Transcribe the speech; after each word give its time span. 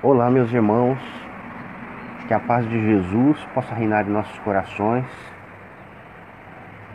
Olá, 0.00 0.30
meus 0.30 0.52
irmãos, 0.52 0.96
que 2.28 2.32
a 2.32 2.38
paz 2.38 2.64
de 2.68 2.80
Jesus 2.80 3.44
possa 3.52 3.74
reinar 3.74 4.06
em 4.06 4.12
nossos 4.12 4.38
corações. 4.38 5.04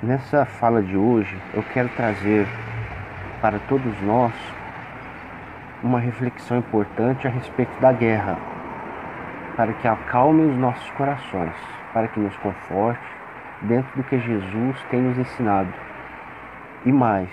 Nessa 0.01 0.45
fala 0.45 0.81
de 0.81 0.95
hoje, 0.95 1.37
eu 1.53 1.61
quero 1.73 1.89
trazer 1.97 2.47
para 3.41 3.59
todos 3.67 4.01
nós 4.03 4.31
uma 5.83 5.99
reflexão 5.99 6.59
importante 6.59 7.27
a 7.27 7.29
respeito 7.29 7.77
da 7.81 7.91
guerra, 7.91 8.37
para 9.57 9.73
que 9.73 9.85
acalme 9.85 10.45
os 10.45 10.55
nossos 10.55 10.89
corações, 10.91 11.55
para 11.91 12.07
que 12.07 12.21
nos 12.21 12.37
conforte 12.37 13.03
dentro 13.63 13.97
do 13.97 14.03
que 14.05 14.17
Jesus 14.17 14.81
tem 14.89 15.01
nos 15.01 15.17
ensinado. 15.17 15.73
E 16.85 16.91
mais, 16.93 17.29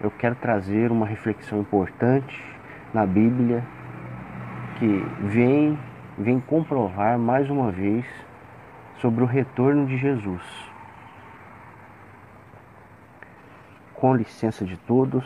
eu 0.00 0.10
quero 0.10 0.36
trazer 0.36 0.90
uma 0.90 1.04
reflexão 1.04 1.60
importante 1.60 2.42
na 2.94 3.04
Bíblia 3.04 3.62
que 4.80 5.04
vem, 5.20 5.78
vem 6.16 6.40
comprovar 6.40 7.18
mais 7.18 7.50
uma 7.50 7.70
vez 7.70 8.06
sobre 8.98 9.22
o 9.22 9.26
retorno 9.26 9.86
de 9.86 9.98
Jesus. 9.98 10.42
Com 13.92 14.16
licença 14.16 14.64
de 14.64 14.78
todos, 14.78 15.22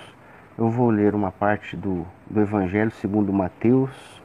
eu 0.58 0.68
vou 0.68 0.90
ler 0.90 1.14
uma 1.14 1.30
parte 1.30 1.76
do, 1.76 2.04
do 2.28 2.40
Evangelho 2.40 2.90
segundo 2.90 3.32
Mateus, 3.32 4.20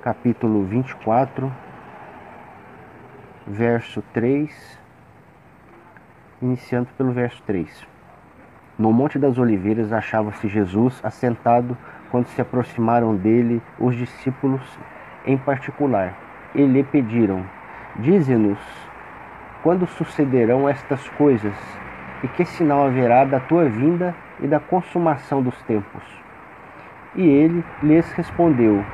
capítulo 0.00 0.64
24, 0.64 1.52
verso 3.46 4.00
3, 4.14 4.78
iniciando 6.40 6.88
pelo 6.96 7.12
verso 7.12 7.42
3. 7.42 7.86
No 8.78 8.90
Monte 8.90 9.18
das 9.18 9.36
Oliveiras 9.36 9.92
achava-se 9.92 10.48
Jesus 10.48 10.98
assentado 11.04 11.76
quando 12.12 12.26
se 12.26 12.40
aproximaram 12.42 13.16
dele 13.16 13.62
os 13.78 13.96
discípulos 13.96 14.60
em 15.24 15.38
particular, 15.38 16.14
e 16.54 16.64
lhe 16.64 16.84
pediram: 16.84 17.42
Dize-nos 17.96 18.58
quando 19.62 19.86
sucederão 19.86 20.68
estas 20.68 21.08
coisas, 21.10 21.54
e 22.22 22.28
que 22.28 22.44
sinal 22.44 22.86
haverá 22.86 23.24
da 23.24 23.40
tua 23.40 23.64
vinda 23.64 24.14
e 24.40 24.46
da 24.46 24.60
consumação 24.60 25.42
dos 25.42 25.60
tempos? 25.62 26.02
E 27.14 27.22
ele 27.22 27.64
lhes 27.82 28.12
respondeu: 28.12 28.84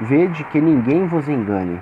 Vede 0.00 0.42
que 0.44 0.60
ninguém 0.60 1.06
vos 1.06 1.28
engane, 1.28 1.80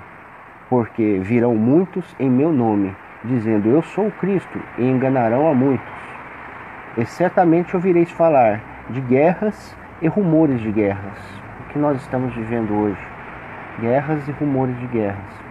porque 0.69 1.19
virão 1.23 1.55
muitos 1.55 2.15
em 2.19 2.29
meu 2.29 2.53
nome, 2.53 2.95
dizendo: 3.23 3.67
Eu 3.67 3.81
sou 3.81 4.07
o 4.07 4.11
Cristo, 4.11 4.61
e 4.77 4.83
enganarão 4.83 5.49
a 5.49 5.55
muitos. 5.55 6.01
E 6.97 7.05
certamente 7.05 7.75
ouvireis 7.75 8.11
falar 8.11 8.61
de 8.89 9.01
guerras 9.01 9.75
e 10.01 10.07
rumores 10.07 10.59
de 10.61 10.71
guerras. 10.71 11.17
O 11.59 11.71
que 11.71 11.79
nós 11.79 12.01
estamos 12.01 12.33
vivendo 12.33 12.73
hoje? 12.73 13.01
Guerras 13.79 14.27
e 14.27 14.31
rumores 14.31 14.77
de 14.79 14.87
guerras. 14.87 15.41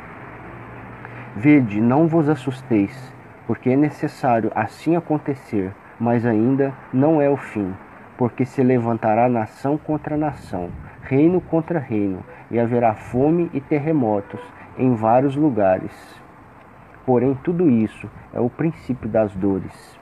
Vede, 1.36 1.80
não 1.80 2.08
vos 2.08 2.28
assusteis, 2.28 3.14
porque 3.46 3.70
é 3.70 3.76
necessário 3.76 4.50
assim 4.54 4.96
acontecer, 4.96 5.72
mas 5.98 6.26
ainda 6.26 6.74
não 6.92 7.22
é 7.22 7.30
o 7.30 7.36
fim, 7.36 7.72
porque 8.18 8.44
se 8.44 8.62
levantará 8.62 9.28
nação 9.28 9.78
contra 9.78 10.16
nação, 10.16 10.70
reino 11.02 11.40
contra 11.40 11.78
reino, 11.78 12.24
e 12.50 12.58
haverá 12.58 12.94
fome 12.94 13.48
e 13.54 13.60
terremotos 13.60 14.40
em 14.76 14.94
vários 14.94 15.36
lugares. 15.36 16.20
Porém, 17.06 17.38
tudo 17.44 17.70
isso 17.70 18.10
é 18.32 18.40
o 18.40 18.50
princípio 18.50 19.08
das 19.08 19.32
dores. 19.34 19.99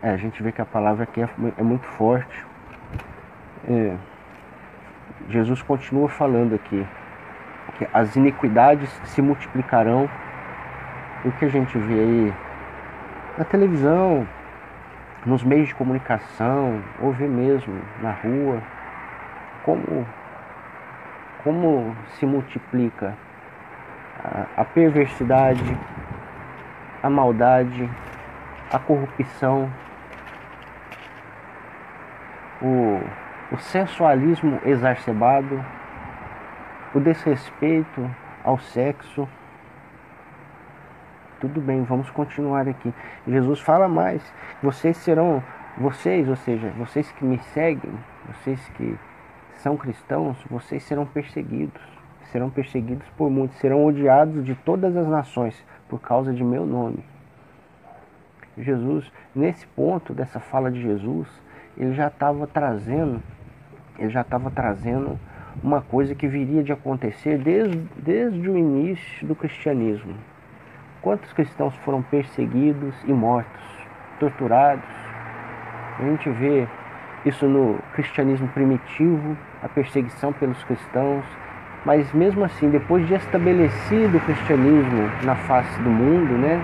É, 0.00 0.10
a 0.10 0.16
gente 0.16 0.40
vê 0.42 0.52
que 0.52 0.62
a 0.62 0.64
palavra 0.64 1.02
aqui 1.02 1.20
é, 1.20 1.28
é 1.56 1.62
muito 1.62 1.86
forte. 1.86 2.46
É, 3.68 3.96
Jesus 5.28 5.60
continua 5.60 6.08
falando 6.08 6.54
aqui 6.54 6.86
que 7.76 7.88
as 7.92 8.14
iniquidades 8.14 8.90
se 9.04 9.20
multiplicarão. 9.20 10.08
O 11.24 11.32
que 11.32 11.44
a 11.44 11.48
gente 11.48 11.76
vê 11.76 11.94
aí 11.94 12.34
na 13.36 13.44
televisão, 13.44 14.26
nos 15.26 15.42
meios 15.42 15.68
de 15.68 15.74
comunicação, 15.74 16.80
ou 17.00 17.12
vê 17.12 17.26
mesmo 17.26 17.80
na 18.00 18.12
rua, 18.12 18.62
como, 19.64 20.06
como 21.42 21.96
se 22.10 22.24
multiplica 22.24 23.16
a, 24.24 24.62
a 24.62 24.64
perversidade, 24.64 25.76
a 27.02 27.10
maldade, 27.10 27.88
a 28.72 28.78
corrupção, 28.78 29.70
o, 32.62 33.54
o 33.54 33.58
sensualismo 33.58 34.60
exacerbado, 34.64 35.64
o 36.94 37.00
desrespeito 37.00 38.10
ao 38.44 38.58
sexo. 38.58 39.28
Tudo 41.40 41.60
bem, 41.60 41.84
vamos 41.84 42.10
continuar 42.10 42.68
aqui. 42.68 42.92
Jesus 43.26 43.60
fala 43.60 43.88
mais. 43.88 44.22
Vocês 44.62 44.96
serão, 44.96 45.42
vocês, 45.76 46.28
ou 46.28 46.36
seja, 46.36 46.70
vocês 46.76 47.10
que 47.12 47.24
me 47.24 47.38
seguem, 47.54 47.92
vocês 48.26 48.68
que 48.70 48.98
são 49.54 49.76
cristãos, 49.76 50.36
vocês 50.50 50.82
serão 50.82 51.06
perseguidos. 51.06 51.82
Serão 52.32 52.50
perseguidos 52.50 53.08
por 53.16 53.30
muitos, 53.30 53.56
serão 53.58 53.86
odiados 53.86 54.44
de 54.44 54.54
todas 54.54 54.94
as 54.96 55.08
nações 55.08 55.64
por 55.88 55.98
causa 56.00 56.32
de 56.32 56.44
meu 56.44 56.66
nome. 56.66 57.02
Jesus, 58.56 59.10
nesse 59.34 59.66
ponto 59.68 60.12
dessa 60.12 60.38
fala 60.38 60.70
de 60.70 60.82
Jesus, 60.82 61.28
ele 61.78 61.94
já 61.94 62.08
estava 62.08 62.46
trazendo, 62.46 63.22
ele 63.98 64.10
já 64.10 64.22
estava 64.22 64.50
trazendo 64.50 65.18
uma 65.62 65.80
coisa 65.80 66.14
que 66.14 66.26
viria 66.26 66.62
de 66.62 66.72
acontecer 66.72 67.38
desde, 67.38 67.78
desde 67.96 68.50
o 68.50 68.56
início 68.56 69.26
do 69.26 69.34
cristianismo. 69.34 70.14
Quantos 71.00 71.32
cristãos 71.32 71.74
foram 71.76 72.02
perseguidos 72.02 72.94
e 73.06 73.12
mortos, 73.12 73.62
torturados? 74.18 74.84
A 75.98 76.02
gente 76.02 76.28
vê 76.30 76.66
isso 77.24 77.46
no 77.46 77.78
cristianismo 77.94 78.48
primitivo, 78.48 79.36
a 79.62 79.68
perseguição 79.68 80.32
pelos 80.32 80.62
cristãos, 80.64 81.24
mas 81.84 82.12
mesmo 82.12 82.44
assim, 82.44 82.70
depois 82.70 83.06
de 83.06 83.14
estabelecido 83.14 84.16
o 84.16 84.20
cristianismo 84.20 85.10
na 85.22 85.36
face 85.36 85.80
do 85.80 85.90
mundo, 85.90 86.34
né, 86.34 86.60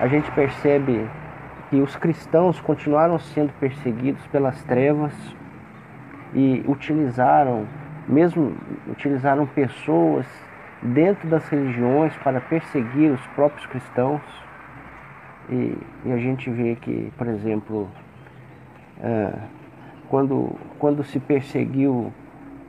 a 0.00 0.08
gente 0.08 0.30
percebe 0.32 1.06
que 1.74 1.80
os 1.80 1.96
cristãos 1.96 2.60
continuaram 2.60 3.18
sendo 3.18 3.52
perseguidos 3.58 4.24
pelas 4.28 4.62
trevas 4.62 5.12
e 6.32 6.64
utilizaram, 6.68 7.66
mesmo 8.06 8.56
utilizaram 8.86 9.44
pessoas 9.44 10.24
dentro 10.80 11.28
das 11.28 11.48
religiões 11.48 12.16
para 12.18 12.40
perseguir 12.40 13.10
os 13.10 13.20
próprios 13.34 13.66
cristãos. 13.66 14.22
E, 15.50 15.76
e 16.04 16.12
a 16.12 16.16
gente 16.16 16.48
vê 16.48 16.76
que, 16.76 17.12
por 17.18 17.26
exemplo, 17.26 17.90
é, 19.02 19.32
quando, 20.08 20.54
quando 20.78 21.02
se 21.02 21.18
perseguiu 21.18 22.12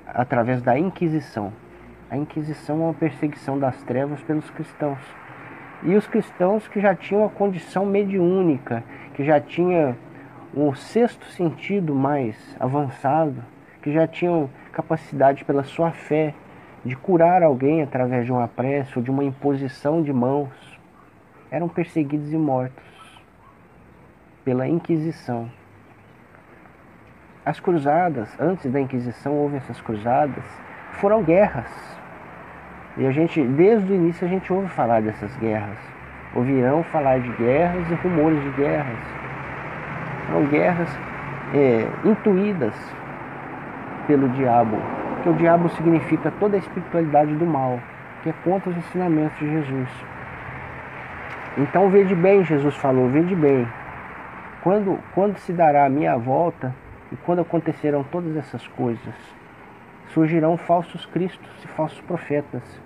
através 0.07 0.63
da 0.63 0.79
Inquisição, 0.79 1.53
a 2.09 2.17
Inquisição 2.17 2.77
é 2.77 2.85
uma 2.85 2.93
perseguição 2.95 3.59
das 3.59 3.83
trevas 3.83 4.19
pelos 4.23 4.49
cristãos 4.49 4.97
e 5.84 5.96
os 5.96 6.08
cristãos 6.08 6.68
que 6.68 6.80
já 6.80 6.96
tinham 6.96 7.25
a 7.25 7.30
condição 7.30 7.86
mediúnica, 7.86 8.84
que 9.13 9.24
já 9.24 9.40
tinha 9.40 9.96
um 10.56 10.74
sexto 10.74 11.25
sentido 11.25 11.94
mais 11.94 12.36
avançado, 12.59 13.44
que 13.81 13.91
já 13.91 14.08
tinham 14.08 14.50
capacidade 14.72 15.44
pela 15.46 15.64
sua 15.64 15.91
fé 15.91 16.34
de 16.84 16.96
curar 16.96 17.44
alguém 17.44 17.81
através 17.81 18.25
de 18.25 18.31
uma 18.31 18.47
prece 18.47 18.97
ou 18.97 19.03
de 19.03 19.12
uma 19.12 19.24
imposição 19.24 20.02
de 20.02 20.14
mãos, 20.14 20.50
eram 21.52 21.68
perseguidos 21.68 22.31
e 22.31 22.38
mortos 22.38 22.84
pela 24.44 24.68
Inquisição. 24.68 25.49
As 27.46 27.59
cruzadas, 27.59 28.29
antes 28.40 28.72
da 28.72 28.79
Inquisição 28.79 29.34
houve 29.34 29.58
essas 29.58 29.79
cruzadas, 29.82 30.44
foram 30.94 31.23
guerras 31.23 31.95
e 32.97 33.06
a 33.06 33.12
gente, 33.12 33.42
desde 33.42 33.92
o 33.92 33.96
início, 33.96 34.26
a 34.26 34.30
gente 34.30 34.52
ouve 34.53 34.70
falar 34.70 35.02
dessas 35.02 35.36
guerras. 35.38 35.78
Ouvirão 36.34 36.82
falar 36.84 37.20
de 37.20 37.30
guerras 37.34 37.90
e 37.92 37.94
rumores 37.96 38.42
de 38.42 38.50
guerras. 38.52 38.97
São 40.28 40.46
guerras 40.46 40.90
é, 41.53 41.88
intuídas 42.06 42.74
pelo 44.08 44.30
diabo. 44.30 44.78
Que 45.24 45.30
o 45.30 45.34
diabo 45.34 45.68
significa 45.70 46.32
toda 46.40 46.56
a 46.56 46.59
espiritualidade 46.59 47.34
do 47.36 47.46
mal, 47.46 47.80
que 48.24 48.30
é 48.30 48.34
contra 48.46 48.70
os 48.70 48.78
ensinamentos 48.78 49.38
de 49.40 49.50
Jesus. 49.50 49.90
Então 51.58 51.90
vede 51.90 52.16
bem, 52.16 52.46
Jesus 52.46 52.76
falou, 52.76 53.09
vede 53.09 53.36
bem. 53.36 53.68
Quando, 54.64 55.00
quando 55.14 55.38
se 55.40 55.52
dará 55.52 55.86
a 55.86 55.90
minha 55.90 56.18
volta 56.18 56.74
e 57.12 57.16
quando 57.18 57.42
acontecerão 57.42 58.03
todas 58.03 58.38
essas 58.38 58.66
coisas, 58.70 59.14
surgirão 60.14 60.56
falsos 60.56 61.06
cristos 61.06 61.52
e 61.64 61.68
falsos 61.68 62.00
profetas 62.02 62.84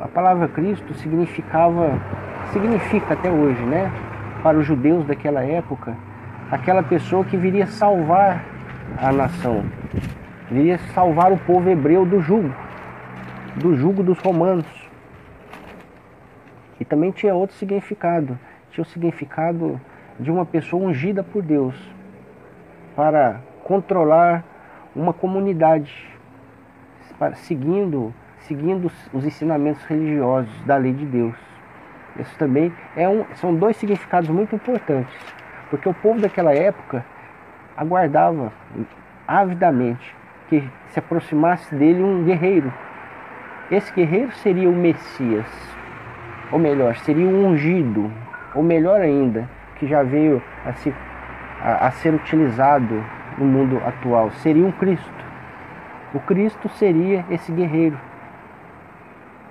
a 0.00 0.08
palavra 0.08 0.48
Cristo 0.48 0.94
significava, 0.94 1.98
significa 2.52 3.14
até 3.14 3.30
hoje, 3.30 3.62
né? 3.62 3.90
Para 4.42 4.58
os 4.58 4.66
judeus 4.66 5.06
daquela 5.06 5.42
época, 5.42 5.96
aquela 6.50 6.82
pessoa 6.82 7.24
que 7.24 7.36
viria 7.36 7.66
salvar 7.66 8.44
a 8.98 9.12
nação, 9.12 9.64
viria 10.50 10.78
salvar 10.94 11.32
o 11.32 11.38
povo 11.38 11.68
hebreu 11.68 12.04
do 12.04 12.20
jugo, 12.20 12.52
do 13.56 13.76
jugo 13.76 14.02
dos 14.02 14.18
romanos. 14.18 14.66
E 16.78 16.84
também 16.84 17.10
tinha 17.10 17.34
outro 17.34 17.56
significado, 17.56 18.38
tinha 18.70 18.82
o 18.82 18.86
significado 18.86 19.80
de 20.18 20.30
uma 20.30 20.44
pessoa 20.44 20.82
ungida 20.82 21.22
por 21.22 21.42
Deus 21.42 21.74
para 22.94 23.40
controlar 23.64 24.44
uma 24.94 25.12
comunidade, 25.12 25.92
seguindo, 27.34 28.14
seguindo 28.46 28.90
os 29.12 29.24
ensinamentos 29.24 29.84
religiosos 29.84 30.62
da 30.64 30.76
lei 30.76 30.92
de 30.92 31.04
Deus. 31.04 31.34
Isso 32.18 32.36
também 32.38 32.72
é 32.96 33.08
um, 33.08 33.24
são 33.34 33.54
dois 33.54 33.76
significados 33.76 34.30
muito 34.30 34.54
importantes, 34.54 35.14
porque 35.68 35.88
o 35.88 35.94
povo 35.94 36.20
daquela 36.20 36.54
época 36.54 37.04
aguardava 37.76 38.52
avidamente 39.26 40.14
que 40.48 40.62
se 40.88 40.98
aproximasse 40.98 41.74
dele 41.74 42.02
um 42.02 42.24
guerreiro. 42.24 42.72
Esse 43.70 43.92
guerreiro 43.92 44.32
seria 44.32 44.70
o 44.70 44.74
Messias, 44.74 45.46
ou 46.52 46.58
melhor, 46.58 46.96
seria 46.98 47.26
o 47.26 47.46
ungido, 47.46 48.10
ou 48.54 48.62
melhor 48.62 49.00
ainda, 49.00 49.48
que 49.74 49.86
já 49.86 50.02
veio 50.02 50.40
a, 50.64 50.72
se, 50.74 50.94
a, 51.60 51.88
a 51.88 51.90
ser 51.90 52.14
utilizado 52.14 53.04
no 53.36 53.44
mundo 53.44 53.82
atual, 53.84 54.30
seria 54.30 54.64
um 54.64 54.72
Cristo. 54.72 55.26
O 56.14 56.20
Cristo 56.20 56.68
seria 56.68 57.24
esse 57.28 57.52
guerreiro 57.52 57.98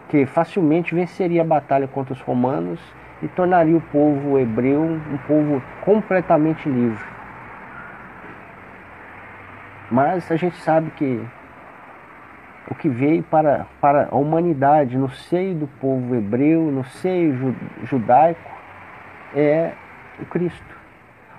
que 0.10 0.26
facilmente 0.26 0.94
venceria 0.94 1.42
a 1.42 1.46
batalha 1.46 1.88
contra 1.88 2.14
os 2.14 2.22
romanos 2.22 2.80
e 3.22 3.28
tornaria 3.28 3.76
o 3.76 3.82
povo 3.82 4.38
hebreu 4.38 4.82
um 4.82 5.18
povo 5.28 5.62
completamente 5.82 6.68
livre. 6.70 7.04
Mas 9.90 10.32
a 10.32 10.36
gente 10.36 10.58
sabe 10.58 10.92
que 10.92 11.26
o 12.70 12.76
que 12.76 12.90
veio 12.90 13.24
para, 13.24 13.68
para 13.80 14.10
a 14.12 14.16
humanidade 14.16 14.98
no 14.98 15.10
seio 15.10 15.56
do 15.56 15.68
povo 15.68 16.16
hebreu, 16.16 16.64
no 16.72 16.84
seio 16.84 17.56
judaico, 17.84 18.52
é 19.36 19.74
o 20.20 20.26
Cristo. 20.26 20.76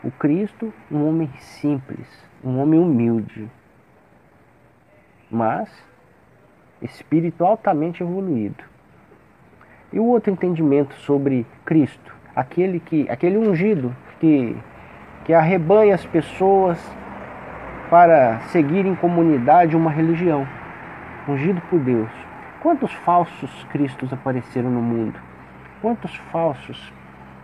O 0.04 0.10
Cristo, 0.10 0.72
um 0.90 1.08
homem 1.08 1.28
simples, 1.38 2.06
um 2.44 2.60
homem 2.60 2.78
humilde, 2.78 3.50
mas 5.30 5.68
espírito 6.82 7.44
altamente 7.44 8.02
evoluído. 8.02 8.62
E 9.92 10.00
o 10.00 10.04
outro 10.04 10.32
entendimento 10.32 10.94
sobre 10.96 11.46
Cristo, 11.64 12.14
aquele 12.34 12.80
que 12.80 13.08
aquele 13.08 13.38
ungido 13.38 13.94
que 14.20 14.56
que 15.24 15.34
arrebanha 15.34 15.94
as 15.94 16.06
pessoas 16.06 16.78
para 17.90 18.40
seguir 18.52 18.86
em 18.86 18.94
comunidade 18.94 19.76
uma 19.76 19.90
religião, 19.90 20.46
ungido 21.28 21.60
por 21.68 21.80
Deus. 21.80 22.10
Quantos 22.60 22.92
falsos 22.92 23.66
cristos 23.70 24.12
apareceram 24.12 24.70
no 24.70 24.80
mundo? 24.80 25.18
Quantos 25.80 26.14
falsos, 26.32 26.92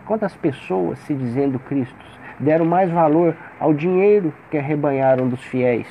quantas 0.05 0.35
pessoas 0.35 0.99
se 0.99 1.13
dizendo 1.13 1.59
cristos 1.59 2.19
deram 2.39 2.65
mais 2.65 2.89
valor 2.89 3.35
ao 3.59 3.73
dinheiro 3.73 4.33
que 4.49 4.57
arrebanharam 4.57 5.27
dos 5.27 5.43
fiéis 5.43 5.87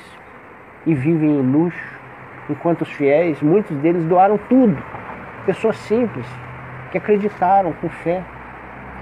e 0.85 0.93
vivem 0.93 1.39
em 1.39 1.41
luxo, 1.41 1.92
enquanto 2.49 2.81
os 2.81 2.91
fiéis, 2.91 3.41
muitos 3.41 3.75
deles 3.77 4.05
doaram 4.05 4.37
tudo. 4.49 4.77
Pessoas 5.45 5.77
simples 5.77 6.25
que 6.91 6.97
acreditaram 6.97 7.73
com 7.73 7.89
fé 7.89 8.23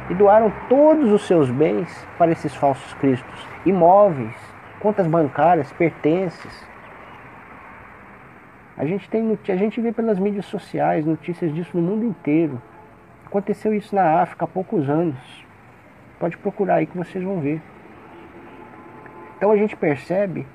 e 0.09 0.13
doaram 0.13 0.51
todos 0.67 1.11
os 1.11 1.25
seus 1.27 1.49
bens 1.49 2.07
para 2.17 2.31
esses 2.31 2.53
falsos 2.55 2.93
cristos, 2.95 3.47
imóveis, 3.65 4.35
contas 4.79 5.07
bancárias, 5.07 5.71
pertences. 5.73 6.67
A 8.77 8.85
gente, 8.85 9.09
tem, 9.09 9.38
a 9.47 9.55
gente 9.55 9.79
vê 9.79 9.91
pelas 9.91 10.17
mídias 10.17 10.45
sociais 10.45 11.05
notícias 11.05 11.53
disso 11.53 11.77
no 11.77 11.83
mundo 11.83 12.05
inteiro. 12.05 12.61
Aconteceu 13.25 13.73
isso 13.73 13.95
na 13.95 14.21
África 14.21 14.45
há 14.45 14.47
poucos 14.47 14.89
anos. 14.89 15.45
Pode 16.19 16.38
procurar 16.38 16.75
aí 16.75 16.85
que 16.85 16.97
vocês 16.97 17.23
vão 17.23 17.39
ver. 17.39 17.61
Então 19.38 19.51
a 19.51 19.57
gente 19.57 19.75
percebe 19.75 20.45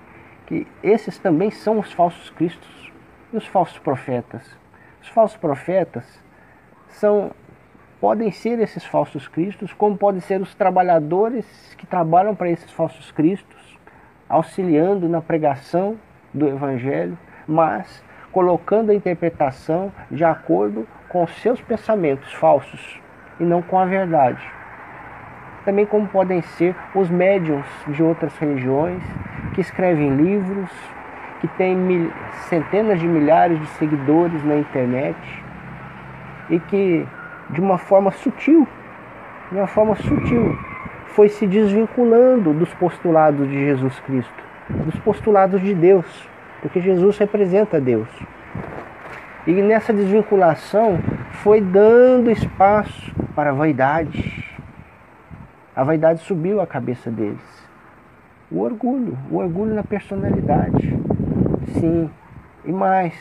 que 0.46 0.66
esses 0.82 1.18
também 1.18 1.50
são 1.50 1.78
os 1.78 1.92
falsos 1.92 2.30
cristos 2.30 2.92
e 3.32 3.36
os 3.36 3.46
falsos 3.46 3.78
profetas. 3.78 4.56
Os 5.02 5.08
falsos 5.08 5.36
profetas 5.36 6.22
são 6.88 7.32
podem 8.00 8.30
ser 8.30 8.58
esses 8.60 8.84
falsos 8.84 9.26
cristos, 9.26 9.72
como 9.72 9.96
podem 9.96 10.20
ser 10.20 10.40
os 10.40 10.54
trabalhadores 10.54 11.74
que 11.76 11.86
trabalham 11.86 12.34
para 12.34 12.50
esses 12.50 12.70
falsos 12.70 13.10
cristos, 13.10 13.78
auxiliando 14.28 15.08
na 15.08 15.20
pregação 15.20 15.96
do 16.32 16.46
Evangelho, 16.46 17.18
mas 17.48 18.04
colocando 18.30 18.90
a 18.90 18.94
interpretação 18.94 19.90
de 20.10 20.24
acordo 20.24 20.86
com 21.08 21.26
seus 21.26 21.60
pensamentos 21.60 22.32
falsos 22.34 23.00
e 23.40 23.44
não 23.44 23.62
com 23.62 23.78
a 23.78 23.86
verdade. 23.86 24.42
Também 25.64 25.86
como 25.86 26.06
podem 26.06 26.42
ser 26.42 26.76
os 26.94 27.08
médiums 27.08 27.66
de 27.88 28.02
outras 28.02 28.36
religiões 28.36 29.02
que 29.56 29.62
escrevem 29.62 30.14
livros, 30.14 30.70
que 31.40 31.48
têm 31.48 31.74
mil, 31.74 32.12
centenas 32.50 33.00
de 33.00 33.08
milhares 33.08 33.58
de 33.58 33.66
seguidores 33.68 34.44
na 34.44 34.56
internet 34.56 35.16
e 36.50 36.60
que 36.60 37.08
de 37.48 37.60
uma 37.60 37.78
forma 37.78 38.10
sutil, 38.10 38.68
de 39.50 39.56
uma 39.56 39.66
forma 39.66 39.96
sutil, 39.96 40.56
foi 41.06 41.30
se 41.30 41.46
desvinculando 41.46 42.52
dos 42.52 42.72
postulados 42.74 43.48
de 43.48 43.64
Jesus 43.64 43.98
Cristo, 44.00 44.44
dos 44.68 44.98
postulados 45.00 45.62
de 45.62 45.72
Deus, 45.72 46.28
porque 46.60 46.78
Jesus 46.78 47.16
representa 47.16 47.80
Deus. 47.80 48.08
E 49.46 49.52
nessa 49.52 49.90
desvinculação 49.90 50.98
foi 51.42 51.62
dando 51.62 52.30
espaço 52.30 53.10
para 53.34 53.50
a 53.50 53.54
vaidade. 53.54 54.44
A 55.74 55.82
vaidade 55.82 56.20
subiu 56.20 56.60
a 56.60 56.66
cabeça 56.66 57.10
deles. 57.10 57.55
O 58.50 58.60
orgulho, 58.60 59.18
o 59.30 59.36
orgulho 59.36 59.74
na 59.74 59.82
personalidade. 59.82 60.96
Sim, 61.80 62.08
e 62.64 62.72
mais 62.72 63.14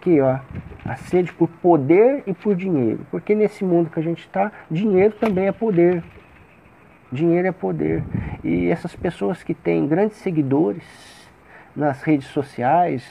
que 0.00 0.20
ó, 0.20 0.38
a 0.84 0.96
sede 0.96 1.32
por 1.32 1.48
poder 1.48 2.22
e 2.26 2.32
por 2.32 2.54
dinheiro. 2.54 3.00
Porque 3.10 3.34
nesse 3.34 3.64
mundo 3.64 3.90
que 3.90 4.00
a 4.00 4.02
gente 4.02 4.20
está, 4.20 4.50
dinheiro 4.70 5.14
também 5.14 5.46
é 5.46 5.52
poder. 5.52 6.02
Dinheiro 7.10 7.48
é 7.48 7.52
poder. 7.52 8.02
E 8.42 8.68
essas 8.68 8.96
pessoas 8.96 9.42
que 9.42 9.54
têm 9.54 9.86
grandes 9.86 10.16
seguidores 10.18 10.84
nas 11.76 12.02
redes 12.02 12.28
sociais, 12.28 13.06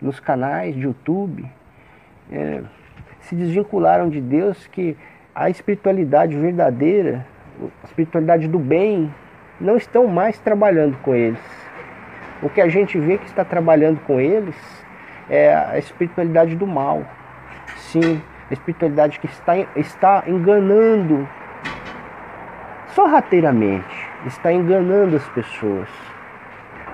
nos 0.00 0.18
canais 0.18 0.74
de 0.74 0.82
YouTube, 0.82 1.44
é, 2.32 2.62
se 3.20 3.34
desvincularam 3.34 4.08
de 4.08 4.20
Deus, 4.20 4.66
que 4.66 4.96
a 5.34 5.48
espiritualidade 5.50 6.36
verdadeira, 6.36 7.26
a 7.82 7.86
espiritualidade 7.86 8.48
do 8.48 8.58
bem, 8.58 9.12
não 9.60 9.76
estão 9.76 10.06
mais 10.06 10.38
trabalhando 10.38 10.96
com 11.02 11.14
eles. 11.14 11.40
O 12.42 12.48
que 12.48 12.60
a 12.60 12.68
gente 12.68 12.98
vê 12.98 13.18
que 13.18 13.26
está 13.26 13.44
trabalhando 13.44 14.00
com 14.00 14.20
eles 14.20 14.56
é 15.30 15.54
a 15.54 15.78
espiritualidade 15.78 16.54
do 16.56 16.66
mal. 16.66 17.04
Sim, 17.76 18.20
a 18.50 18.52
espiritualidade 18.52 19.18
que 19.18 19.26
está, 19.26 19.56
está 19.76 20.24
enganando 20.26 21.26
sorrateiramente, 22.88 24.08
está 24.26 24.52
enganando 24.52 25.16
as 25.16 25.28
pessoas, 25.30 25.88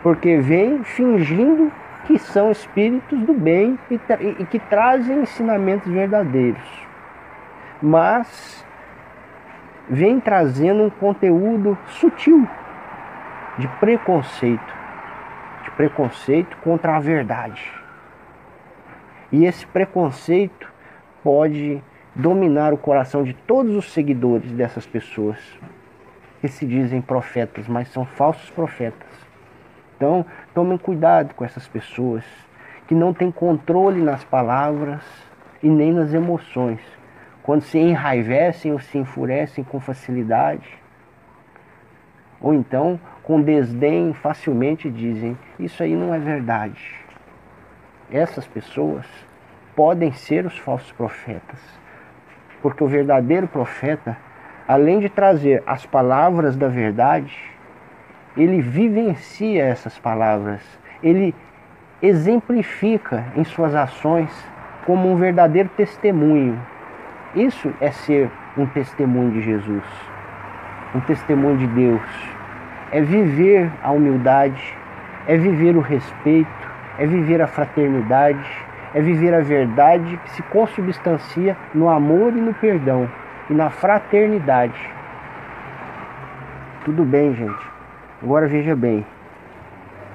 porque 0.02 0.38
vem 0.38 0.83
fingindo 0.83 1.71
que 2.07 2.19
são 2.19 2.50
espíritos 2.50 3.21
do 3.21 3.35
bem 3.35 3.79
e, 3.90 4.00
e 4.38 4.47
que 4.47 4.59
trazem 4.59 5.21
ensinamentos 5.21 5.93
verdadeiros, 5.93 6.87
mas 7.83 8.64
vem 9.90 10.20
trazendo 10.20 10.85
um 10.85 10.90
conteúdo 10.90 11.76
sutil 11.88 12.49
de 13.59 13.66
preconceito, 13.80 14.75
de 15.64 15.70
preconceito 15.73 16.56
contra 16.59 16.97
a 16.97 17.00
verdade. 17.00 17.73
E 19.32 19.44
esse 19.44 19.66
preconceito 19.66 20.73
pode 21.25 21.82
dominar 22.14 22.73
o 22.73 22.78
coração 22.78 23.25
de 23.25 23.35
todos 23.35 23.75
os 23.75 23.92
seguidores 23.92 24.52
dessas 24.52 24.87
pessoas 24.87 25.38
que 26.40 26.47
se 26.47 26.64
dizem 26.64 27.02
profetas, 27.02 27.66
mas 27.66 27.88
são 27.88 28.06
falsos 28.06 28.49
profetas. 28.50 29.09
Então, 29.97 30.25
tomem 30.54 30.78
cuidado 30.78 31.35
com 31.35 31.44
essas 31.44 31.66
pessoas 31.66 32.25
que 32.87 32.94
não 32.94 33.12
têm 33.12 33.30
controle 33.30 34.00
nas 34.00 34.23
palavras 34.25 35.02
e 35.62 35.68
nem 35.68 35.92
nas 35.92 36.14
emoções. 36.14 36.80
Quando 37.50 37.62
se 37.62 37.80
enraivecem 37.80 38.71
ou 38.71 38.78
se 38.78 38.97
enfurecem 38.97 39.64
com 39.64 39.80
facilidade, 39.80 40.73
ou 42.40 42.54
então 42.54 43.00
com 43.25 43.42
desdém 43.42 44.12
facilmente 44.12 44.88
dizem: 44.88 45.37
Isso 45.59 45.83
aí 45.83 45.97
não 45.97 46.14
é 46.14 46.19
verdade. 46.21 46.95
Essas 48.09 48.47
pessoas 48.47 49.04
podem 49.75 50.12
ser 50.12 50.47
os 50.47 50.57
falsos 50.59 50.92
profetas, 50.92 51.59
porque 52.62 52.85
o 52.85 52.87
verdadeiro 52.87 53.49
profeta 53.49 54.16
além 54.69 55.00
de 55.00 55.09
trazer 55.09 55.61
as 55.66 55.85
palavras 55.85 56.57
da 56.57 56.69
verdade, 56.69 57.37
ele 58.37 58.62
vivencia 58.62 59.64
essas 59.64 59.99
palavras, 59.99 60.62
ele 61.02 61.35
exemplifica 62.00 63.25
em 63.35 63.42
suas 63.42 63.75
ações 63.75 64.30
como 64.87 65.11
um 65.11 65.16
verdadeiro 65.16 65.69
testemunho. 65.76 66.57
Isso 67.35 67.73
é 67.81 67.93
ser 67.93 68.31
um 68.57 68.67
testemunho 68.67 69.31
de 69.31 69.41
Jesus, 69.41 69.85
um 70.95 71.01
testemunho 71.01 71.59
de 71.59 71.67
Deus. 71.69 72.03
É 72.91 73.01
viver 73.01 73.71
a 73.83 73.93
humildade, 73.93 74.77
é 75.29 75.37
viver 75.37 75.77
o 75.77 75.81
respeito, 75.81 76.71
é 76.99 77.07
viver 77.07 77.41
a 77.41 77.47
fraternidade, 77.47 78.67
é 78.93 79.01
viver 79.01 79.33
a 79.33 79.41
verdade 79.41 80.19
que 80.25 80.31
se 80.33 80.43
consubstancia 80.43 81.57
no 81.73 81.89
amor 81.89 82.33
e 82.33 82.41
no 82.41 82.53
perdão 82.53 83.09
e 83.49 83.55
na 83.55 83.71
fraternidade. 83.71 84.91
Tudo 86.85 87.05
bem, 87.05 87.33
gente. 87.35 87.71
Agora 88.21 88.49
veja 88.49 88.75
bem. 88.75 89.07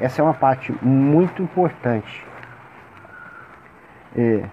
Essa 0.02 0.22
é 0.22 0.24
uma 0.24 0.34
parte 0.34 0.76
muito 0.82 1.42
importante. 1.42 2.26
É, 4.18 4.44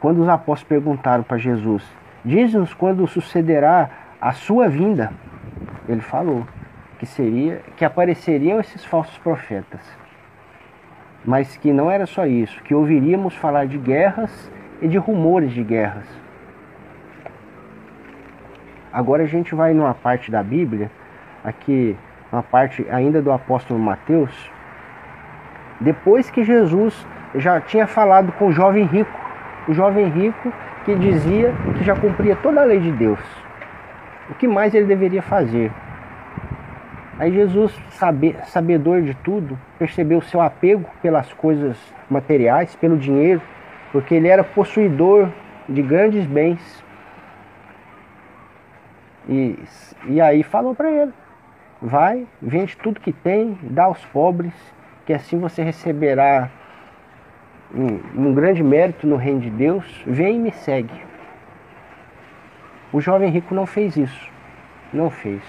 quando 0.00 0.22
os 0.22 0.28
apóstolos 0.28 0.68
perguntaram 0.68 1.22
para 1.22 1.36
Jesus, 1.36 1.84
diz-nos 2.24 2.72
quando 2.74 3.06
sucederá 3.06 3.90
a 4.20 4.32
sua 4.32 4.68
vinda, 4.68 5.12
ele 5.88 6.00
falou 6.00 6.46
que 6.98 7.06
seria 7.06 7.60
que 7.76 7.84
apareceriam 7.84 8.58
esses 8.58 8.84
falsos 8.84 9.16
profetas. 9.18 9.80
Mas 11.24 11.56
que 11.56 11.72
não 11.72 11.90
era 11.90 12.06
só 12.06 12.26
isso, 12.26 12.62
que 12.62 12.74
ouviríamos 12.74 13.34
falar 13.36 13.66
de 13.66 13.76
guerras 13.76 14.50
e 14.80 14.88
de 14.88 14.96
rumores 14.96 15.52
de 15.52 15.62
guerras. 15.62 16.06
Agora 18.92 19.22
a 19.22 19.26
gente 19.26 19.54
vai 19.54 19.74
numa 19.74 19.94
parte 19.94 20.30
da 20.30 20.42
Bíblia, 20.42 20.90
aqui 21.44 21.96
uma 22.32 22.42
parte 22.42 22.86
ainda 22.90 23.20
do 23.20 23.30
apóstolo 23.30 23.78
Mateus, 23.78 24.50
depois 25.80 26.30
que 26.30 26.42
Jesus 26.42 27.06
já 27.34 27.60
tinha 27.60 27.86
falado 27.86 28.32
com 28.32 28.48
o 28.48 28.52
jovem 28.52 28.84
rico, 28.84 29.19
o 29.70 29.72
jovem 29.72 30.08
rico 30.08 30.52
que 30.84 30.96
dizia 30.96 31.54
que 31.78 31.84
já 31.84 31.94
cumpria 31.94 32.34
toda 32.34 32.60
a 32.60 32.64
lei 32.64 32.80
de 32.80 32.90
Deus. 32.90 33.20
O 34.28 34.34
que 34.34 34.48
mais 34.48 34.74
ele 34.74 34.86
deveria 34.86 35.22
fazer? 35.22 35.70
Aí 37.20 37.32
Jesus, 37.32 37.72
sabedor 38.46 39.02
de 39.02 39.14
tudo, 39.14 39.56
percebeu 39.78 40.20
seu 40.22 40.40
apego 40.40 40.90
pelas 41.00 41.32
coisas 41.34 41.78
materiais, 42.10 42.74
pelo 42.74 42.96
dinheiro, 42.96 43.40
porque 43.92 44.14
ele 44.14 44.26
era 44.26 44.42
possuidor 44.42 45.28
de 45.68 45.82
grandes 45.82 46.26
bens. 46.26 46.84
E, 49.28 49.56
e 50.08 50.20
aí 50.20 50.42
falou 50.42 50.74
para 50.74 50.90
ele: 50.90 51.12
vai, 51.80 52.26
vende 52.42 52.76
tudo 52.76 52.98
que 52.98 53.12
tem, 53.12 53.56
dá 53.62 53.84
aos 53.84 54.04
pobres, 54.06 54.54
que 55.06 55.12
assim 55.12 55.38
você 55.38 55.62
receberá 55.62 56.50
um, 57.74 58.32
grande 58.34 58.62
mérito 58.62 59.06
no 59.06 59.16
reino 59.16 59.40
de 59.40 59.50
Deus. 59.50 59.84
Vem 60.06 60.36
e 60.36 60.38
me 60.38 60.52
segue. 60.52 61.02
O 62.92 63.00
jovem 63.00 63.30
rico 63.30 63.54
não 63.54 63.66
fez 63.66 63.96
isso, 63.96 64.28
não 64.92 65.10
fez 65.10 65.42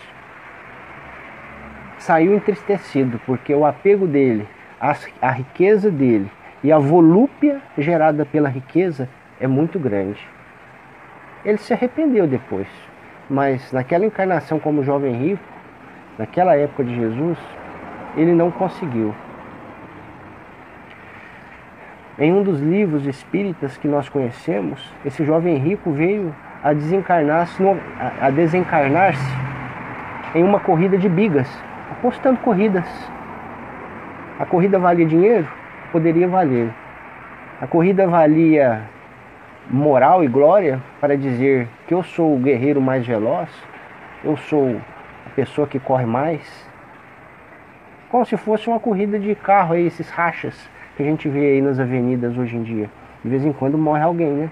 saiu 2.01 2.34
entristecido, 2.36 3.22
porque 3.25 3.54
o 3.54 3.66
apego 3.66 4.08
dele, 4.08 4.48
a, 4.80 4.96
a 5.22 5.30
riqueza 5.30 5.92
dele 5.92 6.30
e 6.63 6.72
a 6.72 6.80
volúpia 6.80 7.62
gerada 7.78 8.25
pela 8.25 8.50
riqueza 8.50 9.08
é 9.40 9.48
muito 9.48 9.78
grande. 9.78 10.20
Ele 11.46 11.58
se 11.58 11.74
arrependeu 11.74 12.28
depois, 12.28 12.68
mas 13.30 13.72
naquela 13.72 14.06
encarnação 14.06 14.60
como 14.60 14.84
jovem 14.84 15.13
rico, 15.13 15.44
naquela 16.18 16.56
época 16.56 16.84
de 16.84 16.96
Jesus, 16.96 17.38
ele 18.18 18.34
não 18.34 18.50
conseguiu. 18.50 19.13
Em 22.20 22.32
um 22.34 22.44
dos 22.44 22.60
livros 22.60 23.08
espíritas 23.08 23.77
que 23.77 23.88
nós 23.88 24.10
conhecemos, 24.10 24.94
esse 25.06 25.24
jovem 25.25 25.58
rico 25.58 25.91
veio 25.91 26.36
a 26.63 26.74
desencarnar-se 26.74 27.63
a 28.22 28.30
desencarnar-se 28.30 29.34
em 30.36 30.44
uma 30.44 30.60
corrida 30.60 30.98
de 30.98 31.08
bigas 31.08 31.48
apostando 31.91 32.39
corridas. 32.39 32.86
A 34.39 34.46
corrida 34.46 34.80
valia 34.80 35.06
dinheiro? 35.06 35.48
Poderia 35.91 36.27
valer. 36.27 36.70
A 37.62 37.68
corrida 37.68 38.08
valia 38.08 38.82
moral 39.70 40.24
e 40.24 40.27
glória 40.27 40.82
para 41.00 41.15
dizer 41.15 41.68
que 41.88 41.94
eu 41.94 42.01
sou 42.01 42.36
o 42.36 42.39
guerreiro 42.39 42.82
mais 42.82 43.06
veloz, 43.06 43.50
eu 44.24 44.36
sou 44.36 44.82
a 45.25 45.30
pessoa 45.36 45.68
que 45.68 45.80
corre 45.80 46.06
mais. 46.06 46.70
Como 48.10 48.25
se 48.25 48.36
fosse 48.36 48.68
uma 48.68 48.80
corrida 48.80 49.20
de 49.20 49.36
carro 49.36 49.74
aí, 49.74 49.86
esses 49.86 50.10
rachas 50.10 50.70
que 51.01 51.08
a 51.08 51.12
gente 51.12 51.27
vê 51.27 51.53
aí 51.53 51.62
nas 51.62 51.79
avenidas 51.79 52.38
hoje 52.38 52.55
em 52.55 52.63
dia. 52.63 52.89
De 53.24 53.29
vez 53.29 53.43
em 53.43 53.51
quando 53.51 53.77
morre 53.77 54.03
alguém, 54.03 54.29
né? 54.29 54.51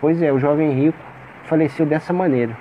Pois 0.00 0.20
é, 0.22 0.32
o 0.32 0.38
jovem 0.38 0.72
rico 0.72 0.98
faleceu 1.44 1.84
dessa 1.84 2.12
maneira. 2.12 2.56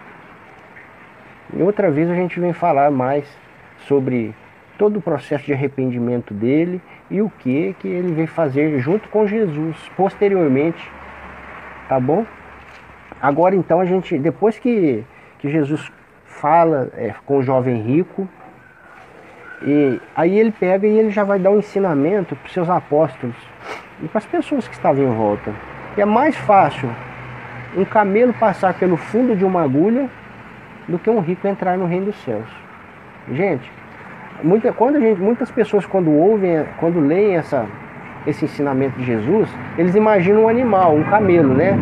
E 1.55 1.61
outra 1.61 1.89
vez 1.89 2.09
a 2.09 2.15
gente 2.15 2.39
vem 2.39 2.53
falar 2.53 2.91
mais 2.91 3.25
sobre 3.79 4.33
todo 4.77 4.97
o 4.97 5.01
processo 5.01 5.45
de 5.45 5.53
arrependimento 5.53 6.33
dele 6.33 6.81
e 7.09 7.21
o 7.21 7.29
que 7.29 7.75
que 7.79 7.87
ele 7.87 8.13
veio 8.13 8.27
fazer 8.27 8.77
junto 8.79 9.07
com 9.09 9.25
Jesus 9.25 9.77
posteriormente, 9.95 10.91
tá 11.87 11.99
bom? 11.99 12.25
Agora 13.21 13.55
então 13.55 13.79
a 13.79 13.85
gente, 13.85 14.17
depois 14.17 14.59
que, 14.59 15.03
que 15.39 15.49
Jesus 15.49 15.91
fala 16.25 16.89
é, 16.95 17.13
com 17.25 17.37
o 17.37 17.43
jovem 17.43 17.81
rico, 17.81 18.27
e 19.63 19.99
aí 20.15 20.39
ele 20.39 20.51
pega 20.51 20.87
e 20.87 20.97
ele 20.97 21.11
já 21.11 21.23
vai 21.23 21.37
dar 21.37 21.51
um 21.51 21.59
ensinamento 21.59 22.35
para 22.35 22.47
os 22.47 22.53
seus 22.53 22.69
apóstolos 22.69 23.35
e 24.01 24.07
para 24.07 24.17
as 24.17 24.25
pessoas 24.25 24.67
que 24.67 24.73
estavam 24.73 25.03
em 25.03 25.15
volta. 25.15 25.53
E 25.95 26.01
é 26.01 26.05
mais 26.05 26.35
fácil 26.35 26.89
um 27.77 27.85
camelo 27.85 28.33
passar 28.33 28.73
pelo 28.73 28.97
fundo 28.97 29.35
de 29.35 29.45
uma 29.45 29.61
agulha 29.63 30.09
do 30.87 30.97
que 30.97 31.09
um 31.09 31.19
rico 31.19 31.47
entrar 31.47 31.77
no 31.77 31.85
reino 31.85 32.07
dos 32.07 32.15
céus. 32.23 32.47
Gente, 33.31 33.71
muita, 34.43 34.73
quando 34.73 34.99
gente, 34.99 35.21
muitas 35.21 35.51
pessoas 35.51 35.85
quando 35.85 36.11
ouvem, 36.11 36.65
quando 36.79 36.99
leem 36.99 37.35
essa, 37.35 37.65
esse 38.25 38.45
ensinamento 38.45 38.97
de 38.97 39.05
Jesus, 39.05 39.47
eles 39.77 39.93
imaginam 39.95 40.43
um 40.43 40.49
animal, 40.49 40.95
um 40.95 41.03
camelo, 41.03 41.53
né? 41.53 41.77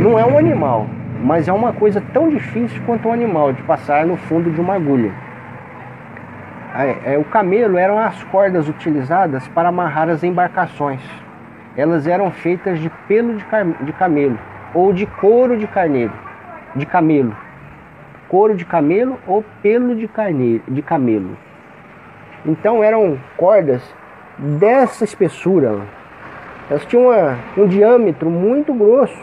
Não 0.00 0.18
é 0.18 0.24
um 0.24 0.38
animal, 0.38 0.86
mas 1.22 1.48
é 1.48 1.52
uma 1.52 1.72
coisa 1.72 2.00
tão 2.12 2.28
difícil 2.28 2.80
quanto 2.86 3.08
um 3.08 3.12
animal 3.12 3.52
de 3.52 3.62
passar 3.62 4.06
no 4.06 4.16
fundo 4.16 4.50
de 4.50 4.60
uma 4.60 4.74
agulha. 4.74 5.12
É, 6.74 7.14
é, 7.14 7.18
o 7.18 7.24
camelo 7.24 7.78
eram 7.78 7.98
as 7.98 8.22
cordas 8.24 8.68
utilizadas 8.68 9.46
para 9.48 9.68
amarrar 9.68 10.08
as 10.08 10.24
embarcações. 10.24 11.00
Elas 11.76 12.06
eram 12.06 12.30
feitas 12.30 12.78
de 12.80 12.90
pelo 13.06 13.36
de, 13.36 13.44
de 13.82 13.92
camelo 13.92 14.38
ou 14.74 14.92
de 14.92 15.06
couro 15.06 15.56
de 15.56 15.66
carneiro, 15.66 16.12
de 16.74 16.84
camelo 16.84 17.34
couro 18.34 18.56
de 18.56 18.64
camelo 18.64 19.16
ou 19.28 19.44
pelo 19.62 19.94
de, 19.94 20.08
carneiro, 20.08 20.64
de 20.66 20.82
camelo. 20.82 21.36
Então 22.44 22.82
eram 22.82 23.16
cordas 23.36 23.80
dessa 24.36 25.04
espessura. 25.04 25.82
Elas 26.68 26.84
tinham 26.86 27.04
uma, 27.04 27.38
um 27.56 27.68
diâmetro 27.68 28.28
muito 28.28 28.74
grosso, 28.74 29.16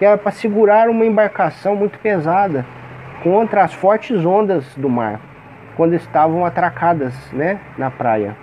que 0.00 0.04
era 0.04 0.18
para 0.18 0.32
segurar 0.32 0.88
uma 0.88 1.06
embarcação 1.06 1.76
muito 1.76 1.96
pesada 2.00 2.66
contra 3.22 3.62
as 3.62 3.72
fortes 3.72 4.24
ondas 4.26 4.74
do 4.74 4.88
mar, 4.88 5.20
quando 5.80 5.94
estavam 5.94 6.44
atracadas 6.44 7.14
né, 7.32 7.58
na 7.78 7.90
praia. 7.90 8.36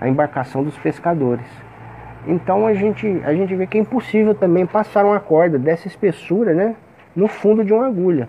A 0.00 0.08
embarcação 0.08 0.64
dos 0.64 0.74
pescadores. 0.78 1.44
Então 2.26 2.66
a 2.66 2.72
gente, 2.72 3.20
a 3.26 3.34
gente 3.34 3.54
vê 3.54 3.66
que 3.66 3.76
é 3.76 3.82
impossível 3.82 4.34
também 4.34 4.64
passar 4.64 5.04
uma 5.04 5.20
corda 5.20 5.58
dessa 5.58 5.86
espessura 5.86 6.54
né, 6.54 6.76
no 7.14 7.28
fundo 7.28 7.62
de 7.62 7.74
uma 7.74 7.86
agulha. 7.86 8.26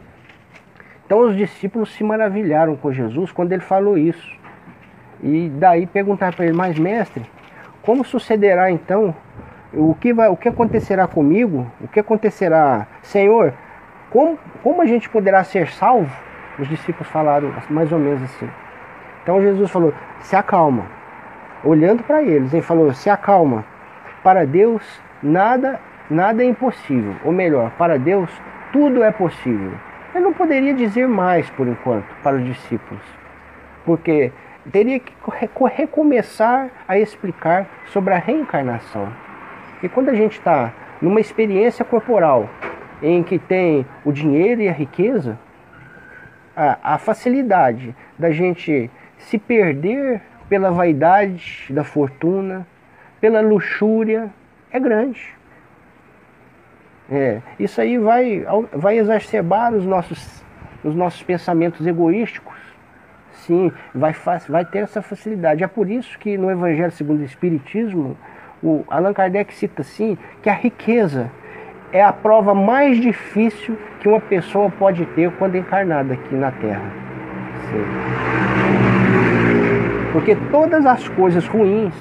Então 1.06 1.20
os 1.20 1.38
discípulos 1.38 1.90
se 1.94 2.04
maravilharam 2.04 2.76
com 2.76 2.92
Jesus 2.92 3.32
quando 3.32 3.54
ele 3.54 3.62
falou 3.62 3.98
isso. 3.98 4.38
E 5.24 5.50
daí 5.56 5.88
perguntaram 5.88 6.34
para 6.34 6.48
ele, 6.48 6.54
mas 6.54 6.78
mestre, 6.78 7.26
como 7.82 8.04
sucederá 8.04 8.70
então? 8.70 9.16
O 9.72 9.96
que, 9.96 10.12
vai, 10.12 10.28
o 10.28 10.36
que 10.36 10.50
acontecerá 10.50 11.08
comigo? 11.08 11.66
O 11.80 11.88
que 11.88 12.02
acontecerá? 12.02 12.88
Senhor, 13.02 13.54
como, 14.10 14.38
como 14.62 14.82
a 14.82 14.86
gente 14.86 15.10
poderá 15.10 15.46
ser 15.46 15.70
salvo? 15.70 16.25
Os 16.58 16.68
discípulos 16.68 17.08
falaram 17.10 17.54
mais 17.70 17.92
ou 17.92 18.00
menos 18.00 18.22
assim. 18.24 18.50
Então 19.24 19.42
Jesus 19.42 19.70
falou, 19.72 19.94
se 20.22 20.36
acalma. 20.36 20.86
Olhando 21.64 22.04
para 22.04 22.22
eles, 22.22 22.54
ele 22.54 22.62
falou, 22.62 22.94
se 22.94 23.10
acalma. 23.10 23.66
Para 24.24 24.46
Deus 24.46 24.84
nada, 25.22 25.80
nada 26.10 26.44
é 26.44 26.46
impossível. 26.46 27.16
Ou 27.24 27.32
melhor, 27.32 27.72
para 27.72 27.98
Deus 27.98 28.30
tudo 28.72 29.04
é 29.04 29.12
possível. 29.12 29.72
Ele 30.14 30.24
não 30.24 30.34
poderia 30.34 30.74
dizer 30.74 31.08
mais 31.08 31.50
por 31.50 31.68
enquanto 31.68 32.08
para 32.24 32.38
os 32.38 32.46
discípulos, 32.46 33.04
porque 33.86 34.32
teria 34.72 35.00
que 35.00 35.14
recomeçar 35.74 36.70
a 36.88 36.98
explicar 36.98 37.68
sobre 37.88 38.14
a 38.14 38.18
reencarnação. 38.18 39.10
E 39.84 39.90
quando 39.90 40.10
a 40.10 40.14
gente 40.14 40.38
está 40.38 40.72
numa 41.02 41.20
experiência 41.20 41.84
corporal 41.84 42.50
em 43.02 43.24
que 43.24 43.38
tem 43.38 43.86
o 44.06 44.12
dinheiro 44.12 44.62
e 44.62 44.70
a 44.70 44.72
riqueza, 44.72 45.38
a, 46.56 46.96
a 46.96 46.98
facilidade 46.98 47.96
da 48.18 48.32
gente 48.32 48.90
se 49.18 49.38
perder 49.38 50.22
pela 50.48 50.72
vaidade 50.72 51.68
da 51.70 51.84
fortuna, 51.84 52.66
pela 53.20 53.42
luxúria, 53.42 54.30
é 54.72 54.80
grande. 54.80 55.34
É, 57.10 57.42
isso 57.60 57.80
aí 57.80 57.98
vai, 57.98 58.46
vai 58.74 58.98
exacerbar 58.98 59.74
os 59.74 59.86
nossos, 59.86 60.44
os 60.84 60.96
nossos 60.96 61.22
pensamentos 61.24 61.86
egoísticos. 61.86 62.56
Sim, 63.32 63.72
vai, 63.94 64.14
vai 64.50 64.66
ter 64.66 64.80
essa 64.80 65.02
facilidade. 65.02 65.64
É 65.64 65.68
por 65.68 65.90
isso 65.90 66.18
que 66.18 66.38
no 66.38 66.50
Evangelho 66.50 66.92
segundo 66.92 67.20
o 67.20 67.26
Espiritismo, 67.26 68.18
o 68.64 68.84
Allan 68.88 69.14
Kardec 69.14 69.54
cita 69.54 69.82
assim 69.82 70.18
que 70.42 70.50
a 70.50 70.54
riqueza 70.54 71.30
é 71.96 72.04
a 72.04 72.12
prova 72.12 72.54
mais 72.54 73.00
difícil 73.00 73.78
que 74.02 74.08
uma 74.10 74.20
pessoa 74.20 74.70
pode 74.70 75.06
ter 75.06 75.32
quando 75.38 75.56
encarnada 75.56 76.14
aqui 76.14 76.36
na 76.36 76.52
Terra. 76.52 76.92
Sim. 77.70 77.86
Porque 80.12 80.36
todas 80.52 80.86
as 80.86 81.08
coisas 81.08 81.48
ruins, 81.48 81.96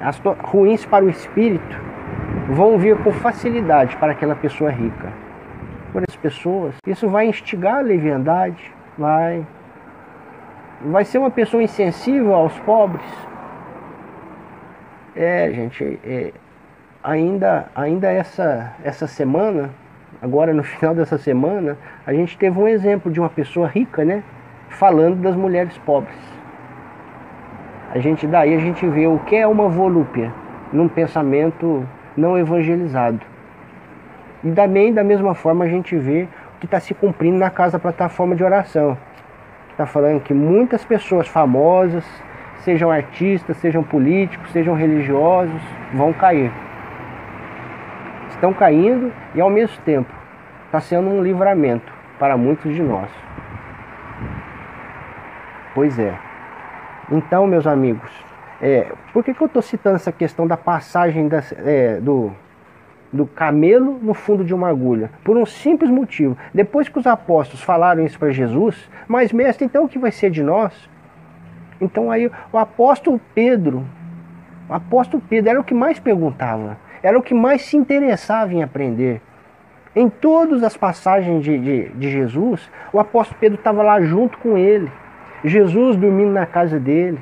as 0.00 0.22
ruins 0.44 0.86
para 0.86 1.04
o 1.04 1.10
espírito, 1.10 1.80
vão 2.50 2.78
vir 2.78 2.96
com 2.98 3.10
facilidade 3.10 3.96
para 3.96 4.12
aquela 4.12 4.36
pessoa 4.36 4.70
rica. 4.70 5.08
Por 5.92 6.04
essas 6.08 6.20
pessoas, 6.20 6.76
isso 6.86 7.08
vai 7.08 7.26
instigar 7.26 7.78
a 7.78 7.80
leviandade, 7.80 8.72
vai, 8.96 9.44
vai 10.80 11.04
ser 11.04 11.18
uma 11.18 11.30
pessoa 11.30 11.60
insensível 11.60 12.34
aos 12.34 12.56
pobres. 12.60 13.04
É, 15.16 15.50
gente, 15.52 15.98
é, 16.04 16.32
ainda, 17.02 17.66
ainda 17.74 18.10
essa, 18.10 18.72
essa 18.84 19.06
semana, 19.06 19.70
agora 20.20 20.54
no 20.54 20.62
final 20.62 20.94
dessa 20.94 21.18
semana, 21.18 21.76
a 22.06 22.12
gente 22.12 22.38
teve 22.38 22.58
um 22.58 22.68
exemplo 22.68 23.10
de 23.10 23.18
uma 23.18 23.28
pessoa 23.28 23.66
rica, 23.66 24.04
né? 24.04 24.22
Falando 24.68 25.20
das 25.20 25.34
mulheres 25.34 25.76
pobres. 25.78 26.16
A 27.94 27.98
gente 27.98 28.26
daí 28.26 28.54
a 28.54 28.58
gente 28.58 28.86
vê 28.86 29.06
o 29.06 29.18
que 29.18 29.36
é 29.36 29.46
uma 29.46 29.68
volúpia 29.68 30.32
num 30.72 30.88
pensamento 30.88 31.86
não 32.16 32.38
evangelizado. 32.38 33.20
E 34.42 34.50
também, 34.50 34.92
da 34.92 35.04
mesma 35.04 35.34
forma, 35.34 35.64
a 35.64 35.68
gente 35.68 35.96
vê 35.96 36.26
o 36.56 36.58
que 36.58 36.66
está 36.66 36.80
se 36.80 36.94
cumprindo 36.94 37.38
na 37.38 37.50
casa 37.50 37.78
plataforma 37.78 38.34
de 38.34 38.42
oração. 38.42 38.96
Está 39.70 39.86
falando 39.86 40.20
que 40.20 40.32
muitas 40.32 40.84
pessoas 40.84 41.28
famosas, 41.28 42.04
sejam 42.60 42.90
artistas, 42.90 43.56
sejam 43.58 43.82
políticos, 43.82 44.50
sejam 44.52 44.74
religiosos, 44.74 45.60
vão 45.92 46.12
cair. 46.12 46.50
Estão 48.42 48.52
caindo 48.52 49.12
e, 49.36 49.40
ao 49.40 49.48
mesmo 49.48 49.80
tempo, 49.84 50.12
está 50.66 50.80
sendo 50.80 51.08
um 51.08 51.22
livramento 51.22 51.92
para 52.18 52.36
muitos 52.36 52.74
de 52.74 52.82
nós. 52.82 53.08
Pois 55.72 55.96
é. 55.96 56.12
Então, 57.12 57.46
meus 57.46 57.68
amigos, 57.68 58.10
é, 58.60 58.90
por 59.12 59.22
que, 59.22 59.32
que 59.32 59.40
eu 59.40 59.46
estou 59.46 59.62
citando 59.62 59.94
essa 59.94 60.10
questão 60.10 60.44
da 60.44 60.56
passagem 60.56 61.28
das, 61.28 61.52
é, 61.52 62.00
do, 62.00 62.32
do 63.12 63.26
camelo 63.26 64.00
no 64.02 64.12
fundo 64.12 64.44
de 64.44 64.52
uma 64.52 64.68
agulha? 64.68 65.12
Por 65.22 65.36
um 65.36 65.46
simples 65.46 65.88
motivo. 65.88 66.36
Depois 66.52 66.88
que 66.88 66.98
os 66.98 67.06
apóstolos 67.06 67.62
falaram 67.62 68.04
isso 68.04 68.18
para 68.18 68.32
Jesus, 68.32 68.90
mas 69.06 69.32
mestre, 69.32 69.66
então 69.66 69.84
o 69.84 69.88
que 69.88 70.00
vai 70.00 70.10
ser 70.10 70.30
de 70.30 70.42
nós? 70.42 70.90
Então 71.80 72.10
aí 72.10 72.28
o 72.52 72.58
apóstolo 72.58 73.20
Pedro, 73.36 73.86
o 74.68 74.74
apóstolo 74.74 75.22
Pedro 75.28 75.48
era 75.48 75.60
o 75.60 75.64
que 75.64 75.74
mais 75.74 76.00
perguntava, 76.00 76.76
era 77.02 77.18
o 77.18 77.22
que 77.22 77.34
mais 77.34 77.62
se 77.62 77.76
interessava 77.76 78.52
em 78.54 78.62
aprender. 78.62 79.20
Em 79.94 80.08
todas 80.08 80.62
as 80.62 80.76
passagens 80.76 81.44
de, 81.44 81.58
de, 81.58 81.88
de 81.90 82.10
Jesus, 82.10 82.70
o 82.92 82.98
apóstolo 82.98 83.38
Pedro 83.40 83.58
estava 83.58 83.82
lá 83.82 84.00
junto 84.00 84.38
com 84.38 84.56
ele. 84.56 84.90
Jesus 85.44 85.96
dormindo 85.96 86.32
na 86.32 86.46
casa 86.46 86.78
dele. 86.78 87.18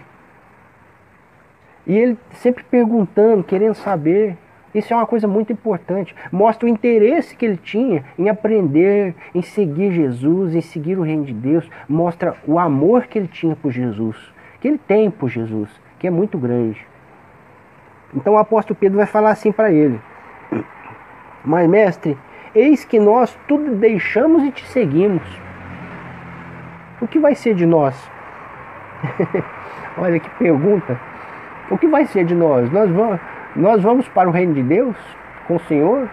E 1.86 1.96
ele 1.96 2.18
sempre 2.34 2.62
perguntando, 2.62 3.42
querendo 3.42 3.74
saber. 3.74 4.36
Isso 4.72 4.92
é 4.92 4.96
uma 4.96 5.06
coisa 5.06 5.26
muito 5.26 5.52
importante. 5.52 6.14
Mostra 6.30 6.66
o 6.66 6.68
interesse 6.68 7.34
que 7.34 7.44
ele 7.44 7.56
tinha 7.56 8.04
em 8.16 8.28
aprender, 8.28 9.16
em 9.34 9.42
seguir 9.42 9.90
Jesus, 9.90 10.54
em 10.54 10.60
seguir 10.60 10.96
o 10.96 11.02
reino 11.02 11.24
de 11.24 11.34
Deus. 11.34 11.68
Mostra 11.88 12.36
o 12.46 12.56
amor 12.56 13.06
que 13.06 13.18
ele 13.18 13.26
tinha 13.26 13.56
por 13.56 13.72
Jesus, 13.72 14.16
que 14.60 14.68
ele 14.68 14.78
tem 14.78 15.10
por 15.10 15.28
Jesus, 15.28 15.68
que 15.98 16.06
é 16.06 16.10
muito 16.10 16.38
grande. 16.38 16.86
Então 18.14 18.34
o 18.34 18.38
apóstolo 18.38 18.78
Pedro 18.78 18.98
vai 18.98 19.06
falar 19.06 19.30
assim 19.30 19.52
para 19.52 19.70
ele: 19.70 20.00
Mas, 21.44 21.68
mestre, 21.68 22.18
eis 22.54 22.84
que 22.84 22.98
nós 22.98 23.36
tudo 23.46 23.74
deixamos 23.76 24.42
e 24.44 24.50
te 24.50 24.66
seguimos. 24.66 25.22
O 27.00 27.06
que 27.06 27.18
vai 27.18 27.34
ser 27.34 27.54
de 27.54 27.64
nós? 27.64 28.10
Olha 29.96 30.20
que 30.20 30.28
pergunta. 30.30 30.98
O 31.70 31.78
que 31.78 31.86
vai 31.86 32.04
ser 32.06 32.24
de 32.24 32.34
nós? 32.34 32.70
Nós 32.70 32.90
vamos, 32.90 33.20
nós 33.56 33.82
vamos 33.82 34.08
para 34.08 34.28
o 34.28 34.32
reino 34.32 34.54
de 34.54 34.62
Deus 34.62 34.96
com 35.46 35.56
o 35.56 35.60
Senhor? 35.60 36.08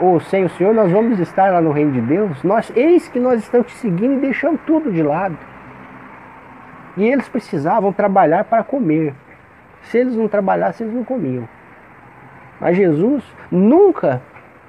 Ou 0.00 0.20
sem 0.20 0.44
o 0.44 0.48
Senhor, 0.50 0.74
nós 0.74 0.92
vamos 0.92 1.18
estar 1.18 1.52
lá 1.52 1.60
no 1.60 1.72
reino 1.72 1.92
de 1.92 2.00
Deus? 2.00 2.42
Nós, 2.44 2.70
eis 2.76 3.08
que 3.08 3.18
nós 3.18 3.40
estamos 3.40 3.68
te 3.68 3.74
seguindo 3.78 4.14
e 4.14 4.20
deixando 4.20 4.58
tudo 4.64 4.92
de 4.92 5.02
lado. 5.02 5.36
E 6.96 7.04
eles 7.04 7.28
precisavam 7.28 7.92
trabalhar 7.92 8.44
para 8.44 8.62
comer. 8.62 9.14
Se 9.88 9.98
eles 9.98 10.14
não 10.14 10.28
trabalhassem, 10.28 10.86
eles 10.86 10.96
não 10.96 11.04
comiam. 11.04 11.48
Mas 12.60 12.76
Jesus 12.76 13.24
nunca, 13.50 14.20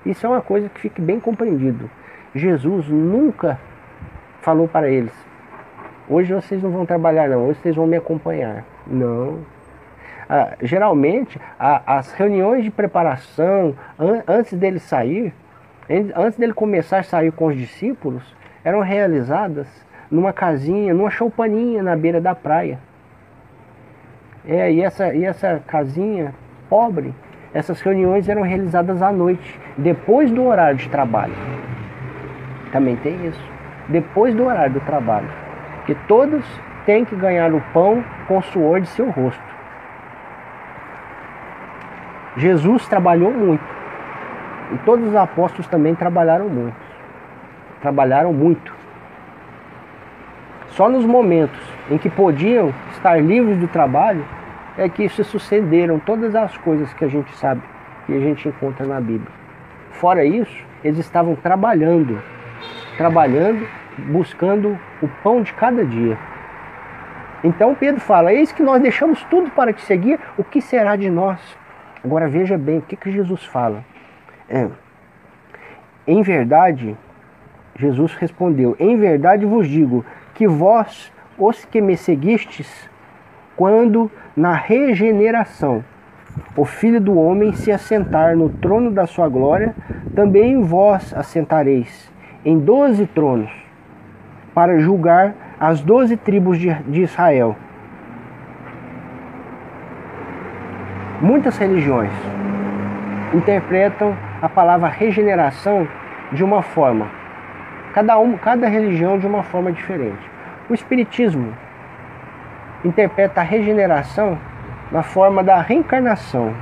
isso 0.05 0.25
é 0.25 0.29
uma 0.29 0.41
coisa 0.41 0.69
que 0.69 0.79
fique 0.79 1.01
bem 1.01 1.19
compreendido. 1.19 1.89
Jesus 2.34 2.88
nunca 2.88 3.60
falou 4.41 4.67
para 4.67 4.89
eles: 4.89 5.13
hoje 6.08 6.34
vocês 6.34 6.63
não 6.63 6.71
vão 6.71 6.86
trabalhar, 6.86 7.27
não, 7.27 7.47
hoje 7.47 7.60
vocês 7.60 7.75
vão 7.75 7.86
me 7.86 7.97
acompanhar. 7.97 8.63
Não. 8.88 9.39
Ah, 10.29 10.53
geralmente, 10.62 11.41
as 11.58 12.13
reuniões 12.13 12.63
de 12.63 12.69
preparação, 12.69 13.75
an 13.97 14.23
antes 14.27 14.53
dele 14.53 14.79
sair, 14.79 15.34
antes 16.15 16.38
dele 16.38 16.53
começar 16.53 16.99
a 16.99 17.03
sair 17.03 17.32
com 17.32 17.47
os 17.47 17.58
discípulos, 17.58 18.23
eram 18.63 18.82
realizadas 18.82 19.67
numa 20.10 20.32
casinha, 20.32 20.93
numa 20.93 21.10
choupaninha 21.10 21.82
na 21.82 21.95
beira 21.95 22.21
da 22.21 22.36
praia. 22.36 22.79
É, 24.47 24.71
e 24.71 24.82
essa, 24.82 25.13
e 25.13 25.25
essa 25.25 25.62
casinha 25.67 26.34
pobre, 26.69 27.13
essas 27.54 27.82
reuniões 27.82 28.30
eram 28.30 28.41
realizadas 28.41 29.02
à 29.02 29.12
noite, 29.12 29.60
depois 29.78 30.32
do 30.32 30.45
horário 30.45 30.78
de 30.78 30.89
trabalho. 30.89 31.34
Também 32.71 32.95
tem 32.97 33.25
isso. 33.25 33.41
Depois 33.88 34.36
do 34.36 34.45
horário 34.45 34.73
do 34.73 34.80
trabalho. 34.82 35.30
Que 35.86 35.95
todos 36.08 36.45
têm 36.86 37.04
que 37.04 37.15
ganhar 37.15 37.54
o 37.54 37.62
pão 37.73 38.04
com 38.28 38.38
o 38.38 38.43
suor 38.43 38.82
de 38.82 38.88
seu 38.88 39.10
rosto. 39.10 39.41
Jesus 42.38 42.88
trabalhou 42.88 43.32
muito. 43.32 43.63
E 44.71 44.78
todos 44.80 45.08
os 45.08 45.15
apóstolos 45.15 45.67
também 45.67 45.95
trabalharam 45.95 46.47
muito. 46.47 46.78
Trabalharam 47.82 48.32
muito. 48.32 48.79
Só 50.71 50.89
nos 50.89 51.05
momentos 51.05 51.60
em 51.89 51.97
que 51.97 52.10
podiam 52.10 52.73
estar 52.91 53.21
livres 53.21 53.58
do 53.58 53.67
trabalho 53.67 54.23
é 54.77 54.88
que 54.88 55.10
se 55.10 55.23
sucederam 55.23 55.99
todas 55.99 56.36
as 56.36 56.55
coisas 56.58 56.93
que 56.93 57.03
a 57.03 57.08
gente 57.08 57.36
sabe, 57.36 57.62
que 58.05 58.13
a 58.13 58.19
gente 58.19 58.47
encontra 58.47 58.86
na 58.86 58.99
Bíblia. 58.99 59.32
Fora 59.91 60.23
isso, 60.23 60.63
eles 60.84 60.99
estavam 60.99 61.36
trabalhando, 61.36 62.21
trabalhando, 62.97 63.67
buscando 63.97 64.79
o 65.01 65.08
pão 65.21 65.41
de 65.41 65.51
cada 65.53 65.84
dia. 65.84 66.17
Então 67.43 67.75
Pedro 67.75 67.99
fala: 67.99 68.34
Eis 68.34 68.51
que 68.51 68.63
nós 68.63 68.82
deixamos 68.82 69.21
tudo 69.25 69.49
para 69.51 69.73
te 69.73 69.82
seguir, 69.82 70.19
o 70.38 70.43
que 70.43 70.62
será 70.62 70.95
de 70.95 71.10
nós? 71.10 71.39
Agora 72.03 72.29
veja 72.29 72.58
bem 72.58 72.77
o 72.77 72.82
que, 72.82 72.95
que 72.95 73.12
Jesus 73.12 73.43
fala. 73.43 73.84
É, 74.47 74.67
em 76.08 76.21
verdade, 76.21 76.95
Jesus 77.77 78.13
respondeu: 78.15 78.75
Em 78.79 78.97
verdade 78.97 79.45
vos 79.45 79.67
digo 79.67 80.05
que 80.39 80.47
vós, 80.47 81.12
os 81.38 81.65
que 81.65 81.82
me 81.82 81.97
seguistes, 81.97 82.89
quando 83.58 84.10
na 84.38 84.54
regeneração 84.54 85.84
o 86.56 86.63
Filho 86.63 87.02
do 87.02 87.19
Homem 87.19 87.52
se 87.52 87.73
assentar 87.73 88.38
no 88.38 88.47
trono 88.47 88.89
da 88.89 89.06
sua 89.06 89.28
glória, 89.28 89.75
também 90.15 90.62
vós 90.62 91.13
assentareis 91.13 92.10
em 92.45 92.58
doze 92.58 93.06
tronos, 93.06 93.52
para 94.54 94.80
julgar 94.80 95.36
as 95.60 95.82
doze 95.82 96.15
tribos 96.15 96.58
de, 96.58 97.02
Israel. 97.02 97.58
Muitas 101.19 101.58
religiões 101.58 102.13
interpretam 103.34 104.15
a 104.41 104.47
palavra 104.47 104.88
regeneração 104.88 105.86
de 106.32 106.45
uma 106.45 106.62
forma, 106.62 107.18
cada, 107.93 108.17
um, 108.19 108.38
cada 108.38 108.67
religião 108.67 109.17
de 109.17 109.28
uma 109.28 109.43
forma 109.43 109.71
diferente. 109.71 110.30
O 110.69 110.73
Espiritismo 110.73 111.54
interpreta 112.84 113.41
a 113.41 113.43
regeneração 113.43 114.38
na 114.91 115.04
forma 115.04 115.43
da 115.43 115.62
reencarnação. 115.62 116.54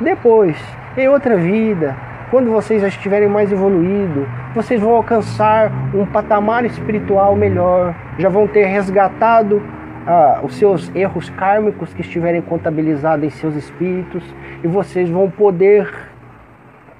Depois, 0.00 0.56
em 0.96 1.08
outra 1.08 1.36
vida, 1.36 1.96
quando 2.30 2.50
vocês 2.50 2.82
já 2.82 2.88
estiverem 2.88 3.28
mais 3.28 3.50
evoluídos, 3.50 4.26
vocês 4.54 4.80
vão 4.80 4.94
alcançar 4.94 5.70
um 5.94 6.04
patamar 6.06 6.64
espiritual 6.64 7.34
melhor, 7.34 7.94
já 8.18 8.28
vão 8.28 8.46
ter 8.46 8.66
resgatado 8.66 9.62
ah, 10.06 10.40
os 10.42 10.56
seus 10.56 10.94
erros 10.94 11.30
kármicos 11.30 11.92
que 11.92 12.00
estiverem 12.00 12.40
contabilizados 12.42 13.24
em 13.24 13.30
seus 13.30 13.54
espíritos 13.54 14.22
e 14.62 14.68
vocês 14.68 15.08
vão 15.08 15.30
poder 15.30 15.90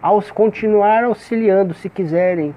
aos, 0.00 0.31
continuar 0.31 1.04
auxiliando, 1.04 1.74
se 1.74 1.88
quiserem, 1.88 2.54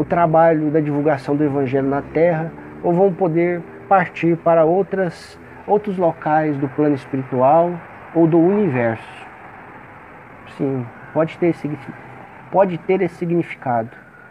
o 0.00 0.04
trabalho 0.04 0.70
da 0.70 0.80
divulgação 0.80 1.36
do 1.36 1.44
Evangelho 1.44 1.86
na 1.86 2.00
Terra 2.00 2.50
ou 2.82 2.90
vão 2.90 3.12
poder 3.12 3.60
partir 3.86 4.34
para 4.38 4.64
outras, 4.64 5.38
outros 5.66 5.98
locais 5.98 6.56
do 6.56 6.66
plano 6.70 6.94
espiritual 6.94 7.78
ou 8.14 8.26
do 8.26 8.38
universo. 8.38 9.26
Sim, 10.56 10.86
pode 11.12 11.36
ter, 11.36 11.54
pode 12.50 12.78
ter 12.78 13.02
esse 13.02 13.16
significado. 13.16 13.90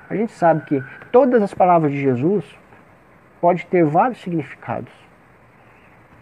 A 0.10 0.16
gente 0.16 0.32
sabe 0.32 0.66
que 0.66 0.84
todas 1.12 1.40
as 1.44 1.54
palavras 1.54 1.92
de 1.92 2.02
Jesus 2.02 2.44
pode 3.40 3.64
ter 3.68 3.86
vários 3.86 4.20
significados. 4.22 4.92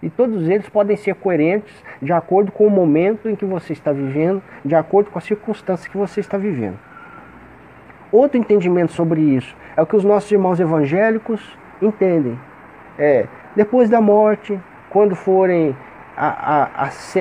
E 0.04 0.10
todos 0.10 0.50
eles 0.50 0.68
podem 0.68 0.98
ser 0.98 1.16
coerentes 1.16 1.74
de 2.02 2.12
acordo 2.12 2.52
com 2.52 2.68
o 2.68 2.70
momento 2.70 3.30
em 3.30 3.36
que 3.38 3.46
você 3.46 3.72
está 3.72 3.94
vivendo, 3.94 4.44
de 4.66 4.76
acordo 4.76 5.10
com 5.10 5.18
a 5.18 5.22
circunstância 5.22 5.90
que 5.90 5.96
você 5.96 6.20
está 6.20 6.38
vivendo. 6.38 6.87
Outro 8.12 8.38
entendimento 8.38 8.93
sobre 8.93 9.22
isso 9.22 9.56
é 9.76 9.82
o 9.82 9.86
que 9.86 9.96
os 9.96 10.04
nossos 10.04 10.32
irmãos 10.32 10.60
evangélicos 10.60 11.58
entendem. 11.82 12.39
É, 12.98 13.26
depois 13.56 13.89
da 13.89 14.00
morte, 14.00 14.60
quando 14.89 15.15
forem 15.15 15.76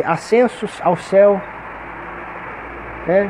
ascensos 0.04 0.80
ao 0.82 0.96
céu, 0.96 1.40
é, 3.08 3.28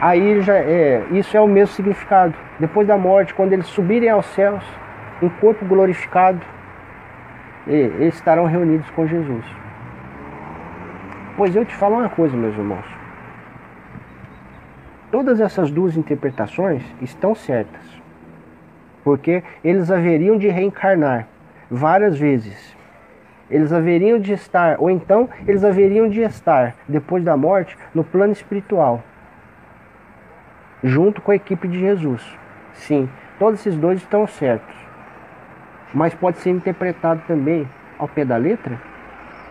aí 0.00 0.40
já 0.42 0.54
é, 0.54 1.04
isso 1.12 1.36
é 1.36 1.40
o 1.40 1.46
mesmo 1.46 1.74
significado. 1.74 2.34
Depois 2.58 2.86
da 2.88 2.96
morte, 2.96 3.34
quando 3.34 3.52
eles 3.52 3.66
subirem 3.66 4.08
aos 4.08 4.26
céus, 4.26 4.64
em 5.20 5.28
corpo 5.28 5.64
glorificado, 5.64 6.40
eles 7.66 8.14
estarão 8.14 8.46
reunidos 8.46 8.88
com 8.90 9.06
Jesus. 9.06 9.44
Pois 11.36 11.54
eu 11.54 11.64
te 11.64 11.74
falo 11.74 11.96
uma 11.96 12.08
coisa, 12.08 12.36
meus 12.36 12.56
irmãos. 12.56 13.01
Todas 15.12 15.40
essas 15.40 15.70
duas 15.70 15.96
interpretações 15.96 16.82
estão 17.00 17.36
certas. 17.36 18.02
Porque 19.04 19.44
eles 19.62 19.92
haveriam 19.92 20.36
de 20.36 20.48
reencarnar 20.48 21.28
várias 21.70 22.18
vezes. 22.18 22.76
Eles 23.48 23.72
haveriam 23.72 24.18
de 24.18 24.32
estar, 24.32 24.80
ou 24.80 24.90
então 24.90 25.28
eles 25.46 25.62
haveriam 25.62 26.08
de 26.08 26.22
estar, 26.22 26.74
depois 26.88 27.22
da 27.22 27.36
morte, 27.36 27.78
no 27.94 28.02
plano 28.02 28.32
espiritual, 28.32 29.00
junto 30.82 31.20
com 31.20 31.30
a 31.30 31.36
equipe 31.36 31.68
de 31.68 31.78
Jesus. 31.78 32.26
Sim, 32.72 33.08
todos 33.38 33.60
esses 33.60 33.76
dois 33.76 33.98
estão 33.98 34.26
certos 34.26 34.82
mas 35.94 36.14
pode 36.14 36.38
ser 36.38 36.50
interpretado 36.50 37.22
também 37.26 37.68
ao 37.98 38.08
pé 38.08 38.24
da 38.24 38.36
letra? 38.36 38.80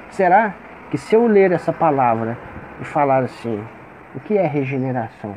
Será 0.10 0.54
que 0.90 0.98
se 0.98 1.16
eu 1.16 1.28
ler 1.28 1.52
essa 1.52 1.72
palavra 1.72 2.38
e 2.82 2.84
falar 2.84 3.24
assim, 3.24 3.64
o 4.16 4.20
que 4.20 4.38
é 4.38 4.46
regeneração? 4.46 5.36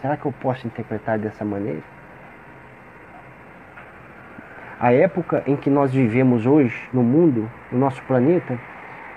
Será 0.00 0.16
que 0.16 0.26
eu 0.26 0.32
posso 0.32 0.66
interpretar 0.66 1.18
dessa 1.18 1.44
maneira? 1.44 1.82
A 4.80 4.92
época 4.92 5.42
em 5.46 5.56
que 5.56 5.68
nós 5.68 5.92
vivemos 5.92 6.46
hoje 6.46 6.88
no 6.92 7.02
mundo, 7.02 7.50
no 7.70 7.78
nosso 7.78 8.02
planeta, 8.04 8.58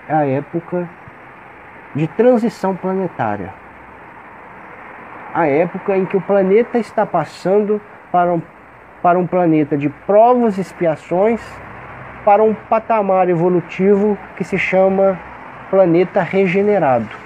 é 0.06 0.14
a 0.14 0.26
época 0.26 0.86
de 1.94 2.06
transição 2.06 2.76
planetária. 2.76 3.48
A 5.32 5.46
época 5.46 5.96
em 5.96 6.04
que 6.04 6.16
o 6.16 6.20
planeta 6.20 6.78
está 6.78 7.06
passando 7.06 7.80
para 8.12 8.32
um 8.32 8.42
para 9.02 9.18
um 9.18 9.26
planeta 9.26 9.76
de 9.76 9.90
provas 9.90 10.56
e 10.56 10.62
expiações, 10.62 11.38
para 12.24 12.42
um 12.42 12.54
patamar 12.54 13.28
evolutivo 13.28 14.16
que 14.34 14.42
se 14.42 14.56
chama 14.56 15.20
planeta 15.68 16.22
regenerado. 16.22 17.23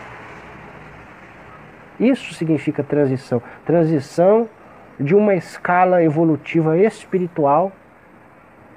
Isso 1.98 2.34
significa 2.34 2.82
transição. 2.82 3.42
Transição 3.64 4.48
de 4.98 5.14
uma 5.14 5.34
escala 5.34 6.02
evolutiva 6.02 6.76
espiritual 6.76 7.72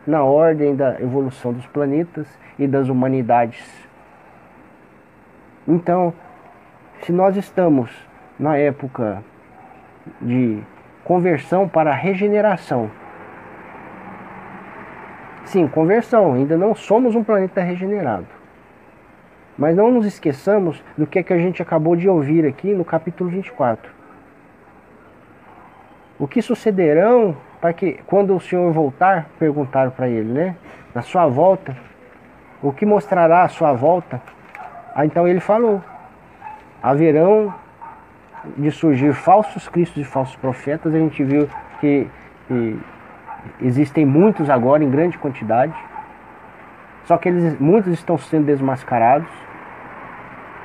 na 0.06 0.24
ordem 0.24 0.76
da 0.76 1.00
evolução 1.00 1.54
dos 1.54 1.66
planetas 1.68 2.28
e 2.58 2.68
das 2.68 2.90
humanidades. 2.90 3.64
Então, 5.68 6.14
se 7.02 7.12
nós 7.12 7.38
estamos 7.38 7.92
na 8.40 8.58
época 8.58 9.24
de 10.20 10.62
conversão 11.04 11.68
para 11.68 11.94
regeneração. 11.94 12.90
Sim, 15.46 15.68
conversão, 15.68 16.34
ainda 16.34 16.58
não 16.58 16.74
somos 16.74 17.16
um 17.16 17.24
planeta 17.24 17.62
regenerado. 17.62 18.41
Mas 19.62 19.76
não 19.76 19.92
nos 19.92 20.08
esqueçamos 20.08 20.84
do 20.98 21.06
que, 21.06 21.20
é 21.20 21.24
que 21.24 21.32
a 21.32 21.38
gente 21.38 21.62
acabou 21.62 21.96
de 21.96 22.10
ouvir 22.10 22.48
aqui 22.48 22.74
no 22.74 22.84
capítulo 22.84 23.30
24. 23.30 23.92
O 26.18 26.28
que 26.28 26.42
sucederão 26.42 27.38
para 27.62 27.72
que, 27.72 28.00
quando 28.08 28.36
o 28.36 28.40
Senhor 28.40 28.74
voltar, 28.74 29.30
perguntaram 29.38 29.92
para 29.92 30.10
ele, 30.10 30.34
né? 30.34 30.56
Na 30.96 31.04
sua 31.04 31.28
volta, 31.28 31.78
o 32.60 32.74
que 32.74 32.88
mostrará 32.88 33.44
a 33.44 33.50
sua 33.50 33.72
volta? 33.72 34.20
Ah, 34.96 35.06
então 35.06 35.28
ele 35.28 35.40
falou: 35.40 35.80
haverão 36.82 37.54
de 38.58 38.72
surgir 38.72 39.14
falsos 39.14 39.70
cristos 39.70 40.02
e 40.02 40.04
falsos 40.04 40.36
profetas. 40.38 40.92
A 40.92 40.98
gente 40.98 41.24
viu 41.24 41.48
que, 41.80 42.08
que 42.48 42.80
existem 43.62 44.08
muitos 44.08 44.50
agora 44.50 44.84
em 44.84 44.90
grande 44.90 45.20
quantidade. 45.20 45.76
Só 47.04 47.16
que 47.16 47.30
eles, 47.30 47.60
muitos 47.60 47.94
estão 47.94 48.18
sendo 48.18 48.48
desmascarados. 48.48 49.51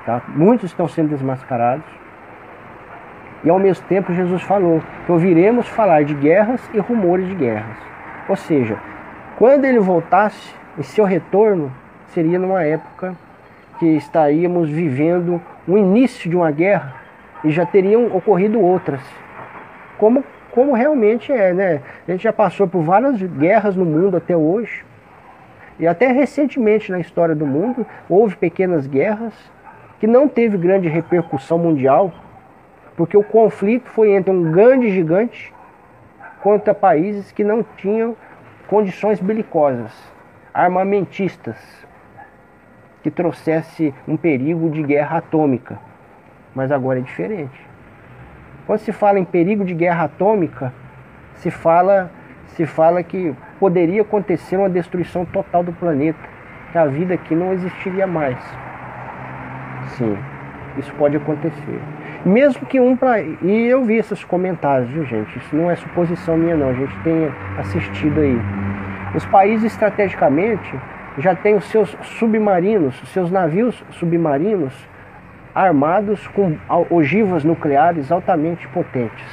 Tá? 0.07 0.23
Muitos 0.29 0.71
estão 0.71 0.87
sendo 0.87 1.09
desmascarados. 1.09 1.85
E 3.43 3.51
ao 3.51 3.59
mesmo 3.59 3.85
tempo 3.87 4.15
Jesus 4.15 4.41
falou 4.43 4.81
que 5.05 5.13
ouviremos 5.13 5.67
falar 5.69 6.05
de 6.05 6.15
guerras 6.15 6.61
e 6.73 6.79
rumores 6.79 7.27
de 7.27 7.35
guerras. 7.35 7.77
Ou 8.29 8.37
seja, 8.37 8.79
quando 9.37 9.65
ele 9.65 9.81
voltasse, 9.81 10.55
em 10.79 10.83
seu 10.83 11.05
retorno 11.05 11.73
seria 12.09 12.39
numa 12.39 12.63
época 12.63 13.15
que 13.79 13.87
estaríamos 13.97 14.71
vivendo 14.71 15.43
o 15.67 15.77
início 15.77 16.31
de 16.31 16.37
uma 16.37 16.51
guerra 16.51 16.95
e 17.45 17.51
já 17.51 17.67
teriam 17.67 18.17
ocorrido 18.17 18.61
outras. 18.61 19.01
Como, 19.99 20.25
como 20.53 20.73
realmente 20.73 21.33
é, 21.33 21.53
né? 21.53 21.83
A 22.07 22.13
gente 22.13 22.23
já 22.23 22.33
passou 22.33 22.67
por 22.69 22.83
várias 22.83 23.21
guerras 23.21 23.75
no 23.75 23.85
mundo 23.85 24.17
até 24.17 24.37
hoje. 24.37 24.85
E 25.79 25.87
até 25.87 26.07
recentemente 26.07 26.91
na 26.91 26.99
história 26.99 27.35
do 27.35 27.47
mundo 27.47 27.85
houve 28.09 28.37
pequenas 28.37 28.87
guerras 28.87 29.35
que 29.99 30.07
não 30.07 30.29
teve 30.29 30.57
grande 30.57 30.89
repercussão 30.89 31.59
mundial, 31.59 32.13
porque 32.97 33.17
o 33.17 33.25
conflito 33.25 33.89
foi 33.89 34.13
entre 34.13 34.31
um 34.31 34.51
grande 34.51 34.91
gigante 34.91 35.53
contra 36.43 36.75
países 36.75 37.33
que 37.33 37.45
não 37.45 37.63
tinham 37.77 38.17
condições 38.67 39.21
belicosas, 39.21 39.93
armamentistas, 40.53 41.57
que 43.03 43.11
trouxesse 43.11 43.95
um 44.07 44.17
perigo 44.17 44.71
de 44.71 44.83
guerra 44.83 45.19
atômica 45.19 45.79
mas 46.57 46.73
agora 46.73 46.99
é 46.99 47.03
diferente. 47.03 47.61
Quando 48.67 48.79
se 48.79 48.91
fala 48.91 49.19
em 49.19 49.25
perigo 49.27 49.63
de 49.63 49.75
guerra 49.75 50.05
atômica, 50.05 50.73
se 51.35 51.51
fala, 51.51 52.11
se 52.47 52.65
fala 52.65 53.03
que 53.03 53.37
poderia 53.61 54.01
acontecer 54.01 54.57
uma 54.57 54.71
destruição 54.71 55.27
total 55.27 55.63
do 55.63 55.73
planeta, 55.75 56.19
que 56.73 56.79
a 56.79 56.87
vida 56.87 57.13
aqui 57.13 57.35
não 57.35 57.53
existiria 57.53 58.07
mais. 58.07 58.39
Sim, 59.89 60.17
isso 60.79 60.93
pode 60.95 61.17
acontecer. 61.17 61.81
Mesmo 62.25 62.67
que 62.67 62.81
um 62.81 62.97
para 62.97 63.21
e 63.21 63.67
eu 63.67 63.85
vi 63.85 63.97
esses 63.97 64.25
comentários, 64.25 64.91
viu, 64.91 65.05
gente? 65.05 65.39
Isso 65.39 65.55
não 65.55 65.71
é 65.71 65.77
suposição 65.77 66.37
minha 66.37 66.57
não, 66.57 66.71
a 66.71 66.75
gente 66.75 66.97
tem 67.05 67.31
assistido 67.59 68.21
aí. 68.21 68.39
Os 69.15 69.25
países 69.27 69.73
estrategicamente 69.73 70.75
já 71.19 71.35
têm 71.35 71.55
os 71.55 71.65
seus 71.67 71.97
submarinos, 72.03 73.01
os 73.03 73.09
seus 73.11 73.31
navios 73.31 73.83
submarinos 73.91 74.75
armados 75.55 76.27
com 76.29 76.57
ogivas 76.91 77.43
nucleares 77.43 78.13
altamente 78.13 78.69
potentes. 78.69 79.25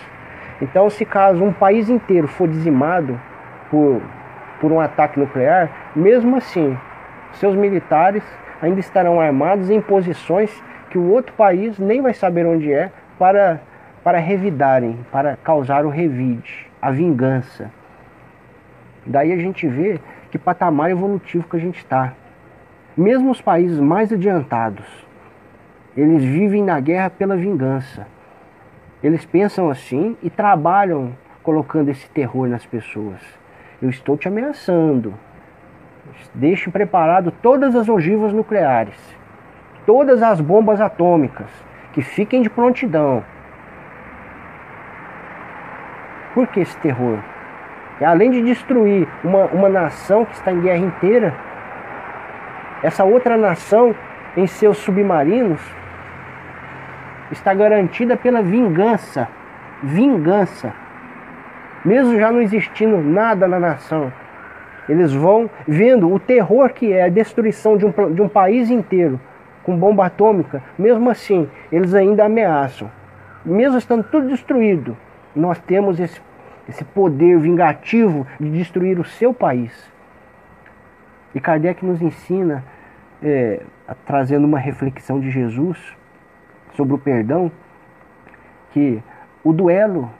Então, 0.62 0.90
se 0.90 1.04
caso 1.04 1.44
um 1.44 1.52
país 1.52 1.90
inteiro 1.90 2.28
for 2.28 2.48
dizimado 2.48 3.20
por, 3.70 4.02
por 4.62 4.72
um 4.72 4.80
ataque 4.80 5.20
nuclear, 5.20 5.70
mesmo 5.94 6.38
assim, 6.38 6.78
seus 7.34 7.56
militares 7.56 8.24
ainda 8.64 8.80
estarão 8.80 9.20
armados 9.20 9.70
em 9.70 9.82
posições 9.82 10.64
que 10.90 10.98
o 10.98 11.12
outro 11.12 11.34
país 11.34 11.78
nem 11.78 12.02
vai 12.02 12.14
saber 12.14 12.46
onde 12.46 12.72
é 12.72 12.90
para, 13.20 13.62
para 14.02 14.20
revidarem, 14.20 15.06
para 15.12 15.36
causar 15.36 15.86
o 15.86 15.90
revide, 15.90 16.66
a 16.82 16.90
vingança. 16.90 17.70
Daí 19.06 19.34
a 19.34 19.36
gente 19.36 19.68
vê 19.68 20.00
que 20.32 20.38
patamar 20.38 20.90
evolutivo 20.90 21.46
que 21.50 21.58
a 21.58 21.60
gente 21.60 21.80
está. 21.80 22.14
Mesmo 22.96 23.32
os 23.32 23.42
países 23.42 23.80
mais 23.80 24.14
adiantados, 24.14 24.86
eles 25.98 26.24
vivem 26.24 26.64
na 26.64 26.80
guerra 26.80 27.10
pela 27.10 27.36
vingança. 27.36 28.08
Eles 29.04 29.26
pensam 29.26 29.70
assim 29.70 30.16
e 30.24 30.30
trabalham 30.30 31.14
colocando 31.44 31.90
esse 31.90 32.10
terror 32.12 32.48
nas 32.48 32.66
pessoas. 32.66 33.20
Eu 33.82 33.90
estou 33.90 34.16
te 34.16 34.30
ameaçando. 34.30 35.14
Deixe 36.34 36.70
preparado 36.70 37.32
todas 37.32 37.76
as 37.76 37.88
ogivas 37.88 38.34
nucleares, 38.34 38.98
todas 39.86 40.22
as 40.22 40.42
bombas 40.42 40.82
atômicas, 40.82 41.48
que 41.94 42.02
fiquem 42.02 42.42
de 42.42 42.50
prontidão. 42.50 43.24
Por 46.34 46.48
que 46.48 46.62
esse 46.62 46.76
terror? 46.78 47.20
Além 48.04 48.32
de 48.32 48.42
destruir 48.42 49.08
uma, 49.24 49.46
uma 49.46 49.70
nação 49.70 50.26
que 50.26 50.34
está 50.34 50.52
em 50.52 50.60
guerra 50.60 50.80
inteira, 50.80 51.34
essa 52.82 53.04
outra 53.04 53.38
nação 53.38 53.96
em 54.36 54.48
seus 54.48 54.78
submarinos 54.80 55.62
está 57.32 57.54
garantida 57.54 58.18
pela 58.18 58.42
vingança. 58.42 59.28
Vingança. 59.82 60.74
Mesmo 61.86 62.18
já 62.20 62.32
não 62.32 62.42
existindo 62.42 62.98
nada 62.98 63.48
na 63.48 63.60
nação, 63.60 64.12
eles 64.88 65.14
vão 65.14 65.50
vendo 65.68 66.12
o 66.12 66.20
terror 66.20 66.70
que 66.70 66.92
é 66.92 67.04
a 67.04 67.10
destruição 67.10 67.78
de 67.78 67.86
um, 67.86 67.92
de 68.14 68.22
um 68.22 68.28
país 68.28 68.70
inteiro 68.70 69.20
com 69.64 69.78
bomba 69.78 70.06
atômica. 70.06 70.62
Mesmo 70.78 71.10
assim, 71.10 71.50
eles 71.72 71.94
ainda 71.94 72.26
ameaçam. 72.26 72.92
Mesmo 73.46 73.78
estando 73.78 74.04
tudo 74.04 74.28
destruído, 74.28 74.96
nós 75.36 75.60
temos 75.60 76.00
esse, 76.00 76.22
esse 76.68 76.84
poder 76.84 77.40
vingativo 77.40 78.28
de 78.40 78.50
destruir 78.50 79.00
o 79.00 79.06
seu 79.06 79.34
país. 79.34 79.92
E 81.34 81.40
Kardec 81.40 81.84
nos 81.86 82.02
ensina, 82.02 82.64
é, 83.22 83.62
trazendo 84.06 84.46
uma 84.46 84.60
reflexão 84.60 85.20
de 85.20 85.32
Jesus 85.32 85.78
sobre 86.76 86.94
o 86.94 86.98
perdão, 86.98 87.52
que 88.72 89.02
o 89.44 89.52
duelo 89.52 90.12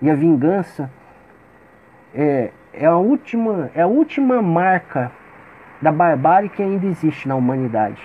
e 0.00 0.10
a 0.10 0.14
vingança 0.14 0.90
é, 2.14 2.50
é, 2.72 2.86
a, 2.86 2.96
última, 2.96 3.70
é 3.74 3.82
a 3.82 3.86
última 3.86 4.40
marca 4.40 5.10
da 5.80 5.92
barbárie 5.92 6.48
que 6.48 6.62
ainda 6.62 6.86
existe 6.86 7.28
na 7.28 7.34
humanidade. 7.34 8.02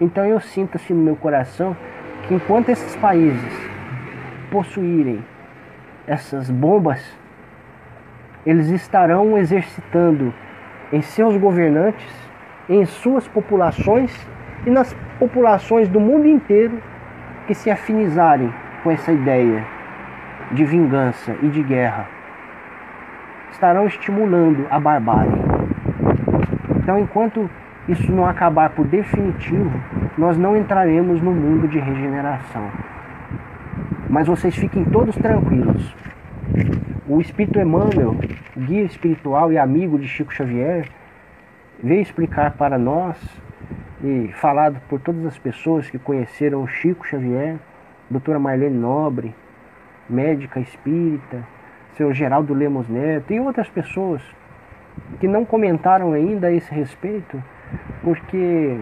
Então 0.00 0.24
eu 0.24 0.40
sinto 0.40 0.76
assim 0.76 0.92
no 0.92 1.02
meu 1.02 1.16
coração 1.16 1.76
que 2.26 2.34
enquanto 2.34 2.68
esses 2.68 2.96
países 2.96 3.52
possuírem 4.50 5.24
essas 6.06 6.50
bombas, 6.50 7.02
eles 8.44 8.68
estarão 8.68 9.38
exercitando 9.38 10.34
em 10.92 11.00
seus 11.00 11.36
governantes, 11.36 12.06
em 12.68 12.84
suas 12.84 13.26
populações 13.26 14.14
e 14.66 14.70
nas 14.70 14.94
populações 15.18 15.88
do 15.88 15.98
mundo 16.00 16.26
inteiro 16.26 16.82
que 17.46 17.54
se 17.54 17.70
afinizarem 17.70 18.52
com 18.82 18.90
essa 18.90 19.12
ideia 19.12 19.64
de 20.52 20.64
vingança 20.64 21.34
e 21.42 21.48
de 21.48 21.62
guerra. 21.62 22.13
Estarão 23.54 23.86
estimulando 23.86 24.66
a 24.68 24.80
barbárie. 24.80 25.40
Então, 26.76 26.98
enquanto 26.98 27.48
isso 27.88 28.10
não 28.10 28.26
acabar 28.26 28.70
por 28.70 28.84
definitivo, 28.84 29.80
nós 30.18 30.36
não 30.36 30.56
entraremos 30.56 31.22
no 31.22 31.32
mundo 31.32 31.68
de 31.68 31.78
regeneração. 31.78 32.68
Mas 34.10 34.26
vocês 34.26 34.56
fiquem 34.56 34.84
todos 34.84 35.14
tranquilos. 35.14 35.94
O 37.08 37.20
Espírito 37.20 37.60
Emmanuel, 37.60 38.16
guia 38.58 38.82
espiritual 38.82 39.52
e 39.52 39.56
amigo 39.56 40.00
de 40.00 40.08
Chico 40.08 40.34
Xavier, 40.34 40.88
veio 41.80 42.02
explicar 42.02 42.54
para 42.54 42.76
nós 42.76 43.16
e 44.02 44.30
falado 44.34 44.80
por 44.88 45.00
todas 45.00 45.24
as 45.26 45.38
pessoas 45.38 45.88
que 45.88 45.98
conheceram 45.98 46.64
o 46.64 46.66
Chico 46.66 47.06
Xavier, 47.06 47.56
doutora 48.10 48.40
Marlene 48.40 48.76
Nobre, 48.76 49.32
médica 50.10 50.58
espírita, 50.58 51.53
seu 51.96 52.12
Geraldo 52.12 52.52
Lemos 52.54 52.88
Neto 52.88 53.32
e 53.32 53.40
outras 53.40 53.68
pessoas 53.68 54.22
que 55.20 55.26
não 55.26 55.44
comentaram 55.44 56.12
ainda 56.12 56.48
a 56.48 56.52
esse 56.52 56.72
respeito, 56.72 57.42
porque 58.02 58.78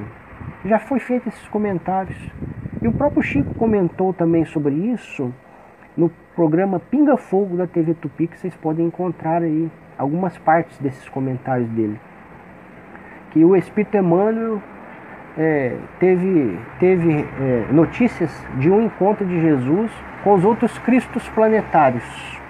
já 0.65 0.79
foi 0.79 0.99
feito 0.99 1.29
esses 1.29 1.49
comentários. 1.49 2.19
E 2.81 2.89
o 2.89 2.93
próprio 2.93 3.23
Chico 3.23 3.55
comentou 3.55 4.13
também 4.13 4.45
sobre 4.45 4.75
isso 4.75 5.33
no 5.97 6.11
programa 6.35 6.81
Pinga 6.81 7.17
Fogo 7.17 7.57
da 7.57 7.67
TV 7.67 7.95
Tupi, 7.95 8.27
que 8.27 8.39
vocês 8.39 8.57
podem 8.57 8.87
encontrar 8.87 9.43
aí 9.43 9.71
algumas 9.99 10.37
partes 10.39 10.79
desses 10.79 11.09
comentários 11.09 11.69
dele. 11.71 12.01
Que 13.31 13.45
o 13.45 13.57
Espírito 13.57 13.97
Emmanuel 13.97 14.61
é, 15.39 15.77
teve, 15.99 16.59
teve 16.79 17.27
é, 17.41 17.73
notícias 17.73 18.31
de 18.59 18.71
um 18.71 18.83
encontro 18.83 19.25
de 19.25 19.41
Jesus 19.41 19.91
com 20.23 20.35
os 20.35 20.45
outros 20.45 20.79
Cristos 20.79 21.29
planetários. 21.31 22.42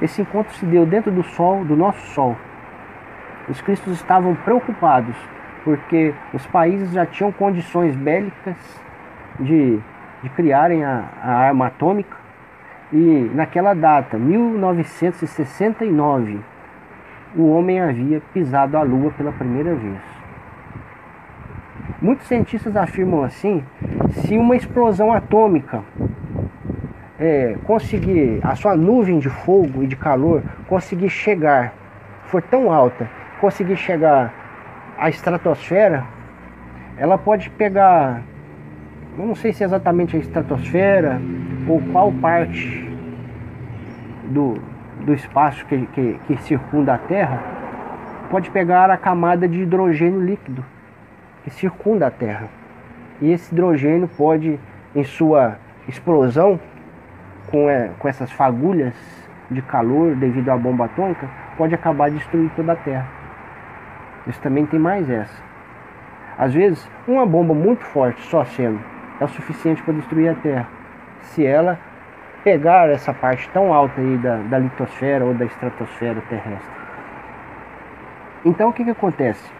Esse 0.00 0.22
encontro 0.22 0.54
se 0.54 0.66
deu 0.66 0.84
dentro 0.84 1.10
do 1.10 1.22
Sol, 1.22 1.64
do 1.64 1.74
nosso 1.74 2.06
Sol. 2.08 2.36
Os 3.48 3.58
Cristos 3.60 3.94
estavam 3.94 4.34
preocupados 4.34 5.16
porque 5.64 6.14
os 6.32 6.46
países 6.46 6.92
já 6.92 7.06
tinham 7.06 7.32
condições 7.32 7.96
bélicas 7.96 8.56
de, 9.40 9.80
de 10.22 10.28
criarem 10.30 10.84
a, 10.84 11.04
a 11.22 11.32
arma 11.32 11.66
atômica. 11.66 12.16
E 12.92 13.30
naquela 13.34 13.74
data, 13.74 14.16
1969, 14.16 16.38
o 17.34 17.50
homem 17.50 17.80
havia 17.80 18.22
pisado 18.32 18.76
a 18.76 18.82
Lua 18.82 19.10
pela 19.12 19.32
primeira 19.32 19.74
vez. 19.74 19.98
Muitos 22.00 22.28
cientistas 22.28 22.76
afirmam 22.76 23.24
assim: 23.24 23.64
se 24.10 24.38
uma 24.38 24.54
explosão 24.54 25.12
atômica 25.12 25.82
é, 27.18 27.56
conseguir, 27.64 28.40
a 28.42 28.54
sua 28.54 28.76
nuvem 28.76 29.18
de 29.18 29.28
fogo 29.28 29.82
e 29.82 29.86
de 29.86 29.96
calor 29.96 30.42
conseguir 30.68 31.08
chegar, 31.08 31.72
for 32.24 32.42
tão 32.42 32.72
alta, 32.72 33.08
conseguir 33.40 33.76
chegar 33.76 34.32
à 34.98 35.08
estratosfera, 35.08 36.04
ela 36.98 37.18
pode 37.18 37.50
pegar 37.50 38.22
não 39.24 39.34
sei 39.34 39.52
se 39.52 39.62
é 39.62 39.66
exatamente 39.66 40.14
a 40.14 40.18
estratosfera 40.18 41.18
ou 41.66 41.80
qual 41.90 42.12
parte 42.12 42.86
do, 44.24 44.60
do 45.00 45.14
espaço 45.14 45.64
que, 45.66 45.86
que, 45.86 46.20
que 46.26 46.36
circunda 46.42 46.94
a 46.94 46.98
Terra 46.98 47.42
pode 48.30 48.50
pegar 48.50 48.90
a 48.90 48.96
camada 48.96 49.48
de 49.48 49.62
hidrogênio 49.62 50.20
líquido 50.20 50.64
que 51.44 51.50
circunda 51.50 52.08
a 52.08 52.10
Terra. 52.10 52.48
E 53.20 53.30
esse 53.30 53.54
hidrogênio 53.54 54.08
pode, 54.08 54.58
em 54.94 55.04
sua 55.04 55.56
explosão, 55.88 56.60
com, 57.50 57.68
é, 57.70 57.90
com 57.98 58.08
essas 58.08 58.30
fagulhas 58.32 58.94
de 59.50 59.62
calor 59.62 60.14
devido 60.14 60.48
à 60.50 60.56
bomba 60.56 60.86
atômica, 60.86 61.28
pode 61.56 61.74
acabar 61.74 62.10
destruindo 62.10 62.50
toda 62.56 62.72
a 62.72 62.76
Terra. 62.76 63.06
Isso 64.26 64.40
também 64.40 64.66
tem 64.66 64.78
mais 64.78 65.08
essa. 65.08 65.42
Às 66.38 66.52
vezes, 66.52 66.88
uma 67.06 67.24
bomba 67.24 67.54
muito 67.54 67.84
forte 67.84 68.20
só 68.22 68.44
sendo 68.44 68.80
é 69.20 69.24
o 69.24 69.28
suficiente 69.28 69.82
para 69.82 69.94
destruir 69.94 70.28
a 70.28 70.34
Terra. 70.34 70.68
Se 71.20 71.44
ela 71.44 71.78
pegar 72.44 72.88
essa 72.90 73.12
parte 73.12 73.48
tão 73.50 73.72
alta 73.72 74.00
aí 74.00 74.16
da, 74.18 74.36
da 74.36 74.58
litosfera 74.58 75.24
ou 75.24 75.34
da 75.34 75.44
estratosfera 75.44 76.20
terrestre. 76.28 76.76
Então 78.44 78.68
o 78.68 78.72
que, 78.72 78.84
que 78.84 78.90
acontece? 78.90 79.50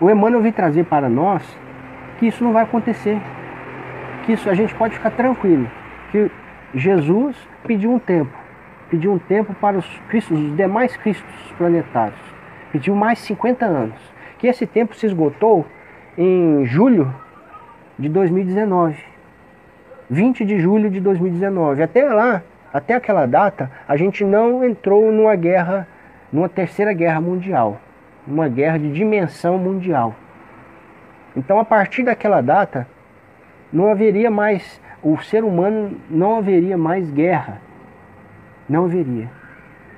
O 0.00 0.10
Emmanuel 0.10 0.42
vem 0.42 0.50
trazer 0.50 0.84
para 0.84 1.08
nós 1.08 1.42
que 2.18 2.26
isso 2.26 2.42
não 2.42 2.52
vai 2.52 2.64
acontecer. 2.64 3.20
Que 4.24 4.32
isso 4.32 4.48
a 4.48 4.54
gente 4.54 4.74
pode 4.74 4.94
ficar 4.94 5.10
tranquilo. 5.10 5.70
Que 6.10 6.30
Jesus 6.74 7.36
pediu 7.66 7.92
um 7.92 7.98
tempo. 7.98 8.36
Pediu 8.90 9.12
um 9.12 9.18
tempo 9.18 9.54
para 9.54 9.78
os 9.78 9.86
Cristos, 10.08 10.38
os 10.38 10.56
demais 10.56 10.96
Cristos 10.96 11.52
planetários. 11.56 12.18
Pediu 12.72 12.94
mais 12.94 13.18
50 13.20 13.64
anos. 13.64 13.98
Que 14.38 14.46
esse 14.46 14.66
tempo 14.66 14.94
se 14.94 15.06
esgotou 15.06 15.66
em 16.16 16.64
julho 16.66 17.12
de 17.98 18.08
2019. 18.08 18.96
20 20.08 20.44
de 20.44 20.58
julho 20.58 20.90
de 20.90 21.00
2019. 21.00 21.82
Até 21.82 22.04
lá, 22.04 22.42
até 22.72 22.94
aquela 22.94 23.26
data, 23.26 23.70
a 23.86 23.96
gente 23.96 24.24
não 24.24 24.64
entrou 24.64 25.12
numa 25.12 25.36
guerra, 25.36 25.86
numa 26.32 26.48
terceira 26.48 26.92
guerra 26.92 27.20
mundial, 27.20 27.80
uma 28.26 28.48
guerra 28.48 28.78
de 28.78 28.92
dimensão 28.92 29.58
mundial. 29.58 30.14
Então, 31.36 31.60
a 31.60 31.64
partir 31.64 32.02
daquela 32.02 32.40
data, 32.40 32.88
não 33.72 33.90
haveria 33.90 34.30
mais, 34.30 34.80
o 35.02 35.16
ser 35.18 35.44
humano 35.44 35.96
não 36.08 36.36
haveria 36.36 36.76
mais 36.76 37.10
guerra. 37.10 37.60
Não 38.68 38.84
haveria. 38.84 39.30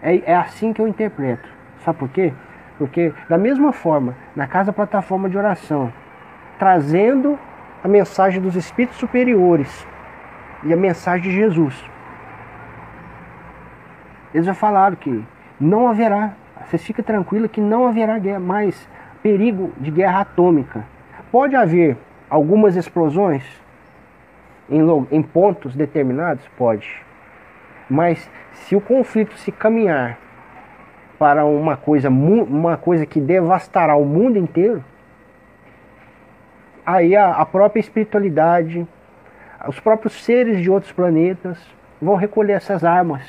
É, 0.02 0.32
é 0.32 0.36
assim 0.36 0.72
que 0.72 0.80
eu 0.80 0.88
interpreto. 0.88 1.48
Sabe 1.84 1.98
por 1.98 2.08
quê? 2.08 2.32
Porque, 2.78 3.12
da 3.28 3.38
mesma 3.38 3.72
forma, 3.72 4.16
na 4.34 4.46
casa 4.46 4.72
plataforma 4.72 5.28
de 5.28 5.38
oração, 5.38 5.92
trazendo 6.58 7.38
a 7.82 7.88
mensagem 7.88 8.40
dos 8.40 8.56
espíritos 8.56 8.98
superiores 8.98 9.86
e 10.64 10.72
a 10.72 10.76
mensagem 10.76 11.30
de 11.30 11.36
Jesus. 11.36 11.84
Eles 14.34 14.46
já 14.46 14.54
falaram 14.54 14.96
que 14.96 15.24
não 15.60 15.88
haverá, 15.88 16.32
você 16.64 16.78
fica 16.78 17.02
tranquilo 17.02 17.48
que 17.48 17.60
não 17.60 17.86
haverá 17.86 18.18
mais 18.38 18.88
perigo 19.22 19.72
de 19.78 19.90
guerra 19.90 20.20
atômica. 20.20 20.84
Pode 21.30 21.54
haver 21.54 21.96
algumas 22.28 22.76
explosões 22.76 23.61
em, 24.72 25.06
em 25.10 25.22
pontos 25.22 25.76
determinados? 25.76 26.46
Pode. 26.56 26.88
Mas 27.88 28.28
se 28.52 28.74
o 28.74 28.80
conflito 28.80 29.36
se 29.36 29.52
caminhar 29.52 30.18
para 31.18 31.44
uma 31.44 31.76
coisa, 31.76 32.08
uma 32.08 32.76
coisa 32.76 33.06
que 33.06 33.20
devastará 33.20 33.94
o 33.94 34.04
mundo 34.04 34.38
inteiro, 34.38 34.82
aí 36.84 37.14
a, 37.14 37.30
a 37.30 37.46
própria 37.46 37.80
espiritualidade, 37.80 38.86
os 39.68 39.78
próprios 39.78 40.24
seres 40.24 40.60
de 40.60 40.70
outros 40.70 40.92
planetas 40.92 41.58
vão 42.00 42.16
recolher 42.16 42.54
essas 42.54 42.82
armas, 42.82 43.22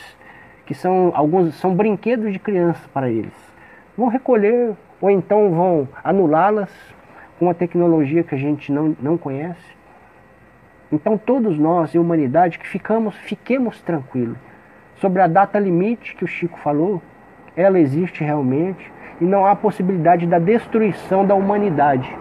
que 0.66 0.74
são 0.74 1.12
alguns 1.14 1.56
são 1.56 1.76
brinquedos 1.76 2.32
de 2.34 2.40
criança 2.40 2.82
para 2.94 3.10
eles. 3.10 3.34
Vão 3.96 4.08
recolher 4.08 4.74
ou 5.00 5.12
então 5.12 5.52
vão 5.52 5.88
anulá-las 6.04 6.72
com 7.38 7.46
uma 7.46 7.54
tecnologia 7.54 8.24
que 8.24 8.34
a 8.34 8.38
gente 8.38 8.72
não, 8.72 8.96
não 9.00 9.18
conhece. 9.18 9.73
Então 10.94 11.18
todos 11.18 11.58
nós, 11.58 11.96
e 11.96 11.98
a 11.98 12.02
humanidade, 12.02 12.60
que 12.60 12.68
ficamos, 12.68 13.18
fiquemos 13.18 13.82
tranquilos. 13.82 14.38
Sobre 14.98 15.24
a 15.24 15.28
data 15.28 15.58
limite 15.58 16.16
que 16.16 16.24
o 16.24 16.28
Chico 16.28 16.60
falou, 16.60 17.02
ela 17.58 17.80
existe 17.80 18.24
realmente 18.24 18.94
e 19.20 19.26
não 19.26 19.44
há 19.44 19.56
possibilidade 19.56 20.28
da 20.28 20.38
destruição 20.38 21.26
da 21.26 21.34
humanidade. 21.34 22.16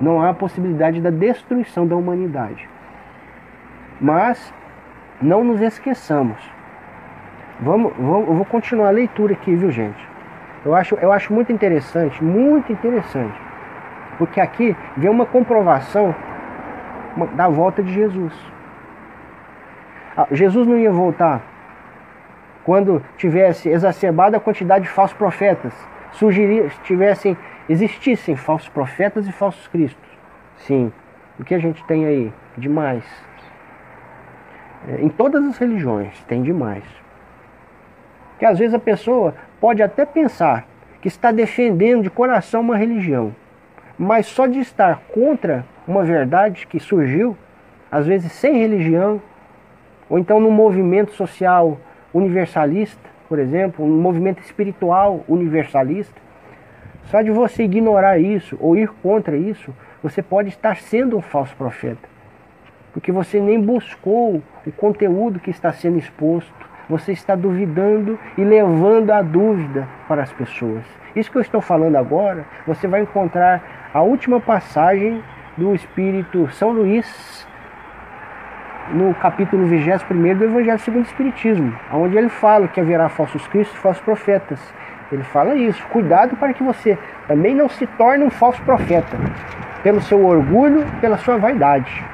Não 0.00 0.22
há 0.22 0.32
possibilidade 0.32 0.98
da 0.98 1.10
destruição 1.10 1.86
da 1.86 1.94
humanidade. 1.94 2.66
Mas 4.00 4.50
não 5.20 5.44
nos 5.44 5.60
esqueçamos. 5.60 6.38
Vamos, 7.60 7.92
vamos, 7.98 8.28
eu 8.28 8.34
vou 8.34 8.46
continuar 8.46 8.88
a 8.88 8.92
leitura 8.92 9.34
aqui, 9.34 9.54
viu 9.54 9.70
gente? 9.70 10.08
Eu 10.64 10.74
acho, 10.74 10.94
eu 10.94 11.12
acho 11.12 11.34
muito 11.34 11.52
interessante, 11.52 12.24
muito 12.24 12.72
interessante. 12.72 13.38
Porque 14.16 14.40
aqui 14.40 14.74
vem 14.96 15.10
uma 15.10 15.26
comprovação 15.26 16.14
da 17.34 17.48
volta 17.48 17.82
de 17.82 17.92
Jesus. 17.92 18.32
Ah, 20.16 20.26
Jesus 20.30 20.66
não 20.66 20.76
ia 20.76 20.90
voltar 20.90 21.42
quando 22.64 23.02
tivesse 23.16 23.68
exacerbada 23.68 24.36
a 24.36 24.40
quantidade 24.40 24.84
de 24.84 24.90
falsos 24.90 25.16
profetas, 25.16 25.72
surgiria, 26.12 26.68
tivessem, 26.82 27.36
existissem 27.68 28.34
falsos 28.34 28.68
profetas 28.68 29.28
e 29.28 29.32
falsos 29.32 29.68
cristos. 29.68 30.08
Sim, 30.56 30.92
o 31.38 31.44
que 31.44 31.54
a 31.54 31.58
gente 31.58 31.84
tem 31.84 32.06
aí? 32.06 32.32
Demais. 32.56 33.04
É, 34.88 35.00
em 35.00 35.08
todas 35.08 35.44
as 35.44 35.58
religiões 35.58 36.22
tem 36.24 36.42
demais. 36.42 36.84
Que 38.38 38.44
às 38.44 38.58
vezes 38.58 38.74
a 38.74 38.78
pessoa 38.78 39.34
pode 39.60 39.82
até 39.82 40.04
pensar 40.04 40.66
que 41.00 41.08
está 41.08 41.30
defendendo 41.30 42.02
de 42.02 42.10
coração 42.10 42.62
uma 42.62 42.76
religião, 42.76 43.34
mas 43.98 44.26
só 44.26 44.46
de 44.46 44.58
estar 44.58 45.02
contra 45.14 45.64
uma 45.86 46.02
verdade 46.02 46.66
que 46.66 46.80
surgiu, 46.80 47.36
às 47.90 48.06
vezes 48.06 48.32
sem 48.32 48.58
religião, 48.58 49.20
ou 50.08 50.18
então 50.18 50.40
num 50.40 50.50
movimento 50.50 51.12
social 51.12 51.78
universalista, 52.12 53.08
por 53.28 53.38
exemplo, 53.38 53.84
um 53.84 54.00
movimento 54.00 54.40
espiritual 54.40 55.24
universalista, 55.28 56.20
só 57.04 57.22
de 57.22 57.30
você 57.30 57.64
ignorar 57.64 58.18
isso 58.18 58.56
ou 58.60 58.76
ir 58.76 58.88
contra 59.02 59.36
isso, 59.36 59.74
você 60.02 60.22
pode 60.22 60.48
estar 60.48 60.76
sendo 60.76 61.16
um 61.16 61.22
falso 61.22 61.54
profeta. 61.56 62.08
Porque 62.92 63.12
você 63.12 63.40
nem 63.40 63.60
buscou 63.60 64.42
o 64.66 64.72
conteúdo 64.72 65.38
que 65.38 65.50
está 65.50 65.72
sendo 65.72 65.98
exposto, 65.98 66.54
você 66.88 67.12
está 67.12 67.34
duvidando 67.34 68.18
e 68.38 68.42
levando 68.42 69.10
a 69.10 69.22
dúvida 69.22 69.88
para 70.08 70.22
as 70.22 70.32
pessoas. 70.32 70.84
Isso 71.14 71.30
que 71.30 71.36
eu 71.36 71.42
estou 71.42 71.60
falando 71.60 71.96
agora, 71.96 72.44
você 72.66 72.86
vai 72.86 73.02
encontrar 73.02 73.90
a 73.92 74.02
última 74.02 74.40
passagem 74.40 75.22
do 75.56 75.74
Espírito 75.74 76.48
São 76.52 76.70
Luís 76.70 77.46
no 78.90 79.14
capítulo 79.14 79.66
21 79.66 80.36
do 80.36 80.44
Evangelho 80.44 80.78
segundo 80.78 81.04
o 81.04 81.06
Espiritismo, 81.06 81.74
onde 81.92 82.16
ele 82.16 82.28
fala 82.28 82.68
que 82.68 82.80
haverá 82.80 83.08
falsos 83.08 83.46
cristos 83.48 83.76
e 83.76 83.80
falsos 83.80 84.02
profetas. 84.02 84.60
Ele 85.10 85.22
fala 85.22 85.54
isso. 85.54 85.84
Cuidado 85.88 86.36
para 86.36 86.52
que 86.52 86.62
você 86.62 86.98
também 87.26 87.54
não 87.54 87.68
se 87.68 87.86
torne 87.86 88.24
um 88.24 88.30
falso 88.30 88.60
profeta, 88.62 89.16
pelo 89.82 90.00
seu 90.00 90.24
orgulho, 90.24 90.84
pela 91.00 91.16
sua 91.16 91.36
vaidade, 91.36 92.04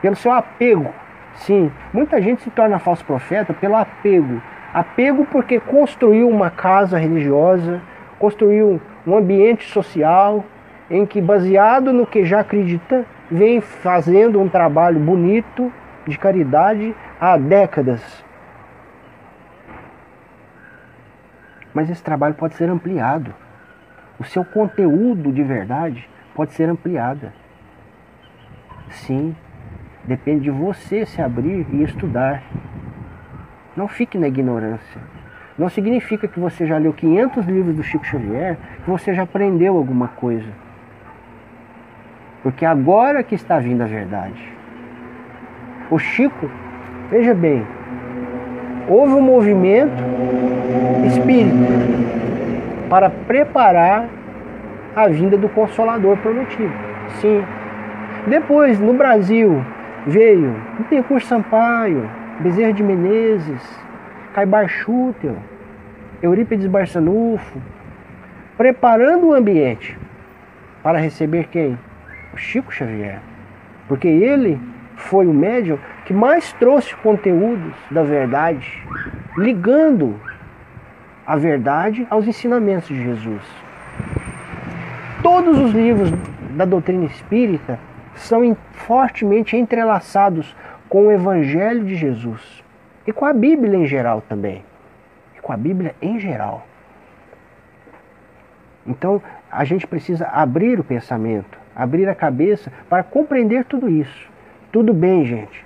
pelo 0.00 0.16
seu 0.16 0.32
apego. 0.32 0.92
Sim, 1.34 1.70
muita 1.92 2.20
gente 2.22 2.42
se 2.42 2.50
torna 2.50 2.78
falso 2.78 3.04
profeta 3.04 3.52
pelo 3.52 3.76
apego. 3.76 4.40
Apego 4.72 5.24
porque 5.26 5.60
construiu 5.60 6.28
uma 6.28 6.50
casa 6.50 6.96
religiosa, 6.96 7.80
construiu 8.18 8.80
um 9.06 9.16
ambiente 9.16 9.70
social 9.70 10.44
em 10.90 11.06
que, 11.06 11.20
baseado 11.20 11.92
no 11.92 12.06
que 12.06 12.24
já 12.24 12.40
acredita, 12.40 13.04
vem 13.30 13.60
fazendo 13.60 14.40
um 14.40 14.48
trabalho 14.48 15.00
bonito 15.00 15.72
de 16.06 16.18
caridade 16.18 16.94
há 17.20 17.36
décadas. 17.36 18.24
Mas 21.72 21.90
esse 21.90 22.02
trabalho 22.02 22.34
pode 22.34 22.54
ser 22.54 22.68
ampliado. 22.68 23.34
O 24.18 24.24
seu 24.24 24.44
conteúdo 24.44 25.32
de 25.32 25.42
verdade 25.42 26.08
pode 26.34 26.52
ser 26.52 26.68
ampliado. 26.68 27.32
Sim, 28.90 29.34
depende 30.04 30.44
de 30.44 30.50
você 30.50 31.04
se 31.04 31.20
abrir 31.20 31.66
e 31.72 31.82
estudar. 31.82 32.42
Não 33.76 33.88
fique 33.88 34.18
na 34.18 34.28
ignorância. 34.28 35.00
Não 35.58 35.68
significa 35.68 36.28
que 36.28 36.38
você 36.38 36.66
já 36.66 36.78
leu 36.78 36.92
500 36.92 37.46
livros 37.46 37.76
do 37.76 37.82
Chico 37.82 38.04
Xavier, 38.04 38.56
que 38.84 38.90
você 38.90 39.14
já 39.14 39.22
aprendeu 39.22 39.76
alguma 39.76 40.08
coisa. 40.08 40.63
Porque 42.44 42.66
agora 42.66 43.22
que 43.22 43.34
está 43.34 43.58
vindo 43.58 43.82
a 43.82 43.86
verdade. 43.86 44.52
O 45.90 45.98
Chico, 45.98 46.50
veja 47.10 47.32
bem, 47.34 47.66
houve 48.86 49.14
um 49.14 49.22
movimento 49.22 49.94
espírita 51.06 51.56
para 52.90 53.08
preparar 53.08 54.08
a 54.94 55.08
vinda 55.08 55.38
do 55.38 55.48
Consolador 55.48 56.18
prometido. 56.18 56.72
Sim. 57.20 57.42
Depois, 58.26 58.78
no 58.78 58.92
Brasil, 58.92 59.64
veio 60.06 60.54
Bittencourt 60.76 61.24
Sampaio, 61.24 62.08
Bezerra 62.40 62.74
de 62.74 62.82
Menezes, 62.82 63.80
Caibar 64.34 64.68
Schutel, 64.68 65.36
Eurípides 66.22 66.66
Barçanufo, 66.66 67.58
preparando 68.56 69.28
o 69.28 69.34
ambiente 69.34 69.98
para 70.82 70.98
receber 70.98 71.48
quem? 71.48 71.78
Chico 72.36 72.72
Xavier. 72.72 73.20
Porque 73.88 74.08
ele 74.08 74.60
foi 74.96 75.26
o 75.26 75.34
médium 75.34 75.78
que 76.04 76.12
mais 76.12 76.52
trouxe 76.54 76.94
conteúdos 76.96 77.74
da 77.90 78.02
verdade, 78.02 78.82
ligando 79.36 80.18
a 81.26 81.36
verdade 81.36 82.06
aos 82.10 82.26
ensinamentos 82.26 82.88
de 82.88 83.02
Jesus. 83.02 83.42
Todos 85.22 85.58
os 85.58 85.72
livros 85.72 86.10
da 86.50 86.64
doutrina 86.64 87.06
espírita 87.06 87.78
são 88.14 88.56
fortemente 88.72 89.56
entrelaçados 89.56 90.54
com 90.88 91.06
o 91.06 91.12
Evangelho 91.12 91.84
de 91.84 91.96
Jesus 91.96 92.62
e 93.06 93.12
com 93.12 93.24
a 93.24 93.32
Bíblia 93.32 93.78
em 93.78 93.86
geral 93.86 94.20
também. 94.20 94.64
E 95.36 95.40
com 95.40 95.52
a 95.52 95.56
Bíblia 95.56 95.94
em 96.00 96.20
geral. 96.20 96.66
Então 98.86 99.20
a 99.50 99.64
gente 99.64 99.86
precisa 99.86 100.26
abrir 100.26 100.78
o 100.78 100.84
pensamento, 100.84 101.58
abrir 101.74 102.08
a 102.08 102.14
cabeça 102.14 102.72
para 102.88 103.02
compreender 103.02 103.64
tudo 103.64 103.88
isso. 103.88 104.28
Tudo 104.72 104.92
bem, 104.92 105.24
gente. 105.24 105.64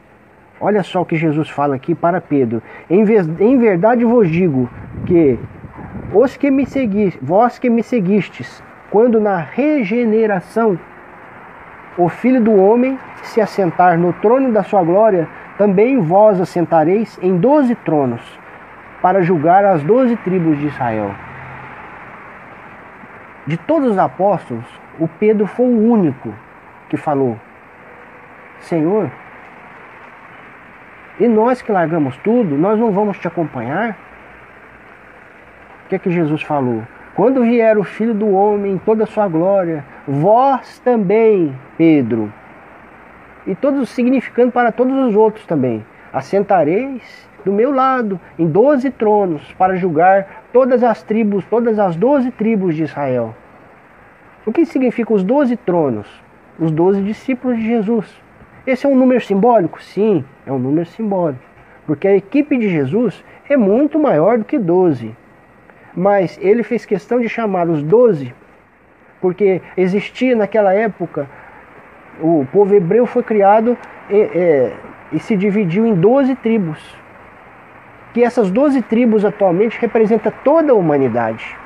Olha 0.60 0.82
só 0.82 1.02
o 1.02 1.04
que 1.04 1.16
Jesus 1.16 1.48
fala 1.48 1.76
aqui 1.76 1.94
para 1.94 2.20
Pedro. 2.20 2.62
Em, 2.90 3.04
vez, 3.04 3.28
em 3.40 3.58
verdade 3.58 4.04
vos 4.04 4.28
digo 4.28 4.68
que 5.06 5.38
os 6.12 6.36
que 6.36 6.50
me 6.50 6.66
seguis, 6.66 7.16
vós 7.22 7.58
que 7.58 7.70
me 7.70 7.82
seguistes, 7.82 8.62
quando 8.90 9.20
na 9.20 9.36
regeneração 9.38 10.78
o 11.96 12.08
Filho 12.08 12.40
do 12.40 12.54
Homem 12.54 12.98
se 13.22 13.40
assentar 13.40 13.98
no 13.98 14.12
trono 14.14 14.52
da 14.52 14.62
sua 14.62 14.82
glória, 14.82 15.28
também 15.56 16.00
vós 16.00 16.40
assentareis 16.40 17.18
em 17.20 17.36
doze 17.36 17.74
tronos, 17.74 18.22
para 19.02 19.22
julgar 19.22 19.64
as 19.64 19.82
doze 19.82 20.16
tribos 20.16 20.58
de 20.58 20.66
Israel. 20.66 21.10
De 23.46 23.56
todos 23.56 23.92
os 23.92 23.98
apóstolos, 23.98 24.77
o 24.98 25.06
Pedro 25.06 25.46
foi 25.46 25.66
o 25.66 25.92
único 25.92 26.34
que 26.88 26.96
falou: 26.96 27.38
Senhor, 28.60 29.10
e 31.20 31.26
nós 31.26 31.60
que 31.60 31.72
largamos 31.72 32.16
tudo, 32.18 32.56
nós 32.56 32.78
não 32.78 32.92
vamos 32.92 33.18
te 33.18 33.26
acompanhar? 33.26 33.96
O 35.84 35.88
que 35.88 35.96
é 35.96 35.98
que 35.98 36.10
Jesus 36.10 36.42
falou? 36.42 36.82
Quando 37.14 37.42
vier 37.42 37.76
o 37.76 37.82
Filho 37.82 38.14
do 38.14 38.30
Homem 38.30 38.74
em 38.74 38.78
toda 38.78 39.04
a 39.04 39.06
sua 39.06 39.26
glória, 39.26 39.84
vós 40.06 40.78
também, 40.78 41.52
Pedro, 41.76 42.32
e 43.46 43.54
todos 43.54 43.88
significando 43.88 44.52
para 44.52 44.70
todos 44.70 44.96
os 45.08 45.16
outros 45.16 45.44
também, 45.44 45.84
assentareis 46.12 47.28
do 47.44 47.52
meu 47.52 47.72
lado 47.72 48.20
em 48.38 48.46
doze 48.46 48.90
tronos 48.90 49.52
para 49.54 49.74
julgar 49.74 50.44
todas 50.52 50.84
as 50.84 51.02
tribos, 51.02 51.44
todas 51.46 51.78
as 51.78 51.96
doze 51.96 52.30
tribos 52.30 52.76
de 52.76 52.84
Israel. 52.84 53.34
O 54.48 54.52
que 54.52 54.64
significa 54.64 55.12
os 55.12 55.22
doze 55.22 55.56
tronos? 55.56 56.08
os 56.58 56.70
doze 56.70 57.02
discípulos 57.02 57.58
de 57.58 57.66
Jesus. 57.66 58.06
Esse 58.66 58.86
é 58.86 58.88
um 58.88 58.96
número 58.96 59.20
simbólico? 59.20 59.82
Sim, 59.82 60.24
é 60.46 60.50
um 60.50 60.58
número 60.58 60.86
simbólico. 60.86 61.42
Porque 61.86 62.08
a 62.08 62.16
equipe 62.16 62.56
de 62.56 62.66
Jesus 62.70 63.22
é 63.46 63.58
muito 63.58 63.98
maior 63.98 64.38
do 64.38 64.44
que 64.46 64.58
doze. 64.58 65.14
Mas 65.94 66.38
ele 66.42 66.62
fez 66.62 66.86
questão 66.86 67.20
de 67.20 67.28
chamar 67.28 67.68
os 67.68 67.82
doze, 67.82 68.34
porque 69.20 69.60
existia 69.76 70.34
naquela 70.34 70.72
época, 70.72 71.28
o 72.18 72.46
povo 72.50 72.74
hebreu 72.74 73.04
foi 73.04 73.22
criado 73.22 73.76
e, 74.08 74.16
e, 74.16 74.72
e 75.12 75.20
se 75.20 75.36
dividiu 75.36 75.84
em 75.84 75.94
doze 75.94 76.34
tribos. 76.34 76.78
Que 78.14 78.24
essas 78.24 78.50
doze 78.50 78.80
tribos 78.80 79.26
atualmente 79.26 79.78
representam 79.78 80.32
toda 80.42 80.72
a 80.72 80.74
humanidade. 80.74 81.57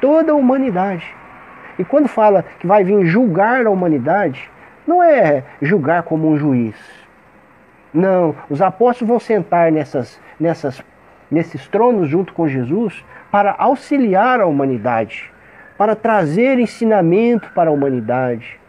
Toda 0.00 0.32
a 0.32 0.34
humanidade. 0.34 1.06
E 1.78 1.84
quando 1.84 2.08
fala 2.08 2.44
que 2.58 2.66
vai 2.66 2.84
vir 2.84 3.04
julgar 3.06 3.66
a 3.66 3.70
humanidade, 3.70 4.50
não 4.86 5.02
é 5.02 5.44
julgar 5.62 6.02
como 6.02 6.28
um 6.28 6.36
juiz. 6.36 6.76
Não, 7.92 8.34
os 8.48 8.62
apóstolos 8.62 9.08
vão 9.08 9.20
sentar 9.20 9.70
nessas, 9.72 10.20
nessas, 10.38 10.82
nesses 11.30 11.66
tronos 11.68 12.08
junto 12.08 12.32
com 12.32 12.48
Jesus 12.48 13.04
para 13.30 13.54
auxiliar 13.58 14.40
a 14.40 14.46
humanidade, 14.46 15.32
para 15.76 15.96
trazer 15.96 16.58
ensinamento 16.58 17.50
para 17.52 17.70
a 17.70 17.72
humanidade. 17.72 18.60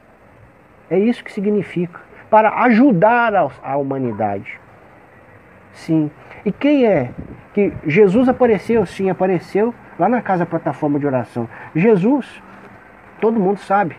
É 0.90 0.98
isso 0.98 1.24
que 1.24 1.32
significa, 1.32 2.00
para 2.30 2.64
ajudar 2.64 3.36
a, 3.36 3.50
a 3.64 3.78
humanidade. 3.78 4.60
Sim. 5.74 6.12
E 6.46 6.52
quem 6.52 6.86
é 6.86 7.12
que 7.54 7.74
Jesus 7.86 8.28
apareceu? 8.28 8.86
Sim, 8.86 9.10
apareceu 9.10 9.74
lá 9.98 10.10
na 10.10 10.22
casa 10.22 10.46
plataforma 10.46 11.00
de 11.00 11.06
oração. 11.06 11.48
Jesus, 11.76 12.42
todo 13.20 13.40
mundo 13.40 13.60
sabe, 13.60 13.98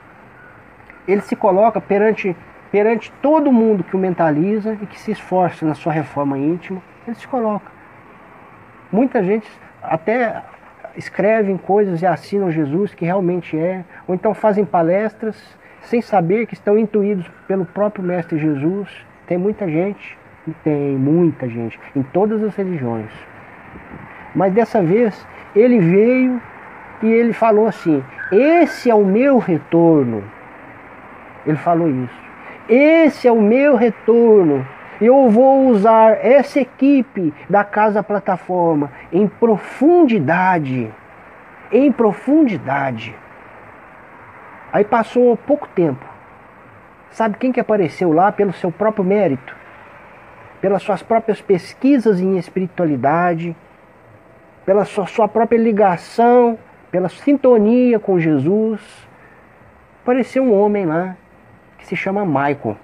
ele 1.06 1.20
se 1.20 1.34
coloca 1.34 1.80
perante, 1.80 2.36
perante 2.70 3.12
todo 3.22 3.52
mundo 3.52 3.84
que 3.84 3.96
o 3.96 3.98
mentaliza 3.98 4.78
e 4.80 4.86
que 4.86 4.98
se 4.98 5.12
esforça 5.12 5.66
na 5.66 5.74
sua 5.74 5.92
reforma 5.92 6.38
íntima, 6.38 6.82
ele 7.06 7.16
se 7.16 7.26
coloca. 7.26 7.70
Muita 8.90 9.22
gente 9.22 9.48
até 9.82 10.42
escrevem 10.96 11.56
coisas 11.56 12.02
e 12.02 12.06
assinam 12.06 12.50
Jesus 12.50 12.94
que 12.94 13.04
realmente 13.04 13.58
é, 13.58 13.84
ou 14.06 14.14
então 14.14 14.34
fazem 14.34 14.64
palestras 14.64 15.56
sem 15.82 16.00
saber 16.00 16.46
que 16.46 16.54
estão 16.54 16.78
intuídos 16.78 17.28
pelo 17.48 17.64
próprio 17.64 18.04
Mestre 18.04 18.38
Jesus. 18.38 18.88
Tem 19.26 19.38
muita 19.38 19.68
gente, 19.68 20.16
tem 20.62 20.96
muita 20.96 21.48
gente, 21.48 21.80
em 21.96 22.02
todas 22.02 22.42
as 22.42 22.54
religiões. 22.54 23.10
Mas 24.34 24.52
dessa 24.52 24.82
vez 24.82 25.26
ele 25.54 25.78
veio 25.78 26.40
e 27.02 27.06
ele 27.06 27.32
falou 27.32 27.66
assim: 27.66 28.02
Esse 28.30 28.90
é 28.90 28.94
o 28.94 29.04
meu 29.04 29.38
retorno. 29.38 30.24
Ele 31.46 31.56
falou 31.56 31.88
isso. 31.88 32.22
Esse 32.68 33.26
é 33.26 33.32
o 33.32 33.40
meu 33.40 33.76
retorno. 33.76 34.66
Eu 35.00 35.28
vou 35.28 35.66
usar 35.66 36.24
essa 36.24 36.60
equipe 36.60 37.34
da 37.50 37.64
Casa 37.64 38.02
Plataforma 38.02 38.92
em 39.12 39.26
profundidade. 39.26 40.88
Em 41.72 41.90
profundidade. 41.90 43.14
Aí 44.72 44.84
passou 44.84 45.36
pouco 45.36 45.68
tempo. 45.68 46.04
Sabe 47.10 47.36
quem 47.36 47.52
que 47.52 47.60
apareceu 47.60 48.12
lá 48.12 48.32
pelo 48.32 48.52
seu 48.52 48.70
próprio 48.70 49.04
mérito? 49.04 49.54
Pelas 50.60 50.82
suas 50.82 51.02
próprias 51.02 51.42
pesquisas 51.42 52.20
em 52.20 52.38
espiritualidade, 52.38 53.56
pela 54.64 54.84
sua, 54.84 55.06
sua 55.06 55.28
própria 55.28 55.58
ligação, 55.58 56.58
pela 56.90 57.08
sintonia 57.08 57.98
com 57.98 58.18
Jesus. 58.18 58.80
Apareceu 60.02 60.42
um 60.42 60.52
homem 60.52 60.86
lá 60.86 61.16
que 61.78 61.86
se 61.86 61.96
chama 61.96 62.24
Michael. 62.24 62.76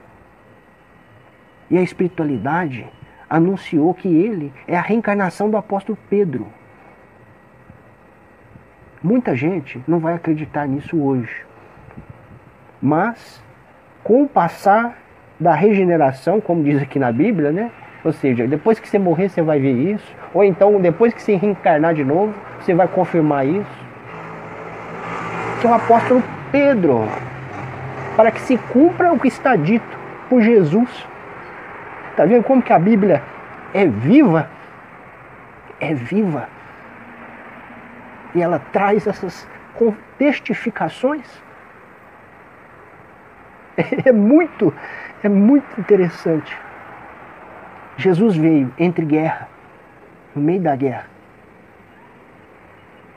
E 1.70 1.76
a 1.76 1.82
espiritualidade 1.82 2.86
anunciou 3.28 3.92
que 3.92 4.08
ele 4.08 4.52
é 4.66 4.76
a 4.76 4.80
reencarnação 4.80 5.50
do 5.50 5.56
apóstolo 5.56 5.98
Pedro. 6.08 6.48
Muita 9.02 9.36
gente 9.36 9.80
não 9.86 9.98
vai 9.98 10.14
acreditar 10.14 10.66
nisso 10.66 11.00
hoje. 11.00 11.46
Mas, 12.80 13.42
com 14.02 14.22
o 14.22 14.28
passar 14.28 14.98
da 15.38 15.54
regeneração, 15.54 16.40
como 16.40 16.64
diz 16.64 16.80
aqui 16.82 16.98
na 16.98 17.12
Bíblia, 17.12 17.52
né? 17.52 17.70
Ou 18.04 18.12
seja, 18.12 18.46
depois 18.46 18.78
que 18.78 18.88
você 18.88 18.98
morrer, 18.98 19.28
você 19.28 19.42
vai 19.42 19.58
ver 19.58 19.72
isso. 19.72 20.16
Ou 20.32 20.44
então, 20.44 20.80
depois 20.80 21.12
que 21.12 21.20
você 21.20 21.36
reencarnar 21.36 21.94
de 21.94 22.04
novo, 22.04 22.32
você 22.60 22.74
vai 22.74 22.86
confirmar 22.86 23.46
isso. 23.46 23.88
Que 25.60 25.66
é 25.66 25.70
o 25.70 25.74
apóstolo 25.74 26.22
Pedro 26.52 27.08
para 28.16 28.30
que 28.30 28.40
se 28.40 28.56
cumpra 28.56 29.12
o 29.12 29.18
que 29.18 29.28
está 29.28 29.56
dito 29.56 29.98
por 30.28 30.42
Jesus. 30.42 31.06
Está 32.10 32.24
vendo 32.24 32.42
como 32.42 32.60
que 32.60 32.72
a 32.72 32.78
Bíblia 32.78 33.22
é 33.72 33.86
viva? 33.86 34.48
É 35.80 35.94
viva. 35.94 36.48
E 38.34 38.42
ela 38.42 38.60
traz 38.72 39.06
essas 39.06 39.46
testificações. 40.18 41.26
É 44.04 44.10
muito, 44.10 44.74
é 45.22 45.28
muito 45.28 45.80
interessante. 45.80 46.58
Jesus 47.98 48.36
veio 48.36 48.72
entre 48.78 49.04
guerra, 49.04 49.48
no 50.34 50.40
meio 50.40 50.60
da 50.60 50.74
guerra. 50.74 51.06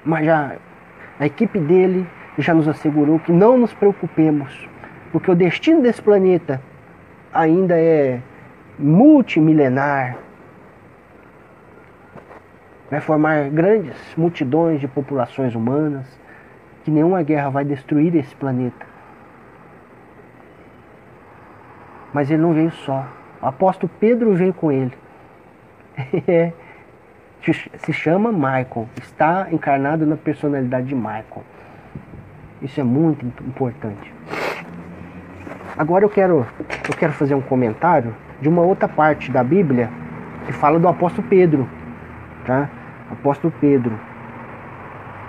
Mas 0.04 0.26
já 0.26 0.56
a 1.20 1.26
equipe 1.26 1.60
dele 1.60 2.06
já 2.38 2.54
nos 2.54 2.68
assegurou 2.68 3.20
que 3.20 3.32
não 3.32 3.58
nos 3.58 3.74
preocupemos 3.74 4.68
porque 5.12 5.30
o 5.30 5.36
destino 5.36 5.82
desse 5.82 6.02
planeta 6.02 6.62
ainda 7.34 7.78
é 7.78 8.22
multimilenar. 8.80 10.18
Vai 12.90 13.00
formar 13.02 13.50
grandes 13.50 13.96
multidões 14.18 14.80
de 14.82 14.88
populações 14.88 15.56
humanas, 15.56 16.06
que 16.84 16.92
nenhuma 16.92 17.22
guerra 17.24 17.50
vai 17.50 17.64
destruir 17.64 18.16
esse 18.16 18.36
planeta. 18.36 18.86
Mas 22.14 22.30
ele 22.30 22.42
não 22.42 22.54
veio 22.54 22.72
só. 22.72 23.06
O 23.42 23.48
apóstolo 23.48 23.92
Pedro 24.00 24.34
veio 24.34 24.54
com 24.54 24.72
ele. 24.72 24.94
É. 26.28 26.54
Se 27.80 27.92
chama 27.92 28.32
Michael. 28.32 28.88
Está 29.02 29.48
encarnado 29.52 30.06
na 30.06 30.16
personalidade 30.16 30.88
de 30.88 30.96
Michael. 30.96 31.44
Isso 32.62 32.80
é 32.80 32.84
muito 32.84 33.26
importante. 33.44 34.14
Agora 35.76 36.06
eu 36.06 36.10
quero, 36.10 36.46
eu 36.88 36.96
quero 36.96 37.14
fazer 37.14 37.34
um 37.34 37.42
comentário 37.42 38.16
de 38.40 38.48
uma 38.48 38.62
outra 38.62 38.88
parte 38.88 39.32
da 39.32 39.44
Bíblia 39.44 39.90
que 40.46 40.54
fala 40.54 40.80
do 40.80 40.88
apóstolo 40.88 41.28
Pedro, 41.28 41.68
tá? 42.46 42.70
Apóstolo 43.12 43.52
Pedro. 43.60 44.00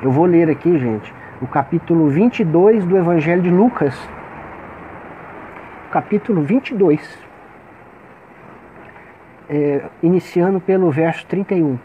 Eu 0.03 0.11
vou 0.11 0.27
ler 0.27 0.51
aqui, 0.51 0.79
gente, 0.79 1.15
o 1.41 1.47
capítulo 1.47 2.09
22 2.09 2.85
do 2.85 2.99
Evangelho 2.99 3.41
de 3.41 3.51
Lucas. 3.51 3.97
Capítulo 5.91 6.43
22. 6.43 7.22
É, 9.55 9.83
iniciando 10.03 10.59
pelo 10.59 10.91
verso 10.91 11.27
31. 11.27 11.79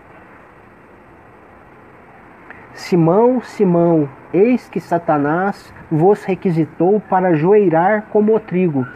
Simão, 2.74 3.42
Simão, 3.42 4.08
eis 4.32 4.70
que 4.70 4.80
Satanás 4.80 5.74
vos 5.92 6.24
requisitou 6.24 7.02
para 7.10 7.34
joeirar 7.34 8.04
como 8.04 8.34
o 8.34 8.40
trigo. 8.40 8.88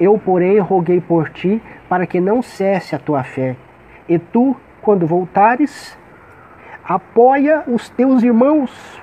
Eu, 0.00 0.18
porém, 0.18 0.58
roguei 0.58 1.02
por 1.02 1.28
ti 1.28 1.60
para 1.86 2.06
que 2.06 2.18
não 2.18 2.40
cesse 2.40 2.96
a 2.96 2.98
tua 2.98 3.22
fé. 3.22 3.54
E 4.08 4.18
tu, 4.18 4.56
quando 4.80 5.06
voltares, 5.06 5.98
apoia 6.82 7.62
os 7.66 7.90
teus 7.90 8.22
irmãos. 8.22 9.02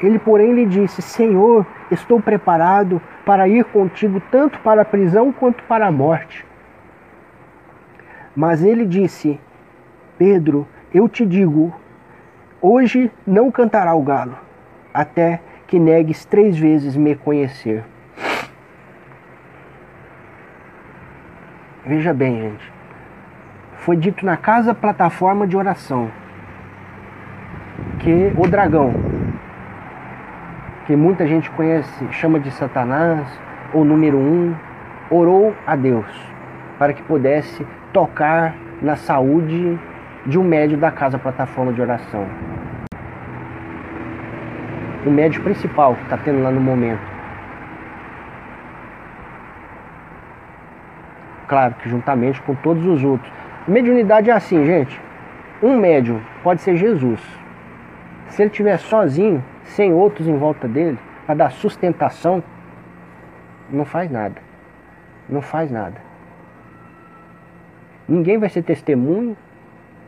Ele, 0.00 0.18
porém, 0.18 0.54
lhe 0.54 0.64
disse: 0.64 1.02
Senhor, 1.02 1.66
estou 1.90 2.20
preparado 2.20 3.00
para 3.24 3.48
ir 3.48 3.64
contigo 3.64 4.20
tanto 4.30 4.58
para 4.60 4.82
a 4.82 4.84
prisão 4.84 5.32
quanto 5.32 5.62
para 5.64 5.86
a 5.86 5.92
morte. 5.92 6.46
Mas 8.34 8.62
ele 8.62 8.86
disse: 8.86 9.40
Pedro, 10.16 10.66
eu 10.92 11.08
te 11.08 11.26
digo, 11.26 11.74
hoje 12.60 13.10
não 13.26 13.50
cantará 13.50 13.94
o 13.94 14.02
galo, 14.02 14.36
até 14.92 15.40
que 15.66 15.78
negues 15.78 16.24
três 16.24 16.56
vezes 16.58 16.96
me 16.96 17.14
conhecer. 17.14 17.84
Veja 21.84 22.12
bem, 22.12 22.40
gente. 22.40 22.72
Foi 23.78 23.96
dito 23.96 24.26
na 24.26 24.36
casa 24.36 24.74
plataforma 24.74 25.46
de 25.46 25.56
oração 25.56 26.10
que 27.98 28.32
o 28.36 28.46
dragão, 28.46 28.92
que 30.88 30.96
muita 30.96 31.26
gente 31.26 31.50
conhece, 31.50 32.08
chama 32.10 32.40
de 32.40 32.50
Satanás, 32.50 33.28
ou 33.74 33.84
número 33.84 34.16
um, 34.16 34.54
orou 35.10 35.54
a 35.66 35.76
Deus 35.76 36.06
para 36.78 36.94
que 36.94 37.02
pudesse 37.02 37.66
tocar 37.92 38.54
na 38.80 38.96
saúde 38.96 39.78
de 40.24 40.38
um 40.38 40.42
médio 40.42 40.78
da 40.78 40.90
casa 40.90 41.18
plataforma 41.18 41.74
de 41.74 41.82
oração. 41.82 42.26
o 45.04 45.10
médio 45.10 45.42
principal 45.42 45.94
que 45.94 46.02
está 46.04 46.16
tendo 46.16 46.42
lá 46.42 46.50
no 46.50 46.60
momento. 46.60 47.00
Claro 51.46 51.74
que 51.74 51.88
juntamente 51.88 52.40
com 52.42 52.54
todos 52.54 52.84
os 52.86 53.04
outros. 53.04 53.32
Mediunidade 53.66 54.30
é 54.30 54.32
assim, 54.32 54.64
gente. 54.64 55.00
Um 55.62 55.78
médium 55.78 56.20
pode 56.42 56.62
ser 56.62 56.76
Jesus. 56.76 57.20
Se 58.28 58.42
ele 58.42 58.50
estiver 58.50 58.78
sozinho, 58.78 59.42
sem 59.68 59.92
outros 59.92 60.26
em 60.26 60.36
volta 60.36 60.66
dele, 60.66 60.98
para 61.26 61.34
dar 61.34 61.50
sustentação, 61.50 62.42
não 63.70 63.84
faz 63.84 64.10
nada. 64.10 64.40
Não 65.28 65.42
faz 65.42 65.70
nada. 65.70 66.00
Ninguém 68.08 68.38
vai 68.38 68.48
ser 68.48 68.62
testemunho 68.62 69.36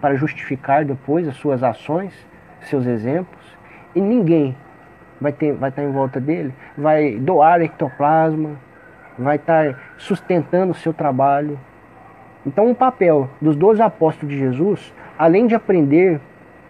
para 0.01 0.17
justificar 0.17 0.85
depois 0.85 1.29
as 1.29 1.37
suas 1.37 1.63
ações, 1.63 2.15
seus 2.63 2.87
exemplos, 2.87 3.57
e 3.95 4.01
ninguém 4.01 4.57
vai, 5.21 5.33
ter, 5.33 5.53
vai 5.53 5.69
estar 5.69 5.83
em 5.83 5.93
volta 5.93 6.19
dele, 6.19 6.55
vai 6.77 7.17
doar 7.17 7.61
ectoplasma, 7.61 8.57
vai 9.19 9.37
estar 9.37 9.79
sustentando 9.99 10.73
o 10.73 10.75
seu 10.75 10.95
trabalho. 10.95 11.59
Então, 12.47 12.71
o 12.71 12.75
papel 12.75 13.29
dos 13.41 13.55
doze 13.55 13.83
apóstolos 13.83 14.35
de 14.35 14.41
Jesus, 14.41 14.95
além 15.19 15.47
de 15.47 15.55
aprender 15.55 16.19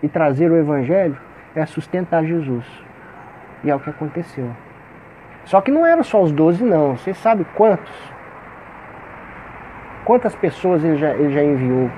e 0.03 0.09
trazer 0.09 0.51
o 0.51 0.57
Evangelho, 0.57 1.16
é 1.55 1.66
sustentar 1.66 2.24
Jesus. 2.24 2.64
E 3.64 3.70
é 3.70 3.74
o 3.74 3.80
que 3.80 3.90
aconteceu. 3.90 4.51
Só 5.44 5.61
que 5.61 5.70
não 5.70 5.84
eram 5.84 6.03
só 6.03 6.22
os 6.22 6.32
doze, 6.32 6.64
não. 6.64 6.96
Você 6.96 7.12
sabe 7.14 7.44
quantos? 7.55 7.92
Quantas 10.05 10.34
pessoas 10.34 10.84
ele 10.84 10.96
já, 10.96 11.11
ele 11.11 11.32
já 11.32 11.42
enviou 11.42 11.90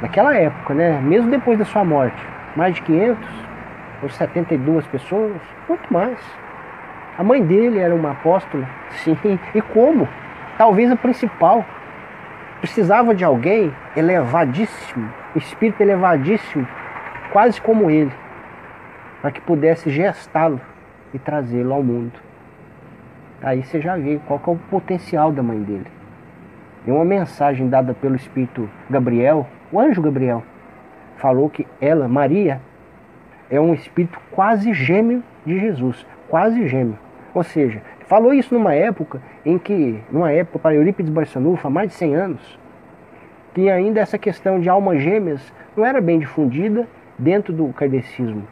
naquela 0.00 0.34
época, 0.36 0.74
né? 0.74 1.00
Mesmo 1.00 1.30
depois 1.30 1.58
da 1.58 1.64
sua 1.64 1.84
morte. 1.84 2.20
Mais 2.56 2.74
de 2.74 2.82
500 2.82 3.28
ou 4.02 4.08
72 4.08 4.86
pessoas, 4.86 5.40
muito 5.68 5.92
mais. 5.92 6.18
A 7.16 7.22
mãe 7.22 7.44
dele 7.44 7.78
era 7.78 7.94
uma 7.94 8.12
apóstola, 8.12 8.68
sim. 9.02 9.16
E 9.54 9.60
como? 9.60 10.08
Talvez 10.58 10.90
a 10.90 10.96
principal. 10.96 11.64
Precisava 12.60 13.14
de 13.14 13.24
alguém 13.24 13.74
elevadíssimo, 13.94 15.12
espírito 15.36 15.82
elevadíssimo, 15.82 16.66
quase 17.30 17.60
como 17.60 17.90
ele, 17.90 18.10
para 19.24 19.32
que 19.32 19.40
pudesse 19.40 19.88
gestá-lo 19.88 20.60
e 21.14 21.18
trazê-lo 21.18 21.72
ao 21.72 21.82
mundo. 21.82 22.12
Aí 23.42 23.64
você 23.64 23.80
já 23.80 23.96
vê 23.96 24.20
qual 24.26 24.38
é 24.46 24.50
o 24.50 24.56
potencial 24.70 25.32
da 25.32 25.42
mãe 25.42 25.62
dele. 25.62 25.86
E 26.86 26.90
uma 26.90 27.06
mensagem 27.06 27.66
dada 27.66 27.94
pelo 27.94 28.16
Espírito 28.16 28.68
Gabriel, 28.90 29.46
o 29.72 29.80
anjo 29.80 30.02
Gabriel, 30.02 30.42
falou 31.16 31.48
que 31.48 31.66
ela, 31.80 32.06
Maria, 32.06 32.60
é 33.48 33.58
um 33.58 33.72
espírito 33.72 34.20
quase 34.30 34.74
gêmeo 34.74 35.22
de 35.46 35.58
Jesus, 35.58 36.06
quase 36.28 36.68
gêmeo. 36.68 36.98
Ou 37.32 37.42
seja, 37.42 37.80
falou 38.06 38.34
isso 38.34 38.52
numa 38.52 38.74
época 38.74 39.22
em 39.42 39.56
que, 39.56 40.02
numa 40.12 40.32
época 40.32 40.58
para 40.58 40.74
Eurípides 40.74 41.10
Barçanufo, 41.10 41.66
há 41.66 41.70
mais 41.70 41.88
de 41.88 41.94
100 41.94 42.14
anos, 42.14 42.58
que 43.54 43.70
ainda 43.70 44.00
essa 44.00 44.18
questão 44.18 44.60
de 44.60 44.68
almas 44.68 45.00
gêmeas 45.00 45.50
não 45.74 45.82
era 45.82 46.02
bem 46.02 46.18
difundida 46.18 46.86
dentro 47.18 47.54
do 47.54 47.72
kardecismo. 47.72 48.46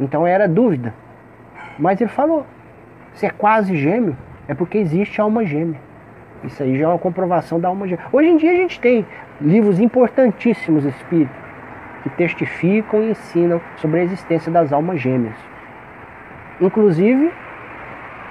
Então 0.00 0.26
era 0.26 0.48
dúvida. 0.48 0.94
Mas 1.78 2.00
ele 2.00 2.10
falou, 2.10 2.46
se 3.14 3.26
é 3.26 3.30
quase 3.30 3.76
gêmeo, 3.76 4.16
é 4.46 4.54
porque 4.54 4.78
existe 4.78 5.20
alma 5.20 5.44
gêmea. 5.44 5.80
Isso 6.44 6.62
aí 6.62 6.78
já 6.78 6.84
é 6.84 6.88
uma 6.88 6.98
comprovação 6.98 7.58
da 7.58 7.68
alma 7.68 7.86
gêmea. 7.86 8.04
Hoje 8.12 8.28
em 8.28 8.36
dia 8.36 8.52
a 8.52 8.56
gente 8.56 8.80
tem 8.80 9.06
livros 9.40 9.80
importantíssimos 9.80 10.84
espíritos 10.84 11.36
que 12.02 12.10
testificam 12.10 13.02
e 13.02 13.10
ensinam 13.10 13.60
sobre 13.76 14.00
a 14.00 14.02
existência 14.04 14.50
das 14.50 14.72
almas 14.72 15.00
gêmeas. 15.00 15.34
Inclusive, 16.60 17.32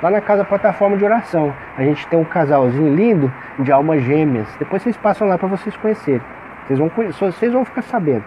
lá 0.02 0.10
na 0.10 0.22
casa 0.22 0.44
plataforma 0.44 0.98
de 0.98 1.04
oração, 1.04 1.54
a 1.78 1.84
gente 1.84 2.08
tem 2.08 2.20
um 2.20 2.26
casalzinho 2.26 2.94
lindo 2.94 3.32
de 3.60 3.72
almas 3.72 4.02
gêmeas. 4.04 4.48
Depois 4.58 4.82
vocês 4.82 4.98
passam 4.98 5.28
lá 5.28 5.38
para 5.38 5.48
vocês 5.48 5.76
conhecerem. 5.78 6.22
Vocês 6.66 6.80
vão, 6.80 6.92
vocês 7.12 7.54
vão 7.54 7.66
ficar 7.66 7.82
sabendo. 7.84 8.24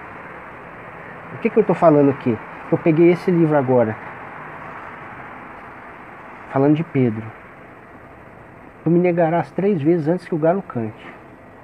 O 1.34 1.38
que, 1.38 1.50
que 1.50 1.58
eu 1.58 1.62
estou 1.62 1.76
falando 1.76 2.10
aqui? 2.10 2.36
Eu 2.70 2.78
peguei 2.78 3.10
esse 3.10 3.32
livro 3.32 3.56
agora, 3.56 3.96
falando 6.52 6.76
de 6.76 6.84
Pedro. 6.84 7.24
Tu 8.84 8.90
me 8.90 9.00
negarás 9.00 9.50
três 9.50 9.82
vezes 9.82 10.06
antes 10.06 10.26
que 10.26 10.34
o 10.34 10.38
galo 10.38 10.62
cante. 10.62 11.12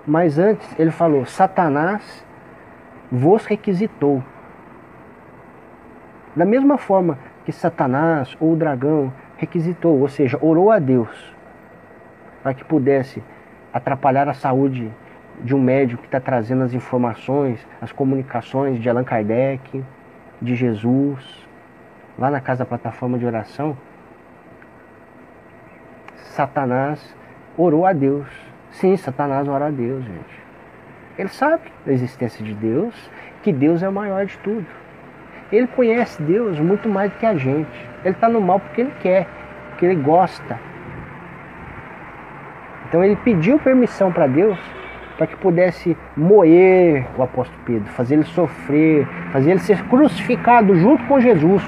Mas 0.04 0.36
antes 0.36 0.68
ele 0.78 0.90
falou: 0.90 1.24
Satanás 1.24 2.26
vos 3.10 3.46
requisitou. 3.46 4.22
Da 6.34 6.44
mesma 6.44 6.76
forma 6.76 7.18
que 7.44 7.52
Satanás 7.52 8.36
ou 8.40 8.52
o 8.52 8.56
dragão 8.56 9.12
requisitou, 9.36 10.00
ou 10.00 10.08
seja, 10.08 10.36
orou 10.40 10.72
a 10.72 10.80
Deus 10.80 11.34
para 12.42 12.52
que 12.52 12.64
pudesse 12.64 13.22
atrapalhar 13.72 14.28
a 14.28 14.34
saúde 14.34 14.90
de 15.40 15.54
um 15.54 15.60
médico 15.60 16.02
que 16.02 16.08
está 16.08 16.18
trazendo 16.18 16.64
as 16.64 16.74
informações, 16.74 17.64
as 17.80 17.92
comunicações 17.92 18.80
de 18.80 18.88
Allan 18.88 19.04
Kardec, 19.04 19.84
de 20.40 20.54
Jesus, 20.54 21.46
lá 22.18 22.30
na 22.30 22.40
casa 22.40 22.64
da 22.64 22.68
plataforma 22.68 23.18
de 23.18 23.26
oração, 23.26 23.76
Satanás 26.14 27.16
orou 27.56 27.86
a 27.86 27.92
Deus. 27.92 28.26
Sim, 28.70 28.96
Satanás 28.96 29.48
ora 29.48 29.66
a 29.66 29.70
Deus, 29.70 30.04
gente. 30.04 30.46
Ele 31.18 31.28
sabe 31.28 31.72
da 31.84 31.92
existência 31.92 32.44
de 32.44 32.52
Deus, 32.54 33.10
que 33.42 33.52
Deus 33.52 33.82
é 33.82 33.88
o 33.88 33.92
maior 33.92 34.26
de 34.26 34.36
tudo. 34.38 34.66
Ele 35.50 35.66
conhece 35.66 36.20
Deus 36.22 36.58
muito 36.58 36.88
mais 36.88 37.10
do 37.10 37.18
que 37.18 37.24
a 37.24 37.34
gente. 37.36 37.88
Ele 38.04 38.14
está 38.14 38.28
no 38.28 38.40
mal 38.40 38.60
porque 38.60 38.82
ele 38.82 38.92
quer, 39.00 39.26
porque 39.70 39.86
ele 39.86 39.96
gosta. 39.96 40.58
Então 42.88 43.02
ele 43.02 43.16
pediu 43.16 43.58
permissão 43.58 44.12
para 44.12 44.26
Deus 44.26 44.58
para 45.16 45.26
que 45.26 45.36
pudesse 45.36 45.96
moer 46.16 47.06
o 47.16 47.22
apóstolo 47.22 47.58
Pedro, 47.64 47.88
fazer 47.92 48.16
ele 48.16 48.24
sofrer, 48.24 49.06
fazer 49.32 49.50
ele 49.50 49.60
ser 49.60 49.82
crucificado 49.84 50.74
junto 50.76 51.04
com 51.04 51.20
Jesus. 51.20 51.62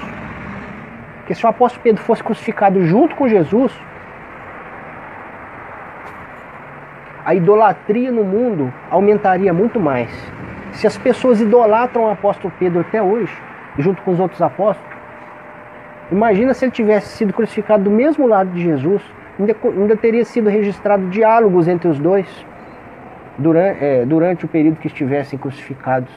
Porque 1.17 1.33
se 1.33 1.45
o 1.45 1.49
apóstolo 1.49 1.83
Pedro 1.83 2.03
fosse 2.03 2.23
crucificado 2.23 2.83
junto 2.85 3.15
com 3.15 3.27
Jesus, 3.27 3.73
a 7.25 7.33
idolatria 7.33 8.11
no 8.11 8.23
mundo 8.23 8.73
aumentaria 8.89 9.53
muito 9.53 9.79
mais. 9.79 10.09
Se 10.73 10.85
as 10.87 10.97
pessoas 10.97 11.41
idolatram 11.41 12.05
o 12.05 12.11
apóstolo 12.11 12.53
Pedro 12.59 12.81
até 12.81 13.01
hoje, 13.01 13.35
junto 13.77 14.01
com 14.01 14.11
os 14.11 14.19
outros 14.19 14.41
apóstolos. 14.41 14.89
Imagina 16.11 16.53
se 16.53 16.65
ele 16.65 16.71
tivesse 16.71 17.17
sido 17.17 17.33
crucificado 17.33 17.83
do 17.83 17.91
mesmo 17.91 18.27
lado 18.27 18.49
de 18.51 18.63
Jesus, 18.63 19.01
ainda, 19.39 19.55
ainda 19.63 19.95
teria 19.95 20.25
sido 20.25 20.49
registrado 20.49 21.07
diálogos 21.09 21.67
entre 21.67 21.87
os 21.87 21.99
dois 21.99 22.27
durante, 23.39 23.83
é, 23.83 24.05
durante 24.05 24.45
o 24.45 24.47
período 24.47 24.77
que 24.77 24.87
estivessem 24.87 25.39
crucificados. 25.39 26.11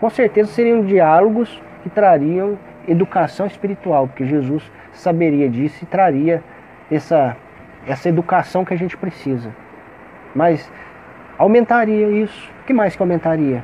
Com 0.00 0.10
certeza 0.10 0.50
seriam 0.50 0.84
diálogos 0.84 1.62
que 1.82 1.90
trariam 1.90 2.58
educação 2.88 3.46
espiritual, 3.46 4.08
porque 4.08 4.24
Jesus 4.24 4.68
saberia 4.92 5.48
disso 5.48 5.84
e 5.84 5.86
traria 5.86 6.42
essa, 6.90 7.36
essa 7.86 8.08
educação 8.08 8.64
que 8.64 8.74
a 8.74 8.76
gente 8.76 8.96
precisa. 8.96 9.54
Mas 10.34 10.70
aumentaria 11.38 12.08
isso. 12.08 12.50
O 12.62 12.64
que 12.64 12.72
mais 12.72 12.96
que 12.96 13.02
aumentaria? 13.02 13.62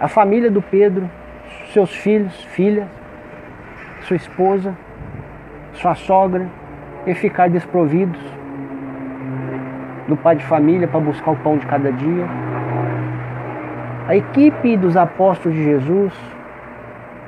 a 0.00 0.06
família 0.06 0.50
do 0.50 0.62
Pedro, 0.62 1.10
seus 1.72 1.90
filhos, 1.90 2.32
filhas, 2.44 2.86
sua 4.02 4.16
esposa, 4.16 4.76
sua 5.72 5.94
sogra, 5.94 6.46
e 7.06 7.14
ficar 7.14 7.48
desprovidos 7.48 8.20
do 10.08 10.16
pai 10.16 10.34
de 10.34 10.44
família 10.44 10.88
para 10.88 10.98
buscar 10.98 11.30
o 11.32 11.36
pão 11.36 11.58
de 11.58 11.66
cada 11.66 11.92
dia. 11.92 12.26
A 14.08 14.16
equipe 14.16 14.76
dos 14.76 14.96
apóstolos 14.96 15.56
de 15.56 15.62
Jesus, 15.62 16.12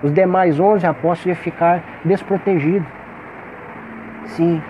os 0.03 0.12
demais 0.12 0.59
onze 0.59 0.87
apóstolos 0.87 1.26
ia 1.26 1.37
ficar 1.37 1.83
desprotegidos. 2.05 2.89
Sim. 4.24 4.62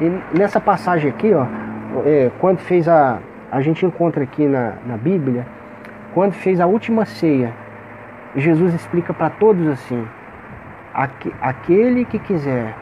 E 0.00 0.38
nessa 0.38 0.60
passagem 0.60 1.10
aqui, 1.10 1.32
ó, 1.32 1.46
é, 2.04 2.30
quando 2.38 2.58
fez 2.58 2.86
a. 2.88 3.18
A 3.50 3.62
gente 3.62 3.86
encontra 3.86 4.22
aqui 4.22 4.46
na, 4.46 4.74
na 4.86 4.98
Bíblia 4.98 5.46
quando 6.12 6.32
fez 6.32 6.60
a 6.60 6.66
última 6.66 7.04
ceia, 7.04 7.52
Jesus 8.36 8.74
explica 8.74 9.14
para 9.14 9.30
todos 9.30 9.66
assim: 9.68 10.06
aquele 11.40 12.04
que 12.04 12.18
quiser 12.18 12.74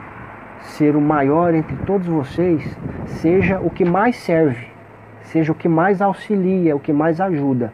ser 0.60 0.96
o 0.96 1.00
maior 1.00 1.54
entre 1.54 1.76
todos 1.84 2.06
vocês, 2.06 2.62
seja 3.06 3.60
o 3.60 3.70
que 3.70 3.84
mais 3.84 4.16
serve, 4.16 4.66
seja 5.22 5.52
o 5.52 5.54
que 5.54 5.68
mais 5.68 6.02
auxilia, 6.02 6.74
o 6.74 6.80
que 6.80 6.92
mais 6.92 7.20
ajuda. 7.20 7.72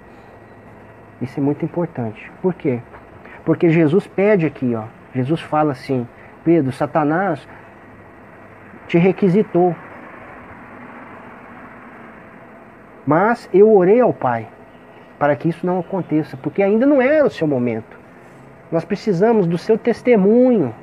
Isso 1.21 1.39
é 1.39 1.43
muito 1.43 1.65
importante. 1.65 2.31
Por 2.41 2.55
quê? 2.55 2.81
Porque 3.45 3.71
Jesus 3.71 4.07
pede 4.07 4.47
aqui, 4.47 4.75
ó. 4.75 4.85
Jesus 5.15 5.41
fala 5.41 5.73
assim: 5.73 6.07
Pedro, 6.45 6.73
Satanás 6.73 7.47
te 8.89 8.99
requisitou. 8.99 9.75
Mas 13.07 13.49
eu 13.53 13.73
orei 13.73 14.01
ao 14.01 14.13
Pai 14.13 14.47
para 15.19 15.37
que 15.37 15.49
isso 15.49 15.65
não 15.65 15.79
aconteça, 15.79 16.37
porque 16.37 16.63
ainda 16.63 16.85
não 16.85 17.01
é 17.01 17.23
o 17.23 17.31
seu 17.31 17.47
momento. 17.47 17.97
Nós 18.71 18.85
precisamos 18.85 19.47
do 19.47 19.57
seu 19.57 19.79
testemunho. 19.79 20.75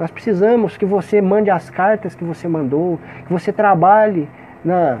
Nós 0.00 0.10
precisamos 0.10 0.78
que 0.78 0.86
você 0.86 1.20
mande 1.20 1.50
as 1.50 1.68
cartas 1.68 2.14
que 2.14 2.24
você 2.24 2.48
mandou, 2.48 2.98
que 3.26 3.30
você 3.30 3.52
trabalhe 3.52 4.26
na, 4.64 4.96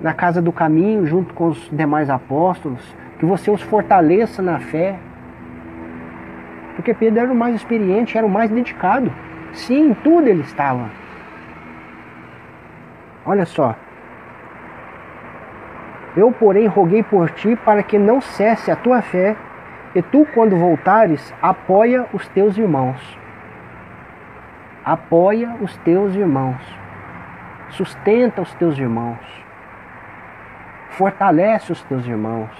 na 0.00 0.12
casa 0.12 0.42
do 0.42 0.50
caminho 0.50 1.06
junto 1.06 1.32
com 1.32 1.46
os 1.46 1.70
demais 1.70 2.10
apóstolos, 2.10 2.82
que 3.20 3.24
você 3.24 3.52
os 3.52 3.62
fortaleça 3.62 4.42
na 4.42 4.58
fé. 4.58 4.96
Porque 6.74 6.92
Pedro 6.92 7.20
era 7.20 7.32
o 7.32 7.36
mais 7.36 7.54
experiente, 7.54 8.18
era 8.18 8.26
o 8.26 8.28
mais 8.28 8.50
dedicado. 8.50 9.12
Sim, 9.52 9.90
em 9.90 9.94
tudo 9.94 10.26
ele 10.26 10.40
estava. 10.40 10.90
Olha 13.24 13.46
só. 13.46 13.76
Eu, 16.16 16.32
porém, 16.32 16.66
roguei 16.66 17.04
por 17.04 17.30
ti 17.30 17.54
para 17.54 17.80
que 17.80 17.96
não 17.96 18.20
cesse 18.20 18.72
a 18.72 18.76
tua 18.76 19.02
fé, 19.02 19.36
e 19.94 20.02
tu, 20.02 20.26
quando 20.34 20.56
voltares, 20.56 21.32
apoia 21.40 22.06
os 22.12 22.26
teus 22.26 22.58
irmãos. 22.58 23.24
Apoia 24.86 25.56
os 25.60 25.76
teus 25.78 26.14
irmãos. 26.14 26.62
Sustenta 27.70 28.40
os 28.40 28.54
teus 28.54 28.78
irmãos. 28.78 29.18
Fortalece 30.90 31.72
os 31.72 31.82
teus 31.82 32.06
irmãos. 32.06 32.52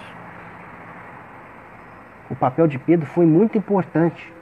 O 2.28 2.34
papel 2.34 2.66
de 2.66 2.80
Pedro 2.80 3.06
foi 3.06 3.24
muito 3.24 3.56
importante. 3.56 4.34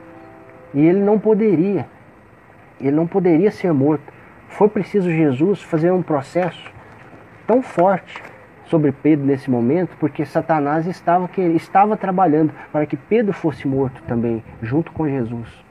E 0.73 0.81
ele 0.81 1.01
não 1.01 1.19
poderia, 1.19 1.87
ele 2.81 2.97
não 2.97 3.07
poderia 3.07 3.51
ser 3.51 3.71
morto. 3.75 4.11
Foi 4.49 4.71
preciso 4.71 5.11
Jesus 5.11 5.61
fazer 5.61 5.93
um 5.93 6.03
processo 6.03 6.73
tão 7.47 7.61
forte 7.61 8.23
sobre 8.65 8.93
Pedro 8.93 9.27
nesse 9.27 9.51
momento, 9.51 9.95
porque 10.01 10.25
Satanás 10.25 10.87
estava, 10.87 11.29
estava 11.55 11.99
trabalhando 11.99 12.51
para 12.73 12.87
que 12.87 12.97
Pedro 12.97 13.35
fosse 13.35 13.69
morto 13.69 14.03
também, 14.05 14.43
junto 14.63 14.91
com 14.91 15.07
Jesus. 15.07 15.64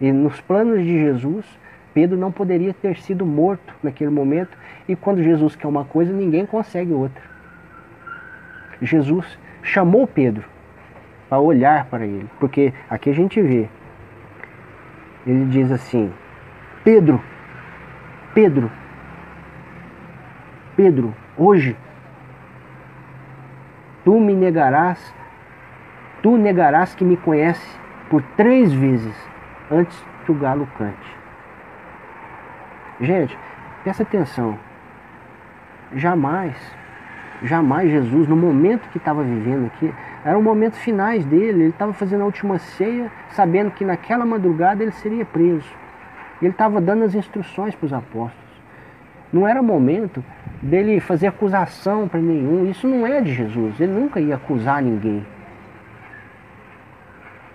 E 0.00 0.12
nos 0.12 0.40
planos 0.40 0.82
de 0.82 1.00
Jesus, 1.00 1.46
Pedro 1.94 2.18
não 2.18 2.30
poderia 2.30 2.74
ter 2.74 2.98
sido 2.98 3.24
morto 3.24 3.74
naquele 3.82 4.10
momento, 4.10 4.56
e 4.86 4.94
quando 4.94 5.22
Jesus 5.22 5.56
quer 5.56 5.66
uma 5.66 5.84
coisa, 5.84 6.12
ninguém 6.12 6.44
consegue 6.44 6.92
outra. 6.92 7.22
Jesus 8.82 9.38
chamou 9.62 10.06
Pedro 10.06 10.44
para 11.28 11.40
olhar 11.40 11.86
para 11.86 12.04
ele, 12.04 12.28
porque 12.38 12.72
aqui 12.90 13.08
a 13.08 13.14
gente 13.14 13.40
vê, 13.40 13.68
ele 15.26 15.46
diz 15.46 15.72
assim: 15.72 16.12
Pedro, 16.84 17.18
Pedro, 18.34 18.70
Pedro, 20.76 21.14
hoje 21.38 21.74
tu 24.04 24.20
me 24.20 24.34
negarás, 24.34 25.14
tu 26.22 26.36
negarás 26.36 26.94
que 26.94 27.04
me 27.04 27.16
conhece 27.16 27.66
por 28.10 28.22
três 28.36 28.70
vezes 28.70 29.35
antes 29.70 30.04
que 30.24 30.32
o 30.32 30.34
galo 30.34 30.68
cante. 30.78 31.16
Gente, 33.00 33.36
presta 33.82 34.02
atenção. 34.02 34.58
Jamais, 35.94 36.56
jamais 37.42 37.90
Jesus, 37.90 38.26
no 38.26 38.36
momento 38.36 38.88
que 38.88 38.98
estava 38.98 39.22
vivendo 39.22 39.66
aqui, 39.66 39.92
eram 40.24 40.42
momentos 40.42 40.78
finais 40.80 41.24
dele, 41.24 41.62
ele 41.62 41.68
estava 41.68 41.92
fazendo 41.92 42.22
a 42.22 42.26
última 42.26 42.58
ceia, 42.58 43.10
sabendo 43.30 43.70
que 43.70 43.84
naquela 43.84 44.24
madrugada 44.24 44.82
ele 44.82 44.92
seria 44.92 45.24
preso. 45.24 45.68
Ele 46.42 46.50
estava 46.50 46.80
dando 46.80 47.04
as 47.04 47.14
instruções 47.14 47.74
para 47.74 47.86
os 47.86 47.92
apóstolos. 47.92 48.46
Não 49.32 49.46
era 49.46 49.62
momento 49.62 50.24
dele 50.62 51.00
fazer 51.00 51.26
acusação 51.26 52.08
para 52.08 52.20
nenhum. 52.20 52.68
Isso 52.68 52.86
não 52.86 53.06
é 53.06 53.20
de 53.20 53.32
Jesus. 53.32 53.80
Ele 53.80 53.92
nunca 53.92 54.20
ia 54.20 54.36
acusar 54.36 54.82
ninguém. 54.82 55.24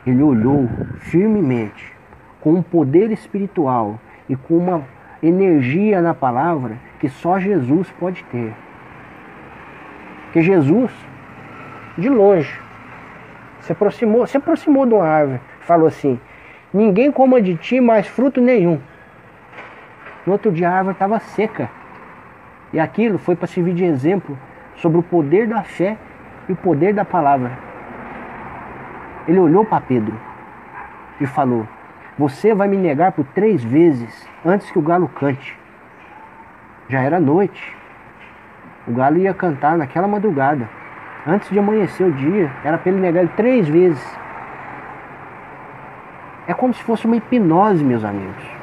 Ele 0.06 0.22
olhou 0.22 0.68
firmemente, 1.00 1.94
com 2.42 2.54
um 2.54 2.62
poder 2.62 3.12
espiritual 3.12 4.00
e 4.28 4.36
com 4.36 4.58
uma 4.58 4.84
energia 5.22 6.02
na 6.02 6.14
palavra 6.14 6.78
que 7.00 7.08
só 7.08 7.40
Jesus 7.40 7.90
pode 8.00 8.24
ter. 8.26 8.54
Que 10.34 10.42
Jesus, 10.42 10.92
de 11.98 12.10
longe, 12.10 12.60
se 13.62 13.72
aproximou, 13.72 14.26
se 14.26 14.38
aproximou 14.38 14.86
de 14.86 14.94
uma 14.94 15.08
árvore, 15.08 15.40
falou 15.62 15.88
assim: 15.88 16.20
Ninguém 16.74 17.12
coma 17.12 17.42
de 17.42 17.56
ti 17.56 17.80
mais 17.80 18.08
fruto 18.08 18.42
nenhum. 18.42 18.80
No 20.26 20.34
outro 20.34 20.52
dia 20.52 20.70
a 20.70 20.74
árvore 20.74 20.94
estava 20.94 21.20
seca. 21.20 21.70
E 22.74 22.80
aquilo 22.80 23.18
foi 23.18 23.36
para 23.36 23.48
servir 23.48 23.74
de 23.74 23.84
exemplo 23.84 24.38
sobre 24.76 24.98
o 24.98 25.04
poder 25.04 25.48
da 25.48 25.62
fé 25.64 25.98
e 26.48 26.54
o 26.54 26.56
poder 26.56 26.94
da 26.94 27.04
palavra. 27.04 27.52
Ele 29.28 29.40
olhou 29.40 29.66
para 29.66 29.82
Pedro 29.82 30.18
e 31.20 31.26
falou: 31.26 31.68
Você 32.22 32.54
vai 32.54 32.68
me 32.68 32.78
negar 32.78 33.12
por 33.12 33.26
três 33.26 33.64
vezes 33.64 34.28
antes 34.46 34.70
que 34.70 34.78
o 34.78 34.82
galo 34.82 35.08
cante. 35.08 35.58
Já 36.88 37.02
era 37.02 37.20
noite. 37.20 37.76
O 38.88 38.94
galo 38.94 39.18
ia 39.18 39.34
cantar 39.34 39.78
naquela 39.78 40.08
madrugada. 40.08 40.70
Antes 41.26 41.50
de 41.50 41.60
amanhecer 41.60 42.06
o 42.06 42.12
dia, 42.12 42.52
era 42.64 42.78
para 42.78 42.92
ele 42.92 43.02
negar 43.02 43.22
ele 43.22 43.32
três 43.36 43.68
vezes. 43.68 44.18
É 46.48 46.54
como 46.54 46.74
se 46.74 46.84
fosse 46.84 47.06
uma 47.06 47.16
hipnose, 47.16 47.84
meus 47.84 48.04
amigos 48.04 48.62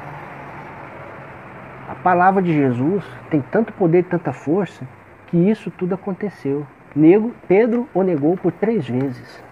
palavra 2.03 2.41
de 2.41 2.53
Jesus 2.53 3.05
tem 3.31 3.43
tanto 3.51 3.73
poder 3.73 3.99
e 3.99 4.03
tanta 4.03 4.33
força 4.33 4.87
que 5.27 5.37
isso 5.37 5.71
tudo 5.71 5.95
aconteceu. 5.95 6.67
Nego, 6.95 7.35
Pedro 7.47 7.89
o 7.93 8.03
negou 8.03 8.37
por 8.37 8.53
três 8.53 8.89
vezes. 8.89 9.45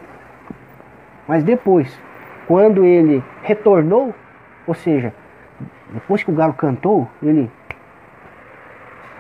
Mas 1.29 1.45
depois, 1.45 2.01
quando 2.47 2.85
ele 2.85 3.23
retornou, 3.43 4.15
ou 4.67 4.75
seja, 4.75 5.13
depois 5.91 6.23
que 6.23 6.31
o 6.31 6.35
galo 6.35 6.55
cantou, 6.55 7.09
ele. 7.23 7.51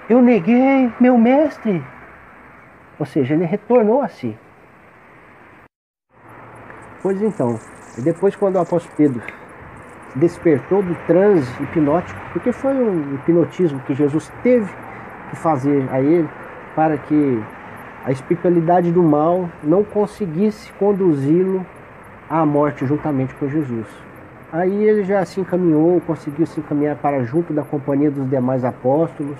Eu 0.08 0.22
neguei 0.22 0.92
meu 1.00 1.18
mestre. 1.18 1.82
Ou 2.98 3.04
seja, 3.04 3.34
ele 3.34 3.44
retornou 3.44 4.02
a 4.02 4.08
si. 4.08 4.36
Pois 7.02 7.20
então, 7.20 7.58
depois 7.98 8.34
quando 8.34 8.56
o 8.56 8.60
apóstolo 8.60 8.94
Pedro 8.96 9.22
despertou 10.14 10.82
do 10.82 10.94
transe 11.06 11.50
hipnótico, 11.62 12.18
porque 12.32 12.52
foi 12.52 12.74
um 12.74 13.14
hipnotismo 13.14 13.80
que 13.80 13.94
Jesus 13.94 14.32
teve 14.42 14.72
que 15.30 15.36
fazer 15.36 15.86
a 15.90 16.00
ele 16.00 16.28
para 16.74 16.96
que 16.96 17.42
a 18.04 18.12
espiritualidade 18.12 18.90
do 18.90 19.02
mal 19.02 19.48
não 19.62 19.84
conseguisse 19.84 20.72
conduzi-lo 20.74 21.66
à 22.28 22.44
morte 22.44 22.86
juntamente 22.86 23.34
com 23.34 23.48
Jesus. 23.48 23.86
Aí 24.52 24.84
ele 24.84 25.04
já 25.04 25.24
se 25.24 25.40
encaminhou, 25.40 26.00
conseguiu 26.06 26.46
se 26.46 26.60
encaminhar 26.60 26.96
para 26.96 27.22
junto 27.24 27.52
da 27.52 27.62
companhia 27.62 28.10
dos 28.10 28.28
demais 28.28 28.64
apóstolos, 28.64 29.36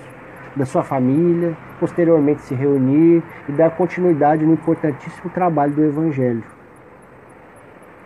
da 0.55 0.65
sua 0.65 0.83
família, 0.83 1.57
posteriormente 1.79 2.43
se 2.43 2.55
reunir 2.55 3.23
e 3.49 3.53
dar 3.53 3.71
continuidade 3.71 4.45
no 4.45 4.55
importantíssimo 4.55 5.31
trabalho 5.31 5.73
do 5.73 5.85
Evangelho 5.85 6.57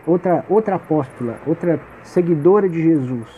outra, 0.06 0.44
outra 0.48 0.76
apóstola, 0.76 1.38
outra 1.46 1.80
seguidora 2.02 2.68
de 2.68 2.82
Jesus, 2.82 3.28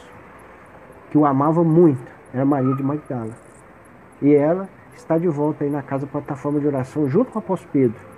que 1.11 1.18
o 1.18 1.24
amava 1.24 1.62
muito, 1.62 2.11
era 2.32 2.45
Maria 2.45 2.74
de 2.74 2.82
Magdala. 2.82 3.32
E 4.20 4.34
ela 4.34 4.68
está 4.95 5.18
de 5.18 5.28
volta 5.28 5.64
aí 5.64 5.70
na 5.70 5.82
casa 5.82 6.07
plataforma 6.07 6.61
de 6.61 6.66
oração, 6.66 7.09
junto 7.09 7.30
com 7.30 7.38
o 7.38 7.43
apóstolo 7.43 7.70
Pedro, 7.72 8.11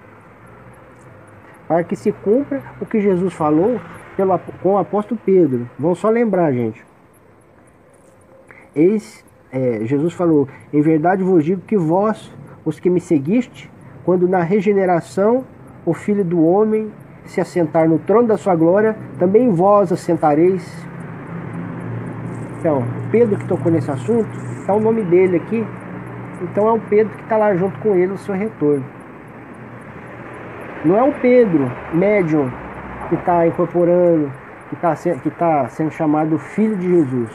para 1.67 1.85
que 1.85 1.97
se 1.97 2.13
cumpra 2.13 2.63
o 2.81 2.87
que 2.87 3.01
Jesus 3.01 3.33
falou 3.33 3.81
pelo, 4.17 4.39
com 4.63 4.75
o 4.75 4.79
apóstolo 4.79 5.21
Pedro. 5.25 5.69
Vamos 5.79 5.99
só 5.99 6.09
lembrar, 6.11 6.53
gente. 6.53 6.85
Eis, 8.75 9.25
é, 9.53 9.85
Jesus 9.85 10.13
falou: 10.13 10.49
Em 10.73 10.81
verdade 10.81 11.23
vos 11.23 11.45
digo 11.45 11.61
que 11.63 11.77
vós, 11.77 12.33
os 12.65 12.81
que 12.81 12.91
me 12.91 13.01
seguiste, 13.01 13.71
quando 14.05 14.29
na 14.29 14.43
regeneração 14.43 15.45
o 15.87 15.95
Filho 15.95 16.25
do 16.25 16.45
Homem 16.45 16.91
se 17.25 17.41
assentar 17.41 17.89
no 17.89 17.99
trono 17.99 18.29
da 18.29 18.37
sua 18.37 18.55
glória, 18.55 18.97
também 19.19 19.51
vós 19.51 19.93
assentareis. 19.93 20.67
Então, 22.59 22.83
Pedro 23.11 23.37
que 23.39 23.47
tocou 23.47 23.71
nesse 23.71 23.91
assunto, 23.91 24.29
está 24.61 24.75
o 24.75 24.81
nome 24.81 25.03
dele 25.03 25.37
aqui. 25.37 25.67
Então 26.43 26.69
é 26.69 26.73
o 26.73 26.81
Pedro 26.81 27.15
que 27.15 27.23
está 27.23 27.37
lá 27.37 27.55
junto 27.55 27.79
com 27.81 27.95
ele 27.95 28.09
no 28.09 28.19
seu 28.19 28.35
retorno. 28.35 28.85
Não 30.85 30.99
é 30.99 31.03
o 31.03 31.15
Pedro, 31.15 31.73
médium, 31.95 32.51
que 33.09 33.15
está 33.15 33.47
incorporando, 33.47 34.31
que 34.69 34.75
está 34.75 34.95
que 34.95 35.31
tá 35.31 35.67
sendo 35.71 35.91
chamado 35.91 36.39
filho 36.39 36.77
de 36.77 36.87
Jesus. 36.87 37.31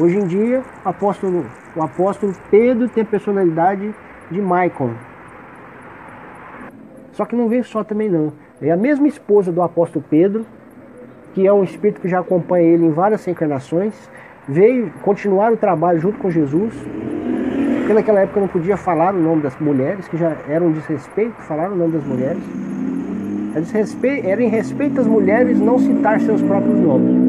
Hoje 0.00 0.18
em 0.18 0.26
dia, 0.26 0.62
apóstolo, 0.84 1.46
o 1.76 1.82
apóstolo 1.82 2.34
Pedro 2.50 2.88
tem 2.88 3.04
a 3.04 3.06
personalidade 3.06 3.94
de 4.28 4.40
Michael. 4.40 4.90
Só 7.12 7.24
que 7.24 7.36
não 7.36 7.48
veio 7.48 7.62
só 7.62 7.84
também 7.84 8.08
não. 8.08 8.32
É 8.60 8.72
a 8.72 8.76
mesma 8.76 9.06
esposa 9.06 9.52
do 9.52 9.62
apóstolo 9.62 10.04
Pedro, 10.10 10.44
que 11.34 11.46
é 11.46 11.52
um 11.52 11.62
espírito 11.62 12.00
que 12.00 12.08
já 12.08 12.18
acompanha 12.18 12.66
ele 12.66 12.84
em 12.84 12.90
várias 12.90 13.28
encarnações, 13.28 13.94
veio 14.48 14.90
continuar 15.02 15.52
o 15.52 15.56
trabalho 15.56 16.00
junto 16.00 16.18
com 16.18 16.28
Jesus. 16.28 16.74
Porque 17.78 17.92
naquela 17.92 18.20
época 18.20 18.40
não 18.40 18.48
podia 18.48 18.76
falar 18.76 19.14
o 19.14 19.18
nome 19.20 19.42
das 19.42 19.56
mulheres, 19.60 20.08
que 20.08 20.16
já 20.16 20.36
era 20.48 20.64
um 20.64 20.72
desrespeito 20.72 21.40
falar 21.42 21.70
o 21.70 21.76
nome 21.76 21.92
das 21.92 22.04
mulheres. 22.04 22.42
Era 24.24 24.42
em 24.42 24.48
respeito 24.48 25.00
às 25.00 25.06
mulheres 25.06 25.58
não 25.58 25.78
citar 25.78 26.20
seus 26.20 26.42
próprios 26.42 26.78
nomes. 26.78 27.28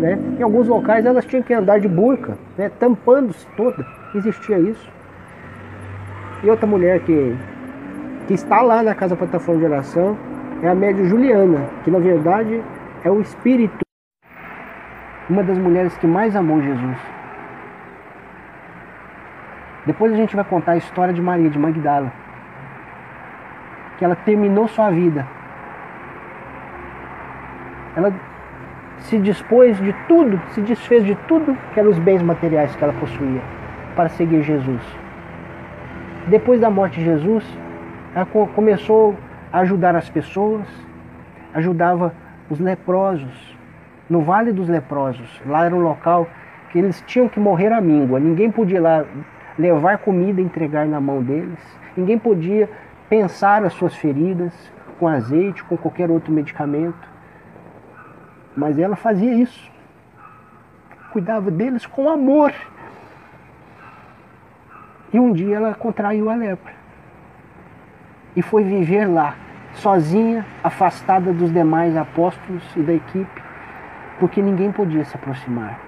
Né? 0.00 0.18
Em 0.38 0.42
alguns 0.42 0.66
locais 0.66 1.06
elas 1.06 1.24
tinham 1.24 1.42
que 1.42 1.54
andar 1.54 1.78
de 1.78 1.88
burca, 1.88 2.36
né? 2.58 2.70
tampando-se 2.78 3.46
toda. 3.56 3.86
Existia 4.14 4.58
isso. 4.58 4.90
E 6.42 6.50
outra 6.50 6.66
mulher 6.66 7.00
que, 7.00 7.36
que 8.26 8.34
está 8.34 8.62
lá 8.62 8.82
na 8.82 8.94
Casa 8.94 9.14
Plataforma 9.14 9.60
de 9.60 9.66
Oração 9.66 10.16
é 10.60 10.68
a 10.68 10.74
média 10.74 11.04
Juliana, 11.04 11.68
que 11.84 11.90
na 11.90 12.00
verdade 12.00 12.62
é 13.04 13.10
o 13.10 13.20
espírito, 13.20 13.78
uma 15.30 15.42
das 15.42 15.56
mulheres 15.56 15.96
que 15.98 16.06
mais 16.06 16.34
amou 16.34 16.60
Jesus. 16.60 16.98
Depois 19.86 20.12
a 20.12 20.16
gente 20.16 20.36
vai 20.36 20.44
contar 20.44 20.72
a 20.72 20.76
história 20.76 21.12
de 21.12 21.20
Maria 21.22 21.50
de 21.50 21.58
Magdala, 21.58 22.12
que 23.98 24.04
ela 24.04 24.16
terminou 24.16 24.68
sua 24.68 24.90
vida. 24.90 25.26
Ela 27.96 28.12
se 28.98 29.18
dispôs 29.18 29.76
de 29.78 29.92
tudo, 30.08 30.40
se 30.50 30.60
desfez 30.60 31.04
de 31.04 31.14
tudo 31.28 31.56
que 31.72 31.80
eram 31.80 31.90
os 31.90 31.98
bens 31.98 32.22
materiais 32.22 32.74
que 32.74 32.82
ela 32.82 32.92
possuía 32.94 33.40
para 33.94 34.08
seguir 34.08 34.42
Jesus. 34.42 34.82
Depois 36.28 36.60
da 36.60 36.70
morte 36.70 36.98
de 36.98 37.04
Jesus, 37.04 37.44
ela 38.14 38.26
começou 38.26 39.16
a 39.52 39.58
ajudar 39.60 39.96
as 39.96 40.08
pessoas, 40.08 40.66
ajudava 41.52 42.14
os 42.48 42.60
leprosos, 42.60 43.56
no 44.08 44.20
Vale 44.20 44.52
dos 44.52 44.68
Leprosos. 44.68 45.40
Lá 45.46 45.64
era 45.64 45.74
um 45.74 45.80
local 45.80 46.28
que 46.70 46.78
eles 46.78 47.02
tinham 47.06 47.28
que 47.28 47.40
morrer 47.40 47.72
à 47.72 47.80
míngua. 47.80 48.20
Ninguém 48.20 48.50
podia 48.50 48.80
lá 48.80 49.04
levar 49.58 49.98
comida 49.98 50.40
e 50.40 50.44
entregar 50.44 50.86
na 50.86 51.00
mão 51.00 51.22
deles. 51.22 51.58
Ninguém 51.96 52.18
podia 52.18 52.68
pensar 53.12 53.62
as 53.62 53.74
suas 53.74 53.94
feridas 53.94 54.54
com 54.98 55.06
azeite, 55.06 55.62
com 55.64 55.76
qualquer 55.76 56.10
outro 56.10 56.32
medicamento. 56.32 57.06
Mas 58.56 58.78
ela 58.78 58.96
fazia 58.96 59.34
isso. 59.34 59.70
Cuidava 61.12 61.50
deles 61.50 61.84
com 61.84 62.08
amor. 62.08 62.54
E 65.12 65.20
um 65.20 65.30
dia 65.30 65.56
ela 65.56 65.74
contraiu 65.74 66.30
a 66.30 66.34
lepra. 66.34 66.72
E 68.34 68.40
foi 68.40 68.64
viver 68.64 69.04
lá, 69.04 69.34
sozinha, 69.74 70.46
afastada 70.64 71.34
dos 71.34 71.52
demais 71.52 71.94
apóstolos 71.94 72.64
e 72.74 72.80
da 72.80 72.94
equipe, 72.94 73.42
porque 74.18 74.40
ninguém 74.40 74.72
podia 74.72 75.04
se 75.04 75.14
aproximar. 75.14 75.78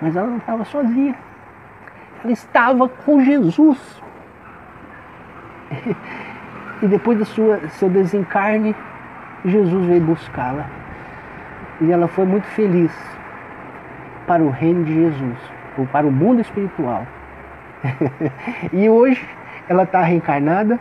Mas 0.00 0.16
ela 0.16 0.28
não 0.28 0.38
estava 0.38 0.64
sozinha. 0.64 1.14
Ela 2.24 2.32
estava 2.32 2.88
com 2.88 3.22
Jesus. 3.22 4.07
E 6.80 6.86
depois 6.86 7.18
do 7.18 7.24
seu 7.24 7.90
desencarne, 7.90 8.74
Jesus 9.44 9.84
veio 9.86 10.00
buscá-la. 10.00 10.66
E 11.80 11.90
ela 11.90 12.06
foi 12.06 12.24
muito 12.24 12.46
feliz 12.46 12.92
para 14.28 14.42
o 14.42 14.50
reino 14.50 14.84
de 14.84 14.94
Jesus, 14.94 15.38
ou 15.76 15.86
para 15.86 16.06
o 16.06 16.12
mundo 16.12 16.40
espiritual. 16.40 17.04
e 18.72 18.88
hoje 18.88 19.26
ela 19.68 19.82
está 19.82 20.02
reencarnada, 20.02 20.78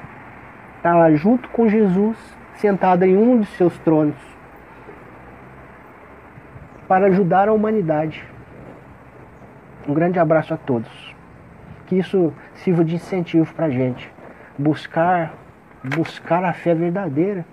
está 0.75 0.93
lá 0.93 1.11
junto 1.13 1.49
com 1.49 1.67
Jesus, 1.67 2.17
sentada 2.55 3.07
em 3.07 3.17
um 3.17 3.39
de 3.39 3.47
seus 3.47 3.75
tronos, 3.79 4.15
para 6.87 7.07
ajudar 7.07 7.49
a 7.49 7.53
humanidade. 7.53 8.23
Um 9.87 9.93
grande 9.93 10.19
abraço 10.19 10.53
a 10.53 10.57
todos. 10.57 11.15
Que 11.87 11.95
isso 11.97 12.33
sirva 12.55 12.83
de 12.83 12.95
incentivo 12.95 13.51
para 13.53 13.65
a 13.65 13.69
gente. 13.69 14.11
Buscar, 14.57 15.33
buscar 15.83 16.43
a 16.43 16.53
fé 16.53 16.73
verdadeira. 16.73 17.45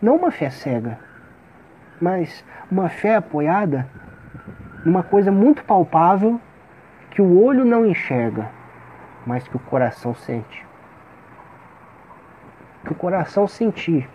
Não 0.00 0.16
uma 0.16 0.30
fé 0.30 0.48
cega, 0.48 0.98
mas 2.00 2.44
uma 2.70 2.88
fé 2.88 3.16
apoiada 3.16 3.86
numa 4.84 5.02
coisa 5.02 5.30
muito 5.30 5.62
palpável 5.64 6.40
que 7.10 7.20
o 7.20 7.42
olho 7.44 7.64
não 7.64 7.84
enxerga, 7.84 8.48
mas 9.26 9.46
que 9.46 9.56
o 9.56 9.60
coração 9.60 10.14
sente. 10.14 10.64
Que 12.84 12.92
o 12.92 12.94
coração 12.94 13.46
sentir. 13.46 14.08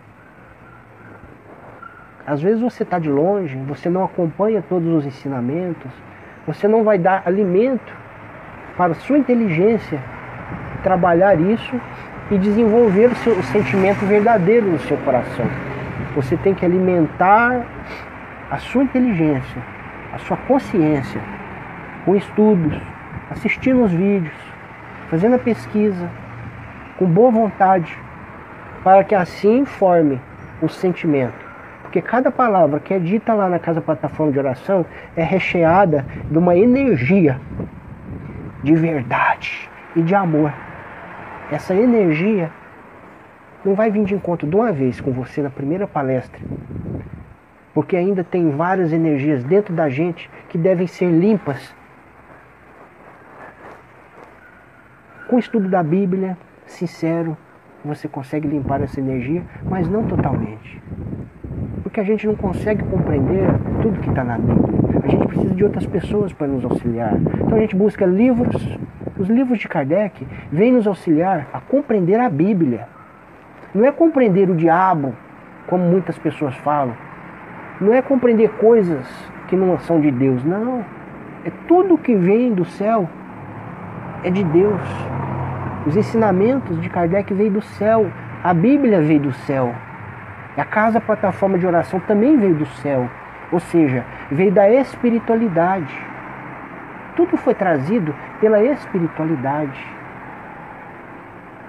Às 2.26 2.42
vezes 2.42 2.60
você 2.60 2.82
está 2.82 2.98
de 2.98 3.08
longe, 3.08 3.56
você 3.58 3.88
não 3.88 4.04
acompanha 4.04 4.60
todos 4.60 4.88
os 4.92 5.06
ensinamentos, 5.06 5.92
você 6.44 6.66
não 6.66 6.82
vai 6.82 6.98
dar 6.98 7.22
alimento 7.24 7.94
para 8.76 8.92
a 8.92 8.96
sua 8.96 9.18
inteligência 9.18 10.02
trabalhar 10.82 11.40
isso 11.40 11.80
e 12.30 12.38
desenvolver 12.38 13.06
o, 13.06 13.14
seu, 13.16 13.38
o 13.38 13.42
sentimento 13.44 14.04
verdadeiro 14.04 14.66
no 14.66 14.78
seu 14.80 14.96
coração. 14.98 15.46
Você 16.14 16.36
tem 16.36 16.54
que 16.54 16.64
alimentar 16.64 17.64
a 18.50 18.58
sua 18.58 18.82
inteligência, 18.82 19.62
a 20.12 20.18
sua 20.18 20.36
consciência, 20.36 21.20
com 22.04 22.16
estudos, 22.16 22.76
assistindo 23.30 23.82
os 23.82 23.92
vídeos, 23.92 24.34
fazendo 25.08 25.36
a 25.36 25.38
pesquisa, 25.38 26.08
com 26.98 27.06
boa 27.06 27.30
vontade, 27.30 27.96
para 28.82 29.04
que 29.04 29.14
assim 29.14 29.64
forme 29.64 30.20
o 30.62 30.68
sentimento. 30.68 31.46
Porque 31.82 32.00
cada 32.00 32.30
palavra 32.30 32.80
que 32.80 32.94
é 32.94 32.98
dita 32.98 33.34
lá 33.34 33.48
na 33.48 33.58
casa 33.58 33.80
plataforma 33.80 34.32
de 34.32 34.38
oração 34.38 34.84
é 35.16 35.22
recheada 35.22 36.04
de 36.30 36.38
uma 36.38 36.56
energia 36.56 37.40
de 38.62 38.74
verdade 38.74 39.68
e 39.94 40.02
de 40.02 40.14
amor. 40.14 40.52
Essa 41.50 41.74
energia 41.74 42.50
não 43.64 43.74
vai 43.74 43.90
vir 43.90 44.04
de 44.04 44.14
encontro 44.14 44.48
de 44.48 44.56
uma 44.56 44.72
vez 44.72 45.00
com 45.00 45.12
você 45.12 45.40
na 45.40 45.50
primeira 45.50 45.86
palestra, 45.86 46.40
porque 47.72 47.96
ainda 47.96 48.24
tem 48.24 48.50
várias 48.50 48.92
energias 48.92 49.44
dentro 49.44 49.72
da 49.74 49.88
gente 49.88 50.28
que 50.48 50.58
devem 50.58 50.86
ser 50.86 51.08
limpas. 51.08 51.74
Com 55.28 55.36
o 55.36 55.38
estudo 55.38 55.68
da 55.68 55.82
Bíblia, 55.82 56.36
sincero, 56.66 57.36
você 57.84 58.08
consegue 58.08 58.48
limpar 58.48 58.80
essa 58.80 58.98
energia, 58.98 59.42
mas 59.64 59.88
não 59.88 60.04
totalmente. 60.04 60.82
Porque 61.82 62.00
a 62.00 62.04
gente 62.04 62.26
não 62.26 62.34
consegue 62.34 62.84
compreender 62.84 63.46
tudo 63.82 64.00
que 64.00 64.08
está 64.08 64.24
na 64.24 64.36
Bíblia. 64.36 65.00
A 65.04 65.08
gente 65.08 65.26
precisa 65.28 65.54
de 65.54 65.62
outras 65.62 65.86
pessoas 65.86 66.32
para 66.32 66.48
nos 66.48 66.64
auxiliar. 66.64 67.14
Então 67.14 67.56
a 67.56 67.60
gente 67.60 67.76
busca 67.76 68.04
livros. 68.04 68.78
Os 69.18 69.28
livros 69.28 69.58
de 69.58 69.66
Kardec 69.66 70.26
vêm 70.52 70.72
nos 70.72 70.86
auxiliar 70.86 71.46
a 71.52 71.60
compreender 71.60 72.20
a 72.20 72.28
Bíblia. 72.28 72.86
Não 73.74 73.84
é 73.84 73.90
compreender 73.90 74.50
o 74.50 74.54
diabo, 74.54 75.14
como 75.66 75.84
muitas 75.84 76.18
pessoas 76.18 76.54
falam, 76.56 76.94
não 77.80 77.92
é 77.92 78.02
compreender 78.02 78.50
coisas 78.50 79.06
que 79.48 79.56
não 79.56 79.78
são 79.80 80.00
de 80.00 80.10
Deus, 80.10 80.44
não. 80.44 80.84
É 81.44 81.50
tudo 81.66 81.98
que 81.98 82.14
vem 82.14 82.52
do 82.52 82.64
céu 82.64 83.08
é 84.22 84.30
de 84.30 84.44
Deus. 84.44 84.80
Os 85.86 85.96
ensinamentos 85.96 86.80
de 86.80 86.88
Kardec 86.88 87.32
veio 87.32 87.50
do 87.50 87.62
céu, 87.62 88.10
a 88.42 88.52
Bíblia 88.52 89.00
veio 89.00 89.20
do 89.20 89.32
céu. 89.32 89.74
A 90.56 90.64
casa 90.64 91.00
plataforma 91.00 91.58
de 91.58 91.66
oração 91.66 92.00
também 92.00 92.36
veio 92.36 92.54
do 92.54 92.66
céu, 92.66 93.08
ou 93.52 93.60
seja, 93.60 94.04
veio 94.30 94.50
da 94.50 94.68
espiritualidade. 94.68 95.94
Tudo 97.16 97.36
foi 97.38 97.54
trazido 97.54 98.14
pela 98.40 98.62
espiritualidade, 98.62 99.82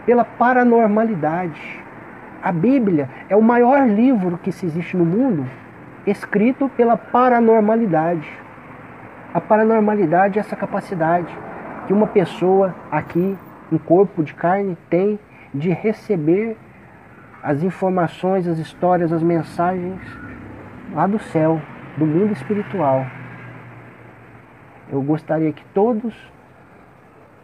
pela 0.06 0.26
paranormalidade. 0.26 1.80
A 2.44 2.52
Bíblia 2.52 3.10
é 3.30 3.36
o 3.36 3.42
maior 3.42 3.88
livro 3.88 4.38
que 4.38 4.52
se 4.52 4.66
existe 4.66 4.98
no 4.98 5.06
mundo 5.06 5.46
escrito 6.06 6.70
pela 6.70 6.98
paranormalidade. 6.98 8.30
A 9.34 9.42
paranormalidade 9.42 10.38
é 10.38 10.42
essa 10.42 10.56
capacidade 10.56 11.34
que 11.86 11.94
uma 11.94 12.08
pessoa 12.08 12.76
aqui, 12.92 13.38
um 13.72 13.78
corpo 13.78 14.24
de 14.24 14.34
carne, 14.34 14.78
tem 14.90 15.18
de 15.54 15.70
receber 15.70 16.58
as 17.42 17.64
informações, 17.64 18.48
as 18.48 18.58
histórias, 18.58 19.14
as 19.14 19.24
mensagens 19.24 20.02
lá 20.94 21.08
do 21.08 21.20
céu, 21.20 21.62
do 21.98 22.06
mundo 22.06 22.34
espiritual. 22.34 23.06
Eu 24.90 25.02
gostaria 25.02 25.52
que 25.52 25.64
todos 25.74 26.14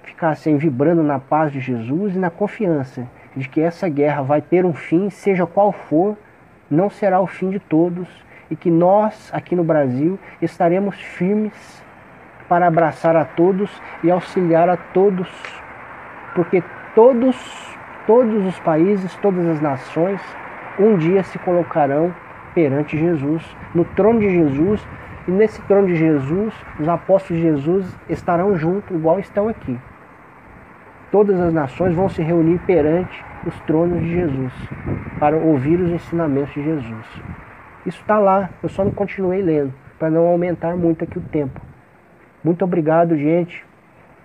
ficassem 0.03 0.57
vibrando 0.57 1.03
na 1.03 1.19
paz 1.19 1.51
de 1.51 1.59
Jesus 1.59 2.15
e 2.15 2.19
na 2.19 2.29
confiança 2.29 3.07
de 3.35 3.49
que 3.49 3.59
essa 3.59 3.89
guerra 3.89 4.21
vai 4.21 4.41
ter 4.41 4.65
um 4.65 4.73
fim, 4.73 5.09
seja 5.09 5.45
qual 5.45 5.71
for, 5.71 6.17
não 6.69 6.89
será 6.89 7.19
o 7.19 7.27
fim 7.27 7.49
de 7.49 7.59
todos 7.59 8.07
e 8.49 8.55
que 8.55 8.69
nós, 8.69 9.29
aqui 9.33 9.55
no 9.55 9.63
Brasil, 9.63 10.19
estaremos 10.41 10.95
firmes 10.95 11.83
para 12.47 12.67
abraçar 12.67 13.15
a 13.15 13.25
todos 13.25 13.81
e 14.03 14.11
auxiliar 14.11 14.69
a 14.69 14.77
todos, 14.77 15.29
porque 16.35 16.63
todos, 16.93 17.35
todos 18.05 18.45
os 18.45 18.59
países, 18.59 19.15
todas 19.17 19.45
as 19.47 19.61
nações, 19.61 20.21
um 20.79 20.97
dia 20.97 21.23
se 21.23 21.39
colocarão 21.39 22.13
perante 22.53 22.97
Jesus, 22.97 23.43
no 23.73 23.83
trono 23.83 24.19
de 24.19 24.29
Jesus, 24.29 24.85
e 25.27 25.31
nesse 25.31 25.61
trono 25.63 25.87
de 25.87 25.95
Jesus, 25.95 26.53
os 26.79 26.87
apóstolos 26.87 27.41
de 27.41 27.49
Jesus 27.49 27.99
estarão 28.09 28.55
juntos, 28.57 28.95
igual 28.95 29.19
estão 29.19 29.47
aqui. 29.47 29.79
todas 31.11 31.39
as 31.39 31.53
nações 31.53 31.93
vão 31.95 32.09
se 32.09 32.23
reunir 32.23 32.57
perante 32.65 33.23
os 33.45 33.59
tronos 33.61 33.99
de 33.99 34.09
Jesus 34.09 34.51
para 35.19 35.37
ouvir 35.37 35.79
os 35.79 35.91
ensinamentos 35.91 36.53
de 36.53 36.63
Jesus. 36.63 37.05
Isso 37.85 38.01
está 38.01 38.17
lá, 38.17 38.49
eu 38.63 38.69
só 38.69 38.83
não 38.83 38.91
continuei 38.91 39.41
lendo 39.41 39.73
para 39.99 40.09
não 40.09 40.25
aumentar 40.27 40.75
muito 40.75 41.03
aqui 41.03 41.19
o 41.19 41.21
tempo. 41.21 41.61
Muito 42.43 42.65
obrigado, 42.65 43.15
gente. 43.15 43.65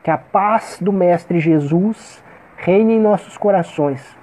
Que 0.03 0.11
a 0.11 0.17
paz 0.17 0.79
do 0.81 0.93
Mestre 0.93 1.39
Jesus 1.39 2.25
reine 2.57 2.95
em 2.95 3.01
nossos 3.01 3.37
corações 3.37 4.17